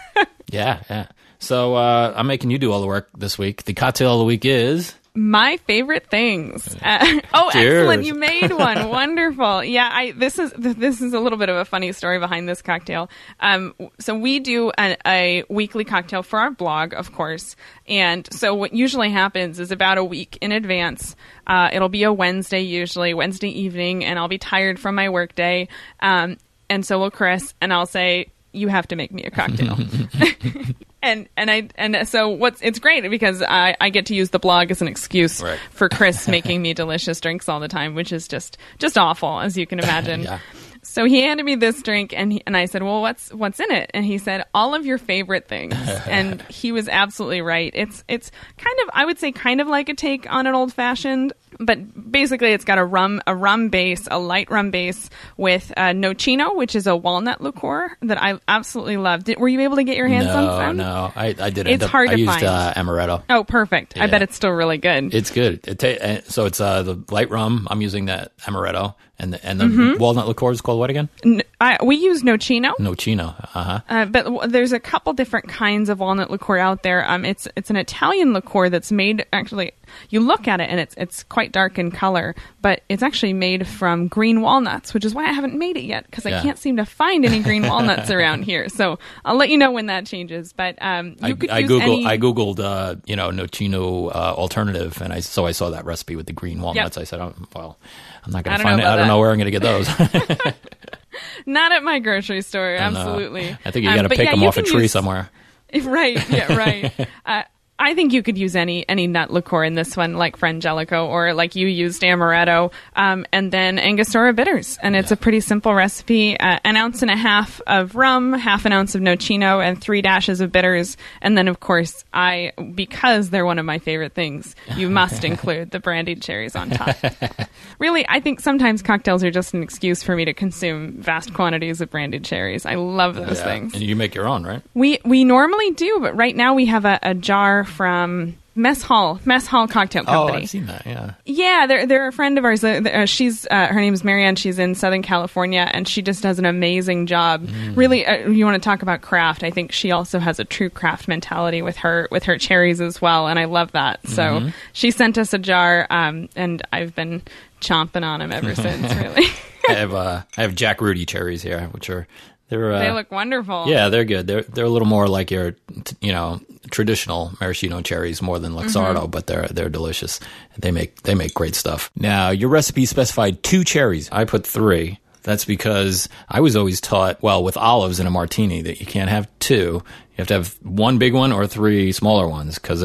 yeah, 0.52 0.82
yeah. 0.89 1.08
So 1.39 1.76
uh, 1.76 2.13
I'm 2.15 2.28
making 2.28 2.52
you 2.52 2.58
do 2.58 2.72
all 2.72 2.82
the 2.82 2.88
work 2.88 3.10
this 3.18 3.38
week. 3.38 3.63
The 3.63 3.74
cocktail 3.74 4.13
of 4.13 4.20
the 4.20 4.26
week 4.26 4.46
is 4.46 4.94
my 5.19 5.58
favorite 5.67 6.08
things. 6.08 6.77
Uh, 6.82 7.19
oh, 7.34 7.49
Cheers. 7.51 7.82
excellent! 7.82 8.05
You 8.05 8.13
made 8.13 8.53
one. 8.53 8.88
Wonderful. 8.89 9.65
Yeah, 9.65 9.89
I 9.91 10.12
this 10.12 10.39
is 10.39 10.53
this 10.58 11.01
is 11.01 11.13
a 11.13 11.19
little 11.19 11.38
bit 11.38 11.49
of 11.49 11.58
a 11.58 11.65
funny 11.65 11.91
story 11.91 12.19
behind 12.19 12.47
this 12.47 12.62
cocktail. 12.62 13.10
Um, 13.41 13.73
so 13.99 14.17
we 14.17 14.39
do 14.39 14.71
a, 14.79 14.95
a 15.05 15.43
weekly 15.49 15.84
cocktail 15.84 16.23
for 16.23 16.39
our 16.39 16.51
blog, 16.51 16.93
of 16.93 17.12
course, 17.12 17.58
and 17.86 18.27
so 18.32 18.53
what 18.55 18.73
usually 18.73 19.10
happens 19.10 19.60
is 19.60 19.71
about 19.71 19.97
a 19.97 20.03
week 20.03 20.38
in 20.39 20.53
advance. 20.53 21.17
Uh, 21.45 21.69
it'll 21.73 21.89
be 21.89 22.03
a 22.03 22.13
Wednesday, 22.13 22.62
usually 22.62 23.13
Wednesday 23.13 23.49
evening, 23.49 24.05
and 24.05 24.17
I'll 24.17 24.29
be 24.29 24.38
tired 24.38 24.79
from 24.79 24.95
my 24.95 25.10
workday. 25.10 25.67
Um, 25.99 26.38
and 26.69 26.86
so 26.86 26.97
will 26.97 27.12
Chris, 27.12 27.53
and 27.60 27.73
I'll 27.73 27.88
say, 27.88 28.32
"You 28.53 28.69
have 28.69 28.88
to 28.88 28.95
make 28.95 29.12
me 29.12 29.23
a 29.23 29.32
cocktail." 29.32 29.77
and 31.01 31.29
and 31.38 31.49
I 31.49 31.69
and 31.75 32.07
so 32.07 32.29
what's 32.29 32.62
it's 32.62 32.79
great 32.79 33.09
because 33.09 33.41
I, 33.41 33.75
I 33.79 33.89
get 33.89 34.07
to 34.07 34.15
use 34.15 34.29
the 34.29 34.39
blog 34.39 34.71
as 34.71 34.81
an 34.81 34.88
excuse 34.88 35.41
right. 35.41 35.59
for 35.71 35.89
Chris 35.89 36.27
making 36.27 36.62
me 36.62 36.73
delicious 36.75 37.19
drinks 37.21 37.47
all 37.47 37.59
the 37.59 37.67
time, 37.67 37.95
which 37.95 38.12
is 38.12 38.27
just 38.27 38.57
just 38.77 38.97
awful 38.97 39.39
as 39.39 39.57
you 39.57 39.65
can 39.65 39.79
imagine. 39.79 40.21
yeah. 40.23 40.39
So 40.81 41.05
he 41.05 41.21
handed 41.21 41.45
me 41.45 41.55
this 41.55 41.81
drink, 41.81 42.13
and 42.15 42.31
he, 42.31 42.43
and 42.47 42.55
I 42.55 42.65
said, 42.65 42.83
"Well, 42.83 43.01
what's 43.01 43.33
what's 43.33 43.59
in 43.59 43.71
it?" 43.71 43.91
And 43.93 44.05
he 44.05 44.17
said, 44.17 44.45
"All 44.53 44.73
of 44.73 44.85
your 44.85 44.97
favorite 44.97 45.47
things." 45.47 45.73
and 46.07 46.41
he 46.43 46.71
was 46.71 46.88
absolutely 46.88 47.41
right. 47.41 47.71
It's 47.75 48.03
it's 48.07 48.31
kind 48.57 48.75
of 48.83 48.89
I 48.93 49.05
would 49.05 49.19
say 49.19 49.31
kind 49.31 49.62
of 49.62 49.67
like 49.67 49.89
a 49.89 49.93
take 49.93 50.31
on 50.31 50.47
an 50.47 50.55
old 50.55 50.73
fashioned, 50.73 51.33
but 51.60 52.12
basically 52.12 52.54
it's 52.54 52.65
got 52.65 52.78
a 52.78 52.86
rum 52.86 53.22
a 53.28 53.36
rum 53.36 53.69
base, 53.69 54.08
a 54.10 54.17
light 54.17 54.50
rum 54.50 54.72
base 54.72 55.10
with 55.38 55.72
uh, 55.76 55.89
nocino, 55.89 56.56
which 56.56 56.76
is 56.76 56.88
a 56.88 56.95
walnut 56.95 57.41
liqueur 57.41 57.95
that 58.02 58.22
I 58.22 58.39
absolutely 58.48 58.98
love. 58.98 59.26
Did, 59.26 59.39
were 59.39 59.48
you 59.48 59.60
able 59.62 59.76
to 59.76 59.84
get 59.84 59.98
your 59.98 60.08
hands 60.08 60.28
no, 60.28 60.36
on 60.38 60.67
some? 60.67 60.78
No, 60.78 61.12
I, 61.15 61.36
I 61.39 61.50
did. 61.50 61.67
It's 61.67 61.84
up, 61.84 61.91
hard 61.91 62.10
I 62.10 62.13
to 62.13 62.19
used, 62.19 62.32
find. 62.32 62.45
Uh, 62.45 62.74
amaretto. 62.76 63.24
Oh, 63.30 63.43
perfect. 63.43 63.98
Yeah. 63.98 64.06
I 64.06 64.08
bet 64.08 64.22
it's 64.22 64.36
still 64.36 64.52
really 64.52 64.78
good. 64.78 65.13
It's 65.13 65.32
good. 65.32 65.67
It 65.67 65.80
ta- 65.80 66.22
so 66.30 66.45
it's 66.45 66.62
uh, 66.62 66.84
the 66.84 67.04
light 67.12 67.30
rum. 67.30 67.67
I'm 67.69 67.82
using 67.82 68.06
that 68.06 68.36
amaretto, 68.39 68.95
and 69.19 69.34
the, 69.34 69.45
and 69.45 69.60
the 69.60 69.65
mm-hmm. 69.65 69.99
walnut 69.99 70.27
liqueur 70.27 70.51
is 70.51 70.62
called 70.62 70.79
what 70.79 70.89
again? 70.89 71.10
N- 71.23 71.43
I, 71.62 71.77
we 71.84 71.97
use 71.97 72.23
nocino. 72.23 72.75
Nocino. 72.77 73.36
Uh-huh. 73.53 73.82
Uh, 73.89 74.05
but 74.05 74.23
w- 74.25 74.47
there's 74.47 74.71
a 74.71 74.79
couple 74.79 75.13
different 75.13 75.49
kinds 75.49 75.89
of 75.89 75.99
walnut 75.99 76.32
liqueur 76.32 76.58
out 76.58 76.84
there. 76.84 77.10
Um, 77.10 77.25
it's 77.25 77.47
it's 77.55 77.69
an 77.69 77.75
Italian 77.75 78.34
liqueur 78.34 78.69
that's 78.69 78.91
made 78.91 79.25
actually. 79.34 79.73
You 80.10 80.19
look 80.19 80.47
at 80.47 80.62
it 80.62 80.69
and 80.69 80.79
it's 80.79 80.95
it's 80.97 81.23
quite 81.23 81.51
dark 81.51 81.79
in 81.79 81.91
color, 81.91 82.36
but 82.62 82.84
it's 82.89 83.01
actually 83.01 83.34
made 83.34 83.67
from 83.67 84.08
green 84.08 84.41
walnuts, 84.41 84.93
which 84.93 85.03
is 85.03 85.15
why 85.15 85.25
I 85.25 85.32
haven't 85.32 85.58
made 85.58 85.77
it 85.77 85.84
yet 85.84 86.05
because 86.05 86.25
Yeah. 86.25 86.39
I 86.39 86.41
can't 86.43 86.60
seem 86.60 86.77
to 86.77 86.86
find 86.86 87.25
any 87.25 87.41
green 87.41 87.67
walnuts 87.67 88.10
around 88.12 88.43
here. 88.43 88.69
So 88.69 88.99
I'll 89.25 89.36
let 89.36 89.49
you 89.49 89.58
know 89.58 89.71
when 89.71 89.88
that 89.88 90.05
changes. 90.05 90.53
But 90.53 90.77
um, 90.82 91.10
you 91.10 91.15
I, 91.21 91.34
could 91.34 91.49
I 91.49 91.60
use 91.60 91.71
googled. 91.71 91.82
any. 91.82 92.05
I 92.05 92.17
googled. 92.17 92.60
Uh, 92.60 92.95
you 93.05 93.15
know, 93.15 93.29
nocino 93.32 94.10
uh, 94.10 94.34
alternative, 94.36 95.01
and 95.01 95.12
I 95.12 95.19
so 95.21 95.45
I 95.45 95.51
saw 95.51 95.71
that 95.71 95.86
recipe 95.86 96.15
with 96.15 96.27
the 96.27 96.34
green 96.34 96.62
walnuts. 96.62 96.97
I 96.97 97.03
said, 97.03 97.19
oh, 97.19 97.34
well, 97.55 97.77
I'm 98.25 98.32
not 98.32 98.43
going 98.43 98.58
to 98.58 98.63
find 98.63 98.79
it. 98.79 98.86
I 98.86 98.89
don't 98.95 98.99
that. 98.99 99.08
know 99.08 99.19
where 99.19 99.32
I'm 99.32 99.38
going 99.38 99.45
to 99.45 99.51
get 99.51 99.62
those. 99.62 99.88
Not 101.45 101.71
at 101.71 101.84
my 101.84 101.99
grocery 101.99 102.41
store, 102.41 102.75
And, 102.75 102.95
uh, 102.95 102.99
absolutely. 102.99 103.58
I 103.65 103.71
think 103.71 103.84
you 103.84 103.89
Um, 103.89 103.95
got 103.95 104.01
to 104.03 104.10
but 104.10 104.17
pick 104.17 104.25
yeah, 104.25 104.32
them 104.36 104.43
off 104.43 104.58
a 104.58 104.62
tree 104.63 104.84
use- 104.84 104.91
somewhere. 104.91 105.29
Right, 105.84 106.27
yeah, 106.32 106.55
right. 106.55 106.91
uh, 107.27 107.43
I 107.82 107.96
think 107.96 108.12
you 108.12 108.22
could 108.22 108.38
use 108.38 108.56
any 108.58 108.88
any 108.89 109.08
nut 109.08 109.32
liqueur 109.32 109.63
in 109.63 109.74
this 109.76 109.96
one, 109.96 110.15
like 110.15 110.38
Frangelico 110.38 111.08
or 111.08 111.34
like 111.34 111.56
you 111.56 111.65
used 111.68 112.02
amaretto, 112.02 112.72
um, 112.96 113.26
and 113.32 113.52
then 113.52 113.80
Angostura 113.80 114.34
bitters, 114.34 114.78
and 114.84 114.96
it's 114.96 115.12
a 115.12 115.15
pretty 115.18 115.39
simple 115.39 115.74
recipe: 115.74 116.38
uh, 116.38 116.60
an 116.65 116.76
ounce 116.76 117.02
and 117.02 117.10
a 117.10 117.15
half 117.15 117.62
of 117.68 117.96
rum, 117.96 118.34
half 118.34 118.65
an 118.65 118.74
ounce 118.74 118.96
of 118.96 119.02
nocino, 119.02 119.63
and 119.65 119.80
three 119.80 120.02
dashes 120.02 120.42
of 120.42 120.52
bitters, 120.52 120.98
and 121.22 121.38
then 121.38 121.48
of 121.48 121.62
course 121.62 122.04
I 122.13 122.52
because 122.76 123.30
they're 123.30 123.46
one 123.46 123.60
of 123.60 123.65
my 123.65 123.80
favorite 123.80 124.13
things, 124.13 124.56
you 124.76 124.89
must 124.89 125.24
include 125.24 125.72
the 125.72 125.80
brandied 125.80 126.22
cherries 126.22 126.56
on 126.58 126.70
top. 126.72 126.98
really, 127.80 128.06
I 128.10 128.20
think 128.20 128.42
sometimes 128.42 128.82
cocktails 128.82 129.24
are 129.24 129.32
just 129.32 129.54
an 129.54 129.63
excuse 129.63 130.04
for 130.04 130.15
me 130.15 130.26
to 130.26 130.34
consume 130.34 131.02
vast 131.02 131.34
quantities 131.34 131.80
of 131.82 131.89
brandied 131.89 132.26
cherries. 132.26 132.65
I 132.65 132.76
love 132.76 133.15
those 133.15 133.38
Yeah. 133.38 133.44
things. 133.46 133.74
And 133.74 133.84
you 133.84 133.96
make 133.96 134.13
your 134.15 134.28
own, 134.28 134.44
right? 134.46 134.62
We 134.74 135.00
we 135.06 135.24
normally 135.24 135.72
do, 135.72 136.00
but 136.02 136.15
right 136.15 136.36
now 136.36 136.54
we 136.54 136.65
have 136.65 136.84
a, 136.86 137.00
a 137.02 137.13
jar 137.13 137.63
from 137.69 138.36
Mess 138.55 138.82
Hall, 138.82 139.19
Mess 139.23 139.47
Hall 139.47 139.67
Cocktail 139.67 140.03
Company. 140.03 140.38
Oh. 140.39 140.41
I've 140.41 140.49
seen 140.49 140.65
that. 140.65 140.86
Yeah. 140.86 141.13
yeah, 141.25 141.65
they're 141.67 141.86
they're 141.86 142.08
a 142.08 142.12
friend 142.12 142.38
of 142.38 142.43
ours. 142.43 142.62
Uh, 142.63 143.05
she's 143.05 143.47
uh, 143.49 143.67
her 143.67 143.79
name's 143.79 144.03
Marianne. 144.03 144.36
She's 144.36 144.60
in 144.60 144.75
Southern 144.75 145.01
California, 145.01 145.69
and 145.71 145.88
she 145.88 146.01
just 146.01 146.21
does 146.21 146.39
an 146.39 146.45
amazing 146.45 147.05
job. 147.05 147.45
Mm. 147.47 147.77
Really, 147.77 148.05
uh, 148.05 148.27
you 148.27 148.43
want 148.43 148.62
to 148.62 148.67
talk 148.67 148.82
about 148.82 149.01
craft? 149.01 149.43
I 149.43 149.51
think 149.51 149.71
she 149.71 149.91
also 149.91 150.19
has 150.19 150.39
a 150.39 150.43
true 150.45 150.69
craft 150.69 151.08
mentality 151.08 151.62
with 151.62 151.77
her 151.77 152.08
with 152.12 152.23
her 152.23 152.38
cherries 152.38 152.82
as 152.82 153.01
well, 153.01 153.27
and 153.27 153.39
I 153.39 153.45
love 153.45 153.71
that. 153.71 154.05
So 154.08 154.23
Mm-hmm. 154.23 154.49
she 154.73 154.91
sent 154.91 155.17
us 155.17 155.34
a 155.34 155.38
jar, 155.38 155.88
um, 155.89 156.27
and 156.36 156.62
I've 156.73 156.93
been 156.95 157.21
chomping 157.62 158.03
on 158.03 158.19
them 158.19 158.34
ever 158.34 158.55
since. 158.55 158.93
Really, 158.95 159.25
I 159.69 159.73
have 159.73 159.93
uh, 159.93 160.23
I 160.36 160.41
have 160.41 160.53
Jack 160.55 160.82
Rudy 160.82 161.05
cherries 161.05 161.41
here, 161.41 161.62
which 161.71 161.89
are 161.89 162.08
they're 162.49 162.73
uh, 162.73 162.79
they 162.79 162.91
look 162.91 163.12
wonderful. 163.12 163.65
yeah 163.67 163.89
they're 163.89 164.05
good. 164.05 164.27
They're 164.27 164.41
they're 164.43 164.65
a 164.65 164.69
little 164.69 164.88
more 164.88 165.07
like 165.07 165.31
your 165.31 165.55
you 166.01 166.12
know 166.12 166.41
traditional 166.71 167.31
maraschino 167.41 167.81
cherries 167.81 168.21
more 168.21 168.38
than 168.39 168.53
Luxardo, 168.53 168.95
Mm-hmm. 169.03 169.12
but 169.12 169.27
they're 169.27 169.47
they're 169.47 169.69
delicious. 169.69 170.19
They 170.57 170.71
make 170.71 171.01
they 171.03 171.15
make 171.15 171.33
great 171.33 171.55
stuff. 171.55 171.89
Now 171.95 172.29
your 172.31 172.49
recipe 172.49 172.85
specified 172.85 173.41
two 173.43 173.63
cherries. 173.63 174.09
I 174.12 174.25
put 174.25 174.45
three. 174.45 174.99
That's 175.23 175.43
because 175.45 176.07
I 176.29 176.39
was 176.39 176.55
always 176.55 176.79
taught, 176.79 177.21
well, 177.21 177.43
with 177.43 177.57
olives 177.57 177.99
in 177.99 178.07
a 178.07 178.09
martini, 178.09 178.62
that 178.62 178.79
you 178.79 178.85
can't 178.85 179.09
have 179.09 179.27
two. 179.39 179.83
You 179.83 180.15
have 180.17 180.27
to 180.27 180.33
have 180.35 180.55
one 180.63 180.97
big 180.97 181.13
one 181.13 181.33
or 181.33 181.45
three 181.45 181.91
smaller 181.91 182.27
ones, 182.27 182.57
because 182.57 182.81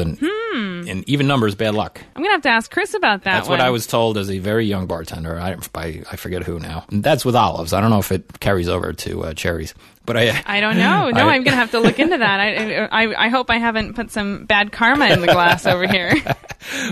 in, 0.87 0.97
in 0.99 1.09
even 1.09 1.27
numbers, 1.27 1.55
bad 1.55 1.75
luck. 1.75 2.01
I'm 2.15 2.21
gonna 2.21 2.33
have 2.33 2.41
to 2.43 2.49
ask 2.49 2.71
Chris 2.71 2.93
about 2.93 3.23
that. 3.23 3.33
That's 3.35 3.49
what. 3.49 3.61
I 3.61 3.69
was 3.69 3.87
told 3.87 4.17
as 4.17 4.29
a 4.29 4.39
very 4.39 4.65
young 4.65 4.87
bartender. 4.87 5.39
I, 5.39 5.57
I, 5.75 6.03
I 6.11 6.15
forget 6.15 6.43
who 6.43 6.59
now. 6.59 6.85
That's 6.89 7.25
with 7.25 7.35
olives. 7.35 7.73
I 7.73 7.81
don't 7.81 7.89
know 7.89 7.99
if 7.99 8.11
it 8.11 8.39
carries 8.39 8.69
over 8.69 8.93
to 8.93 9.23
uh, 9.25 9.33
cherries, 9.33 9.73
but 10.05 10.17
I. 10.17 10.41
I 10.45 10.59
don't 10.61 10.77
know. 10.77 11.09
No, 11.15 11.27
I- 11.29 11.35
am 11.35 11.43
gonna 11.43 11.55
have 11.55 11.71
to 11.71 11.79
look 11.79 11.99
into 11.99 12.17
that. 12.17 12.39
I, 12.39 12.85
I 12.85 13.25
I 13.25 13.29
hope 13.29 13.49
I 13.49 13.57
haven't 13.57 13.93
put 13.95 14.11
some 14.11 14.45
bad 14.45 14.71
karma 14.71 15.07
in 15.07 15.21
the 15.21 15.27
glass 15.27 15.65
over 15.65 15.87
here. 15.87 16.13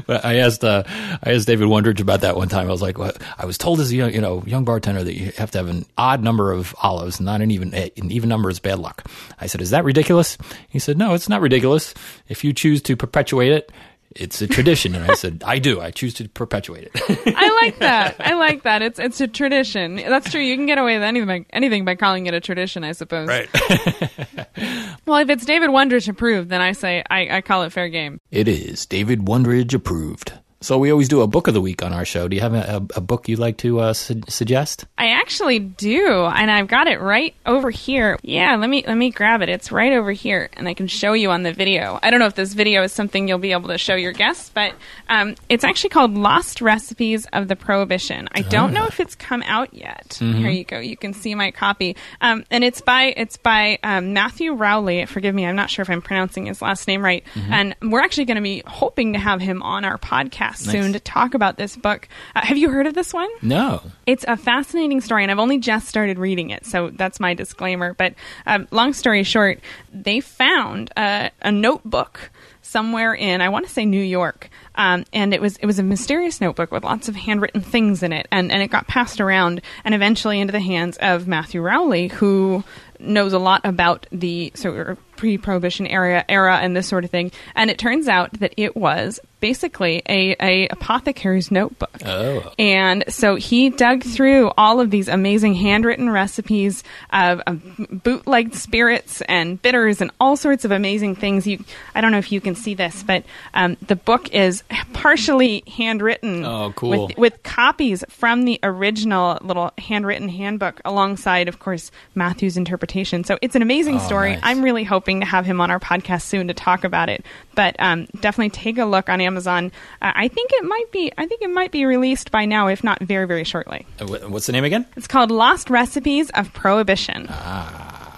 But 0.06 0.24
I 0.24 0.36
asked 0.36 0.64
uh, 0.64 0.84
I 1.24 1.34
asked 1.34 1.48
David 1.48 1.68
Wondrich 1.68 2.00
about 2.00 2.22
that 2.22 2.36
one 2.36 2.48
time. 2.48 2.68
I 2.68 2.72
was 2.72 2.82
like, 2.84 3.00
well, 3.00 3.12
I 3.40 3.48
was 3.48 3.58
told 3.58 3.80
as 3.80 3.92
a 3.92 3.96
young, 3.96 4.14
you 4.14 4.22
know 4.22 4.44
young 4.46 4.66
bartender 4.66 5.04
that 5.04 5.16
you 5.18 5.32
have 5.38 5.50
to 5.52 5.58
have 5.58 5.68
an 5.68 5.86
odd 5.98 6.22
number 6.22 6.52
of 6.52 6.76
olives, 6.84 7.20
not 7.20 7.42
an 7.42 7.50
even 7.50 7.74
an 7.74 7.90
even 8.12 8.30
number 8.30 8.52
is 8.52 8.60
bad 8.60 8.78
luck. 8.78 9.04
I 9.40 9.48
said, 9.48 9.62
is 9.62 9.72
that 9.72 9.84
ridiculous? 9.84 10.38
He 10.70 10.78
said, 10.78 10.96
no, 10.98 11.16
it's 11.16 11.28
not 11.28 11.42
ridiculous. 11.42 11.96
If 12.28 12.44
you 12.44 12.54
choose 12.54 12.84
to 12.84 12.96
perpetuate 12.96 13.52
it. 13.52 13.72
It's 14.16 14.42
a 14.42 14.48
tradition, 14.48 14.96
and 14.96 15.10
I 15.10 15.16
said, 15.16 15.44
"I 15.46 15.60
do. 15.60 15.82
I 15.82 15.92
choose 15.92 16.14
to 16.16 16.30
perpetuate 16.30 16.84
it." 16.84 16.92
I 17.36 17.60
like 17.62 17.80
that. 17.80 18.16
I 18.20 18.34
like 18.34 18.64
that. 18.64 18.82
It's 18.82 19.00
it's 19.00 19.20
a 19.22 19.28
tradition. 19.28 19.96
That's 19.96 20.30
true. 20.32 20.42
You 20.42 20.56
can 20.56 20.66
get 20.66 20.78
away 20.78 20.96
with 20.96 21.04
anything 21.04 21.46
anything 21.52 21.86
by 21.86 21.96
calling 21.96 22.28
it 22.28 22.34
a 22.34 22.40
tradition, 22.40 22.84
I 22.84 22.92
suppose. 22.92 23.28
Right. 23.28 23.50
well, 25.06 25.18
if 25.18 25.30
it's 25.30 25.46
David 25.46 25.70
Wondrich 25.70 26.08
approved, 26.08 26.50
then 26.50 26.62
I 26.62 26.74
say 26.74 27.04
I, 27.10 27.38
I 27.38 27.42
call 27.42 27.64
it 27.64 27.72
fair 27.72 27.90
game. 27.90 28.20
it 28.32 28.48
is 28.48 28.86
David 28.86 29.22
Wondrich 29.22 29.74
approved. 29.74 30.34
So 30.64 30.78
we 30.78 30.92
always 30.92 31.10
do 31.10 31.20
a 31.20 31.28
book 31.28 31.50
of 31.50 31.54
the 31.54 31.60
week 31.60 31.84
on 31.84 31.92
our 31.92 32.06
show. 32.06 32.30
Do 32.30 32.38
you 32.38 32.42
have 32.42 32.54
a, 32.54 32.78
a, 32.96 32.98
a 33.00 33.02
book 33.02 33.28
you'd 33.28 33.38
like 33.38 33.58
to 33.58 33.82
uh, 33.82 33.94
su- 33.94 34.22
suggest? 34.30 34.86
I 34.98 35.08
actually 35.08 35.60
do, 35.60 36.08
and 36.08 36.50
I've 36.50 36.70
got 36.70 36.88
it 36.88 37.02
right 37.02 37.36
over 37.46 37.70
here. 37.70 38.18
Yeah, 38.22 38.56
let 38.56 38.70
me 38.70 38.82
let 38.88 38.96
me 38.96 39.10
grab 39.10 39.42
it. 39.42 39.50
It's 39.50 39.74
right 39.74 39.92
over 39.92 40.14
here, 40.14 40.50
and 40.54 40.70
I 40.70 40.74
can 40.74 40.88
show 40.88 41.12
you 41.12 41.32
on 41.32 41.44
the 41.44 41.52
video. 41.52 42.00
I 42.02 42.10
don't 42.12 42.22
know 42.22 42.28
if 42.28 42.36
this 42.36 42.54
video 42.54 42.82
is 42.84 42.94
something 42.94 43.28
you'll 43.28 43.40
be 43.40 43.52
able 43.52 43.68
to 43.68 43.78
show 43.78 43.96
your 43.96 44.14
guests, 44.14 44.52
but 44.54 44.74
um, 45.10 45.36
it's 45.50 45.66
actually 45.66 45.90
called 45.90 46.14
"Lost 46.14 46.62
Recipes 46.62 47.28
of 47.34 47.50
the 47.50 47.58
Prohibition." 47.58 48.30
I 48.32 48.44
don't 48.44 48.72
know 48.72 48.86
if 48.86 49.02
it's 49.02 49.16
come 49.16 49.44
out 49.44 49.74
yet. 49.74 50.16
Here 50.18 50.50
you 50.50 50.64
go. 50.64 50.80
You 50.80 50.96
can 50.96 51.14
see 51.14 51.36
my 51.36 51.52
copy, 51.52 51.98
um, 52.22 52.46
and 52.50 52.64
it's 52.64 52.80
by 52.80 53.14
it's 53.18 53.36
by 53.36 53.80
um, 53.84 54.14
Matthew 54.14 54.54
Rowley. 54.54 55.06
Forgive 55.08 55.36
me, 55.36 55.46
I'm 55.46 55.58
not 55.58 55.70
sure 55.70 55.84
if 55.84 55.90
I'm 55.90 56.02
pronouncing 56.02 56.46
his 56.46 56.62
last 56.62 56.88
name 56.88 57.04
right. 57.04 57.26
And 57.50 57.76
we're 57.82 58.00
actually 58.00 58.26
going 58.26 58.36
to 58.36 58.42
be 58.42 58.64
hoping 58.66 59.12
to 59.12 59.20
have 59.20 59.42
him 59.42 59.62
on 59.62 59.84
our 59.84 59.98
podcast 59.98 60.53
soon 60.56 60.94
to 60.94 61.00
talk 61.00 61.34
about 61.34 61.58
this 61.58 61.76
book. 61.76 62.08
Uh, 62.36 62.42
have 62.42 62.58
you 62.58 62.70
heard 62.70 62.88
of 62.88 62.94
this 62.94 63.14
one? 63.14 63.30
No. 63.42 63.82
It's 64.06 64.26
a 64.28 64.38
fascinating 64.38 65.02
story, 65.02 65.24
and 65.24 65.32
I've 65.32 65.40
only 65.40 65.58
just 65.58 65.88
started 65.88 66.18
reading 66.18 66.50
it, 66.50 66.66
so 66.66 66.90
that's 66.90 67.20
my 67.20 67.34
disclaimer. 67.34 67.94
But 67.94 68.16
um, 68.46 68.68
long 68.72 68.94
story 68.94 69.24
short, 69.24 69.60
they 69.92 70.20
found 70.20 70.92
a, 70.98 71.32
a 71.42 71.52
notebook 71.52 72.32
somewhere 72.62 73.14
in 73.14 73.42
I 73.42 73.50
want 73.50 73.68
to 73.68 73.72
say 73.72 73.86
New 73.86 74.02
York, 74.02 74.50
um, 74.76 75.06
and 75.14 75.34
it 75.34 75.42
was 75.42 75.58
it 75.58 75.66
was 75.66 75.80
a 75.80 75.84
mysterious 75.84 76.42
notebook 76.42 76.72
with 76.72 76.84
lots 76.84 77.08
of 77.10 77.16
handwritten 77.16 77.62
things 77.62 78.04
in 78.04 78.14
it, 78.14 78.28
and 78.32 78.52
and 78.52 78.62
it 78.62 78.68
got 78.70 78.88
passed 78.88 79.20
around 79.22 79.62
and 79.86 79.94
eventually 79.96 80.40
into 80.40 80.52
the 80.52 80.60
hands 80.60 80.98
of 80.98 81.28
Matthew 81.28 81.62
Rowley, 81.62 82.08
who 82.08 82.64
knows 83.00 83.34
a 83.34 83.40
lot 83.40 83.62
about 83.66 84.06
the 84.12 84.52
sort 84.56 84.90
of 84.90 84.98
pre-prohibition 85.18 85.86
era 85.88 86.24
era 86.30 86.58
and 86.58 86.76
this 86.76 86.88
sort 86.88 87.04
of 87.04 87.10
thing 87.12 87.32
and 87.56 87.70
it 87.70 87.78
turns 87.78 88.08
out 88.08 88.32
that 88.40 88.54
it 88.58 88.76
was 88.76 89.20
basically 89.42 90.02
a, 90.10 90.36
a 90.42 90.68
apothecary's 90.70 91.52
notebook 91.52 91.92
Oh. 92.06 92.52
and 92.58 93.04
so 93.10 93.36
he 93.36 93.70
dug 93.70 94.04
through 94.04 94.52
all 94.58 94.80
of 94.80 94.90
these 94.90 95.08
amazing 95.08 95.54
handwritten 95.54 96.10
recipes 96.10 96.84
of, 97.12 97.42
of 97.46 97.62
bootlegged 98.04 98.56
spirits 98.56 99.22
and 99.28 99.62
bitters 99.62 100.02
and 100.02 100.10
all 100.20 100.36
sorts 100.38 100.66
of 100.66 100.72
amazing 100.72 101.16
things. 101.16 101.46
You, 101.46 101.64
I 101.94 102.02
don't 102.02 102.12
know 102.12 102.18
if 102.18 102.32
you 102.32 102.42
can 102.42 102.56
see 102.56 102.74
this, 102.74 103.04
but 103.04 103.24
um, 103.54 103.78
the 103.86 103.96
book 103.96 104.34
is 104.34 104.63
partially 104.94 105.64
handwritten. 105.68 106.46
Oh, 106.46 106.74
cool. 106.76 107.08
With, 107.08 107.18
with 107.18 107.44
copies 107.44 108.04
from 108.10 108.44
the 108.46 108.60
original 108.64 109.38
little 109.42 109.72
handwritten 109.78 110.30
handbook, 110.30 110.82
alongside, 110.86 111.48
of 111.48 111.60
course, 111.60 111.92
Matthew's 112.16 112.58
interpretation. 112.58 113.24
So 113.24 113.38
it's 113.42 113.56
an 113.56 113.62
amazing 113.62 113.96
Oh, 113.96 114.00
story. 114.00 114.32
nice. 114.34 114.40
I'm 114.44 114.64
really 114.64 114.84
hoping 114.84 115.20
to 115.20 115.26
have 115.26 115.46
him 115.46 115.62
on 115.62 115.72
our 115.72 115.80
podcast 115.80 116.24
soon 116.24 116.48
to 116.48 116.54
talk 116.54 116.84
about 116.84 117.10
it. 117.10 117.26
But 117.56 117.76
um, 117.80 118.08
definitely 118.22 118.50
take 118.50 118.78
a 118.78 118.86
look 118.86 119.10
on 119.10 119.22
Amazon. 119.22 119.72
Uh, 120.02 120.12
I 120.16 120.28
think 120.28 120.52
it 120.54 120.64
might 120.64 120.92
be. 120.92 121.12
I 121.18 121.28
think 121.28 121.42
it 121.42 121.50
might 121.50 121.72
be 121.72 121.86
released 121.86 122.32
by 122.32 122.46
now, 122.46 122.68
if 122.68 122.84
not 122.84 123.00
very, 123.02 123.28
very 123.28 123.44
shortly. 123.44 123.86
Uh, 124.00 124.06
What's 124.28 124.48
the 124.48 124.52
name 124.54 124.64
again? 124.64 124.86
It's 124.96 125.08
called 125.08 125.30
Lost 125.32 125.70
Recipes 125.70 126.30
of 126.32 126.52
Prohibition. 126.54 127.28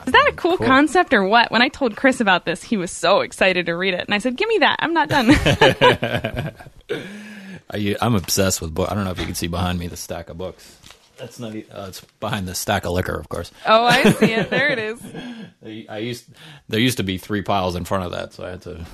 Is 0.05 0.13
that 0.13 0.29
a 0.29 0.35
cool, 0.35 0.57
cool. 0.57 0.67
concept 0.67 1.13
or 1.13 1.23
what? 1.23 1.51
When 1.51 1.61
I 1.61 1.69
told 1.69 1.95
Chris 1.95 2.19
about 2.21 2.45
this, 2.45 2.63
he 2.63 2.77
was 2.77 2.91
so 2.91 3.21
excited 3.21 3.65
to 3.67 3.75
read 3.75 3.93
it, 3.93 4.01
and 4.05 4.13
I 4.13 4.19
said, 4.19 4.35
"Give 4.37 4.47
me 4.47 4.59
that. 4.59 4.77
I'm 4.79 4.93
not 4.93 5.09
done." 5.09 5.31
I, 7.71 7.95
I'm 8.01 8.15
obsessed 8.15 8.61
with 8.61 8.73
books. 8.73 8.91
I 8.91 8.95
don't 8.95 9.05
know 9.05 9.11
if 9.11 9.19
you 9.19 9.25
can 9.25 9.35
see 9.35 9.47
behind 9.47 9.79
me 9.79 9.87
the 9.87 9.97
stack 9.97 10.29
of 10.29 10.37
books. 10.37 10.77
That's 11.17 11.39
not. 11.39 11.55
Uh, 11.55 11.85
it's 11.87 12.01
behind 12.19 12.47
the 12.47 12.55
stack 12.55 12.85
of 12.85 12.91
liquor, 12.91 13.17
of 13.17 13.29
course. 13.29 13.51
oh, 13.65 13.85
I 13.85 14.11
see 14.11 14.33
it. 14.33 14.49
There 14.49 14.69
it 14.69 14.79
is. 14.79 15.01
I 15.89 15.97
used 15.99 16.25
there 16.69 16.79
used 16.79 16.97
to 16.97 17.03
be 17.03 17.17
three 17.17 17.41
piles 17.41 17.75
in 17.75 17.85
front 17.85 18.05
of 18.05 18.11
that, 18.11 18.33
so 18.33 18.45
I 18.45 18.51
had 18.51 18.61
to, 18.63 18.85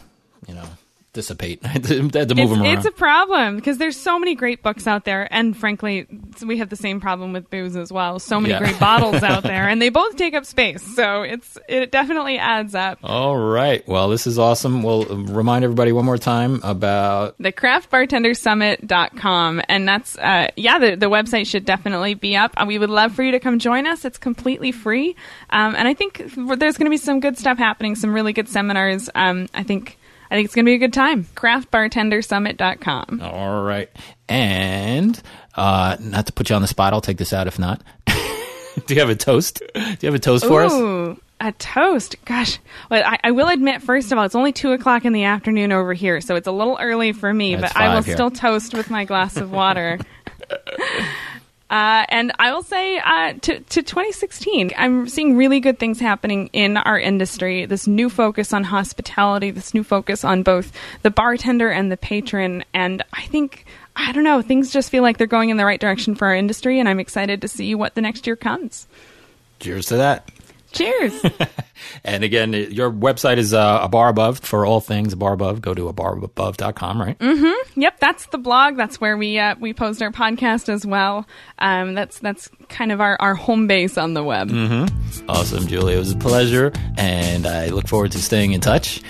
you 0.47 0.53
know, 0.53 0.65
dissipate. 1.13 1.59
I 1.63 1.67
had 1.69 1.83
to, 1.85 1.99
I 1.99 2.17
had 2.19 2.29
to 2.29 2.35
move 2.35 2.45
It's, 2.45 2.51
them 2.51 2.61
around. 2.61 2.77
it's 2.77 2.85
a 2.85 2.91
problem 2.91 3.55
because 3.57 3.77
there's 3.77 3.97
so 3.97 4.17
many 4.19 4.35
great 4.35 4.63
books 4.63 4.87
out 4.87 5.05
there, 5.05 5.27
and 5.31 5.55
frankly, 5.57 6.07
we 6.45 6.57
have 6.57 6.69
the 6.69 6.75
same 6.75 6.99
problem 7.01 7.33
with 7.33 7.49
booze 7.49 7.75
as 7.75 7.91
well. 7.91 8.19
So 8.19 8.39
many 8.39 8.53
Yeah. 8.53 8.59
great 8.59 8.79
bottles 8.79 9.23
out 9.23 9.43
there, 9.43 9.67
and 9.69 9.81
they 9.81 9.89
both 9.89 10.15
take 10.15 10.33
up 10.33 10.45
space. 10.45 10.81
So 10.95 11.23
it's 11.23 11.57
it 11.67 11.91
definitely 11.91 12.37
adds 12.37 12.75
up. 12.75 12.99
All 13.03 13.37
right. 13.37 13.85
Well, 13.87 14.09
this 14.09 14.27
is 14.27 14.37
awesome. 14.39 14.83
We'll 14.83 15.11
uh, 15.11 15.15
remind 15.33 15.63
everybody 15.63 15.91
one 15.91 16.05
more 16.05 16.17
time 16.17 16.59
about 16.63 17.35
the 17.39 17.51
craftbartendersummit.com 17.51 19.61
and 19.69 19.87
that's 19.87 20.17
uh, 20.17 20.49
yeah 20.55 20.79
the, 20.79 20.95
the 20.95 21.09
website 21.09 21.47
should 21.47 21.65
definitely 21.65 22.13
be 22.13 22.35
up 22.35 22.53
Uh, 22.57 22.65
we 22.67 22.77
would 22.77 22.89
love 22.89 23.13
for 23.13 23.23
you 23.23 23.31
to 23.31 23.39
come 23.39 23.59
join 23.59 23.87
us 23.87 24.05
it's 24.05 24.17
completely 24.17 24.71
free 24.71 25.15
um, 25.51 25.75
and 25.75 25.87
i 25.87 25.93
think 25.93 26.17
there's 26.35 26.77
going 26.77 26.85
to 26.85 26.89
be 26.89 26.97
some 26.97 27.19
good 27.19 27.37
stuff 27.37 27.57
happening 27.57 27.95
some 27.95 28.13
really 28.13 28.33
good 28.33 28.49
seminars 28.49 29.09
um, 29.15 29.47
i 29.53 29.63
think 29.63 29.97
i 30.31 30.35
think 30.35 30.45
it's 30.45 30.55
going 30.55 30.65
to 30.65 30.69
be 30.69 30.73
a 30.75 30.79
good 30.79 30.93
time 30.93 31.25
craftbartendersummit.com 31.35 33.21
All 33.21 33.61
right. 33.63 33.89
And 34.27 35.21
uh, 35.55 35.97
not 35.99 36.25
to 36.27 36.33
put 36.33 36.49
you 36.49 36.55
on 36.55 36.61
the 36.61 36.67
spot, 36.67 36.93
I'll 36.93 37.01
take 37.01 37.17
this 37.17 37.33
out 37.33 37.47
if 37.47 37.59
not. 37.59 37.81
Do 38.07 38.93
you 38.93 39.01
have 39.01 39.09
a 39.09 39.15
toast? 39.15 39.61
Do 39.75 39.81
you 39.99 40.07
have 40.07 40.15
a 40.15 40.19
toast 40.19 40.45
for 40.45 40.63
us? 40.63 40.71
Ooh, 40.73 41.19
a 41.41 41.51
toast. 41.51 42.15
Gosh. 42.23 42.59
Well, 42.89 43.03
I, 43.05 43.19
I 43.25 43.31
will 43.31 43.49
admit, 43.49 43.81
first 43.81 44.13
of 44.13 44.17
all, 44.17 44.23
it's 44.23 44.35
only 44.35 44.53
2 44.53 44.71
o'clock 44.71 45.03
in 45.03 45.11
the 45.11 45.25
afternoon 45.25 45.73
over 45.73 45.91
here, 45.93 46.21
so 46.21 46.35
it's 46.37 46.47
a 46.47 46.51
little 46.53 46.77
early 46.79 47.11
for 47.11 47.33
me, 47.33 47.53
It's 47.55 47.61
but 47.63 47.75
I 47.75 47.93
will 47.93 48.01
here. 48.01 48.15
still 48.15 48.31
toast 48.31 48.73
with 48.73 48.89
my 48.89 49.03
glass 49.03 49.35
of 49.35 49.51
water. 49.51 49.99
Uh, 51.71 52.05
and 52.09 52.33
I 52.37 52.51
will 52.51 52.63
say 52.63 52.99
uh, 52.99 53.31
to, 53.31 53.59
to 53.61 53.81
2016, 53.81 54.71
I'm 54.75 55.07
seeing 55.07 55.37
really 55.37 55.61
good 55.61 55.79
things 55.79 56.01
happening 56.01 56.49
in 56.51 56.75
our 56.75 56.99
industry. 56.99 57.65
This 57.65 57.87
new 57.87 58.09
focus 58.09 58.51
on 58.51 58.65
hospitality, 58.65 59.51
this 59.51 59.73
new 59.73 59.85
focus 59.85 60.25
on 60.25 60.43
both 60.43 60.73
the 61.01 61.09
bartender 61.09 61.69
and 61.69 61.89
the 61.89 61.95
patron. 61.95 62.65
And 62.73 63.05
I 63.13 63.21
think, 63.27 63.65
I 63.95 64.11
don't 64.11 64.25
know, 64.25 64.41
things 64.41 64.73
just 64.73 64.89
feel 64.89 65.01
like 65.01 65.17
they're 65.17 65.27
going 65.27 65.49
in 65.49 65.55
the 65.55 65.65
right 65.65 65.79
direction 65.79 66.13
for 66.13 66.27
our 66.27 66.35
industry. 66.35 66.77
And 66.77 66.89
I'm 66.89 66.99
excited 66.99 67.41
to 67.41 67.47
see 67.47 67.73
what 67.73 67.95
the 67.95 68.01
next 68.01 68.27
year 68.27 68.35
comes. 68.35 68.85
Cheers 69.61 69.85
to 69.87 69.97
that. 69.97 70.29
Cheers. 70.71 71.25
and 72.03 72.23
again, 72.23 72.53
your 72.53 72.91
website 72.91 73.37
is 73.37 73.53
uh, 73.53 73.79
a 73.81 73.89
bar 73.89 74.09
above 74.09 74.39
for 74.39 74.65
all 74.65 74.79
things 74.79 75.13
a 75.13 75.17
bar 75.17 75.33
above. 75.33 75.61
Go 75.61 75.73
to 75.73 75.87
a 75.87 75.93
bar 75.93 76.17
above.com, 76.17 77.01
right? 77.01 77.17
Mm-hmm. 77.19 77.79
Yep, 77.79 77.99
that's 77.99 78.25
the 78.27 78.37
blog. 78.37 78.77
That's 78.77 78.99
where 79.01 79.17
we 79.17 79.37
uh, 79.37 79.55
we 79.59 79.73
post 79.73 80.01
our 80.01 80.11
podcast 80.11 80.69
as 80.69 80.85
well. 80.85 81.27
Um, 81.59 81.93
that's 81.93 82.19
that's 82.19 82.49
kind 82.69 82.91
of 82.91 83.01
our, 83.01 83.17
our 83.19 83.35
home 83.35 83.67
base 83.67 83.97
on 83.97 84.13
the 84.13 84.23
web. 84.23 84.49
Mm-hmm. 84.49 85.29
Awesome, 85.29 85.67
Julie. 85.67 85.95
It 85.95 85.99
was 85.99 86.11
a 86.11 86.17
pleasure, 86.17 86.71
and 86.97 87.45
I 87.45 87.67
look 87.67 87.87
forward 87.87 88.13
to 88.13 88.19
staying 88.19 88.53
in 88.53 88.61
touch. 88.61 89.01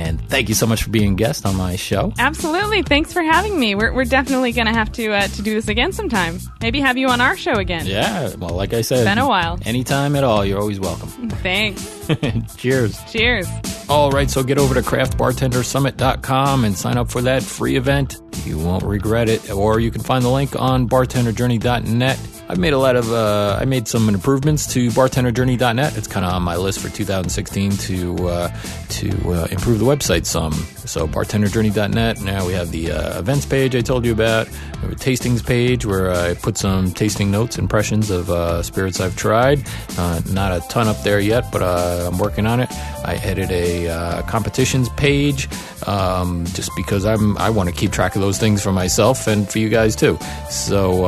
And 0.00 0.18
thank 0.30 0.48
you 0.48 0.54
so 0.54 0.66
much 0.66 0.82
for 0.82 0.88
being 0.88 1.12
a 1.12 1.16
guest 1.16 1.44
on 1.44 1.56
my 1.56 1.76
show. 1.76 2.14
Absolutely. 2.18 2.82
Thanks 2.82 3.12
for 3.12 3.20
having 3.22 3.60
me. 3.60 3.74
We're, 3.74 3.92
we're 3.92 4.06
definitely 4.06 4.52
going 4.52 4.66
to 4.66 4.72
have 4.72 4.90
to 4.92 5.12
uh, 5.12 5.26
to 5.28 5.42
do 5.42 5.52
this 5.52 5.68
again 5.68 5.92
sometime. 5.92 6.38
Maybe 6.62 6.80
have 6.80 6.96
you 6.96 7.08
on 7.08 7.20
our 7.20 7.36
show 7.36 7.52
again. 7.52 7.84
Yeah. 7.84 8.34
Well, 8.36 8.54
like 8.54 8.72
I 8.72 8.80
said, 8.80 9.00
it's 9.00 9.08
been 9.08 9.18
a 9.18 9.28
while. 9.28 9.58
Anytime 9.66 10.16
at 10.16 10.24
all, 10.24 10.42
you're 10.42 10.58
always 10.58 10.80
welcome. 10.80 11.28
Thanks. 11.42 12.08
Cheers. 12.56 12.98
Cheers. 13.12 13.46
All 13.90 14.10
right. 14.10 14.30
So 14.30 14.42
get 14.42 14.56
over 14.56 14.72
to 14.74 14.80
craftbartendersummit.com 14.80 16.64
and 16.64 16.74
sign 16.74 16.96
up 16.96 17.10
for 17.10 17.20
that 17.22 17.42
free 17.42 17.76
event. 17.76 18.22
You 18.46 18.58
won't 18.58 18.84
regret 18.84 19.28
it. 19.28 19.50
Or 19.50 19.80
you 19.80 19.90
can 19.90 20.00
find 20.00 20.24
the 20.24 20.30
link 20.30 20.58
on 20.58 20.88
bartenderjourney.net. 20.88 22.18
I've 22.50 22.58
made 22.58 22.72
a 22.72 22.78
lot 22.78 22.96
of, 22.96 23.12
uh, 23.12 23.58
I 23.60 23.64
made 23.64 23.86
some 23.86 24.08
improvements 24.08 24.66
to 24.74 24.88
bartenderjourney.net. 24.90 25.96
It's 25.96 26.08
kind 26.08 26.26
of 26.26 26.32
on 26.32 26.42
my 26.42 26.56
list 26.56 26.80
for 26.80 26.88
2016 26.88 27.70
to 27.70 28.28
uh, 28.28 28.48
to 28.88 29.08
uh, 29.32 29.46
improve 29.52 29.78
the 29.78 29.84
website 29.84 30.26
some. 30.26 30.52
So 30.84 31.06
bartenderjourney.net. 31.06 32.22
Now 32.22 32.44
we 32.44 32.52
have 32.54 32.72
the 32.72 32.90
uh, 32.90 33.20
events 33.20 33.46
page 33.46 33.76
I 33.76 33.82
told 33.82 34.04
you 34.04 34.10
about. 34.10 34.48
We 34.48 34.80
have 34.80 34.92
a 34.92 34.96
tastings 34.96 35.46
page 35.46 35.86
where 35.86 36.10
I 36.10 36.34
put 36.34 36.58
some 36.58 36.90
tasting 36.90 37.30
notes, 37.30 37.56
impressions 37.56 38.10
of 38.10 38.28
uh, 38.30 38.64
spirits 38.64 38.98
I've 39.00 39.14
tried. 39.14 39.64
Uh, 39.96 40.20
not 40.32 40.50
a 40.50 40.60
ton 40.68 40.88
up 40.88 41.00
there 41.04 41.20
yet, 41.20 41.52
but 41.52 41.62
I'm 41.62 42.18
working 42.18 42.46
on 42.46 42.58
it. 42.58 42.68
I 43.04 43.14
added 43.22 43.52
a 43.52 44.24
competitions 44.26 44.88
page 44.88 45.48
um, 45.86 46.44
just 46.46 46.70
because 46.76 47.04
I'm 47.04 47.36
I 47.38 47.50
want 47.50 47.68
to 47.68 47.74
keep 47.74 47.92
track 47.92 48.14
of 48.16 48.22
those 48.22 48.38
things 48.38 48.62
for 48.62 48.72
myself 48.72 49.26
and 49.26 49.48
for 49.48 49.58
you 49.58 49.68
guys 49.68 49.96
too. 49.96 50.18
So 50.50 51.06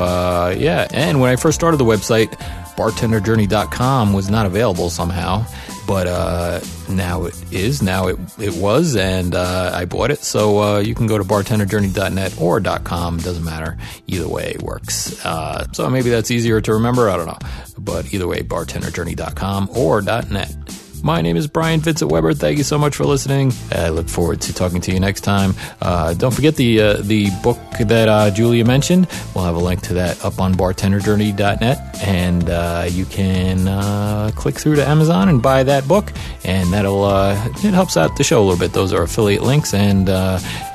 yeah, 0.53 0.89
and 0.93 1.21
when 1.21 1.31
I 1.31 1.37
first 1.37 1.55
started 1.59 1.77
the 1.79 1.85
website, 1.85 2.31
bartenderjourney.com 2.77 4.13
was 4.13 4.31
not 4.31 4.47
available 4.47 4.91
somehow, 4.91 5.45
but 5.87 6.07
uh, 6.07 6.61
now 6.89 7.25
it 7.25 7.53
is. 7.53 7.83
Now 7.83 8.09
it, 8.09 8.19
it 8.39 8.55
was, 8.55 8.97
and 8.97 9.35
uh, 9.35 9.73
I 9.75 9.85
bought 9.85 10.11
it. 10.11 10.19
So 10.19 10.63
uh, 10.63 10.79
you 10.79 10.95
can 10.95 11.07
go 11.07 11.19
to 11.19 11.25
bartenderjourney.net 11.25 12.41
or 12.41 12.61
.com. 12.61 13.19
Doesn't 13.19 13.45
matter. 13.45 13.79
Either 14.07 14.29
way 14.29 14.57
works. 14.61 15.25
Uh, 15.25 15.67
so 15.73 15.89
maybe 15.91 16.11
that's 16.11 16.31
easier 16.31 16.61
to 16.61 16.75
remember. 16.75 17.11
I 17.11 17.17
don't 17.17 17.27
know. 17.27 17.39
But 17.79 18.13
either 18.15 18.27
way, 18.27 18.43
bartenderjourney.com 18.43 19.71
or 19.77 20.03
.net. 20.03 20.55
My 21.03 21.21
name 21.21 21.37
is 21.37 21.49
Brian 21.49 21.81
Vincent 21.81 22.13
Weber. 22.13 22.33
Thank 22.33 22.59
you 22.59 22.65
so 22.65 22.79
much 22.79 22.95
for 22.95 23.05
listening. 23.05 23.53
I 23.73 23.89
look 23.89 24.09
forward 24.09 24.41
to 24.43 24.55
talking 24.55 24.81
to 24.83 24.93
you 24.93 25.01
next 25.01 25.23
time. 25.23 25.55
Uh, 25.81 26.15
don't 26.15 26.33
forget 26.33 26.55
the 26.55 26.81
uh, 26.81 26.97
the 27.01 27.29
book 27.43 27.59
that 27.81 28.09
uh, 28.09 28.31
Julia 28.31 28.65
mentioned. 28.65 29.09
We'll 29.35 29.45
have 29.45 29.57
a 29.57 29.59
link 29.59 29.83
to 29.83 29.95
that 29.95 30.25
up 30.25 30.39
on 30.39 30.55
bartenderjourney.net, 30.55 32.07
and 32.07 32.49
uh, 32.49 32.87
you 32.89 33.05
can 33.07 33.67
uh, 33.67 34.31
click 34.37 34.55
through 34.55 34.77
to 34.77 34.89
Amazon 34.89 35.29
and 35.29 35.43
buy 35.43 35.65
that 35.65 35.89
book, 35.89 36.13
and 36.45 36.73
that'll 36.73 37.03
uh, 37.03 37.33
it 37.49 37.75
helps 37.75 37.97
out 37.97 38.17
the 38.17 38.23
show 38.23 38.41
a 38.41 38.45
little 38.45 38.61
bit. 38.61 38.73
Those 38.73 38.93
are 38.93 39.03
affiliate 39.03 39.43
links, 39.43 39.75
and 39.75 40.09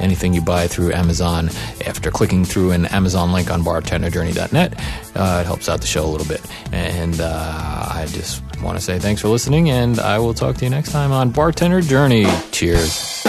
anything 0.01 0.33
you 0.33 0.41
buy 0.41 0.67
through 0.67 0.91
Amazon 0.91 1.47
after 1.85 2.11
clicking 2.11 2.43
through 2.43 2.71
an 2.71 2.85
Amazon 2.87 3.31
link 3.31 3.49
on 3.49 3.63
bartenderjourney.net, 3.63 4.73
it 4.73 5.45
helps 5.45 5.69
out 5.69 5.79
the 5.79 5.87
show 5.87 6.05
a 6.05 6.11
little 6.11 6.27
bit. 6.27 6.41
And 6.73 7.21
I 7.21 8.05
just 8.09 8.43
want 8.61 8.77
to 8.77 8.83
say 8.83 8.99
thanks 8.99 9.21
for 9.21 9.27
listening, 9.27 9.69
and 9.69 9.99
I 9.99 10.19
will 10.19 10.33
talk 10.33 10.57
to 10.57 10.65
you 10.65 10.69
next 10.69 10.91
time 10.91 11.11
on 11.11 11.31
Bartender 11.31 11.81
Journey. 11.81 12.25
Cheers. 12.51 13.23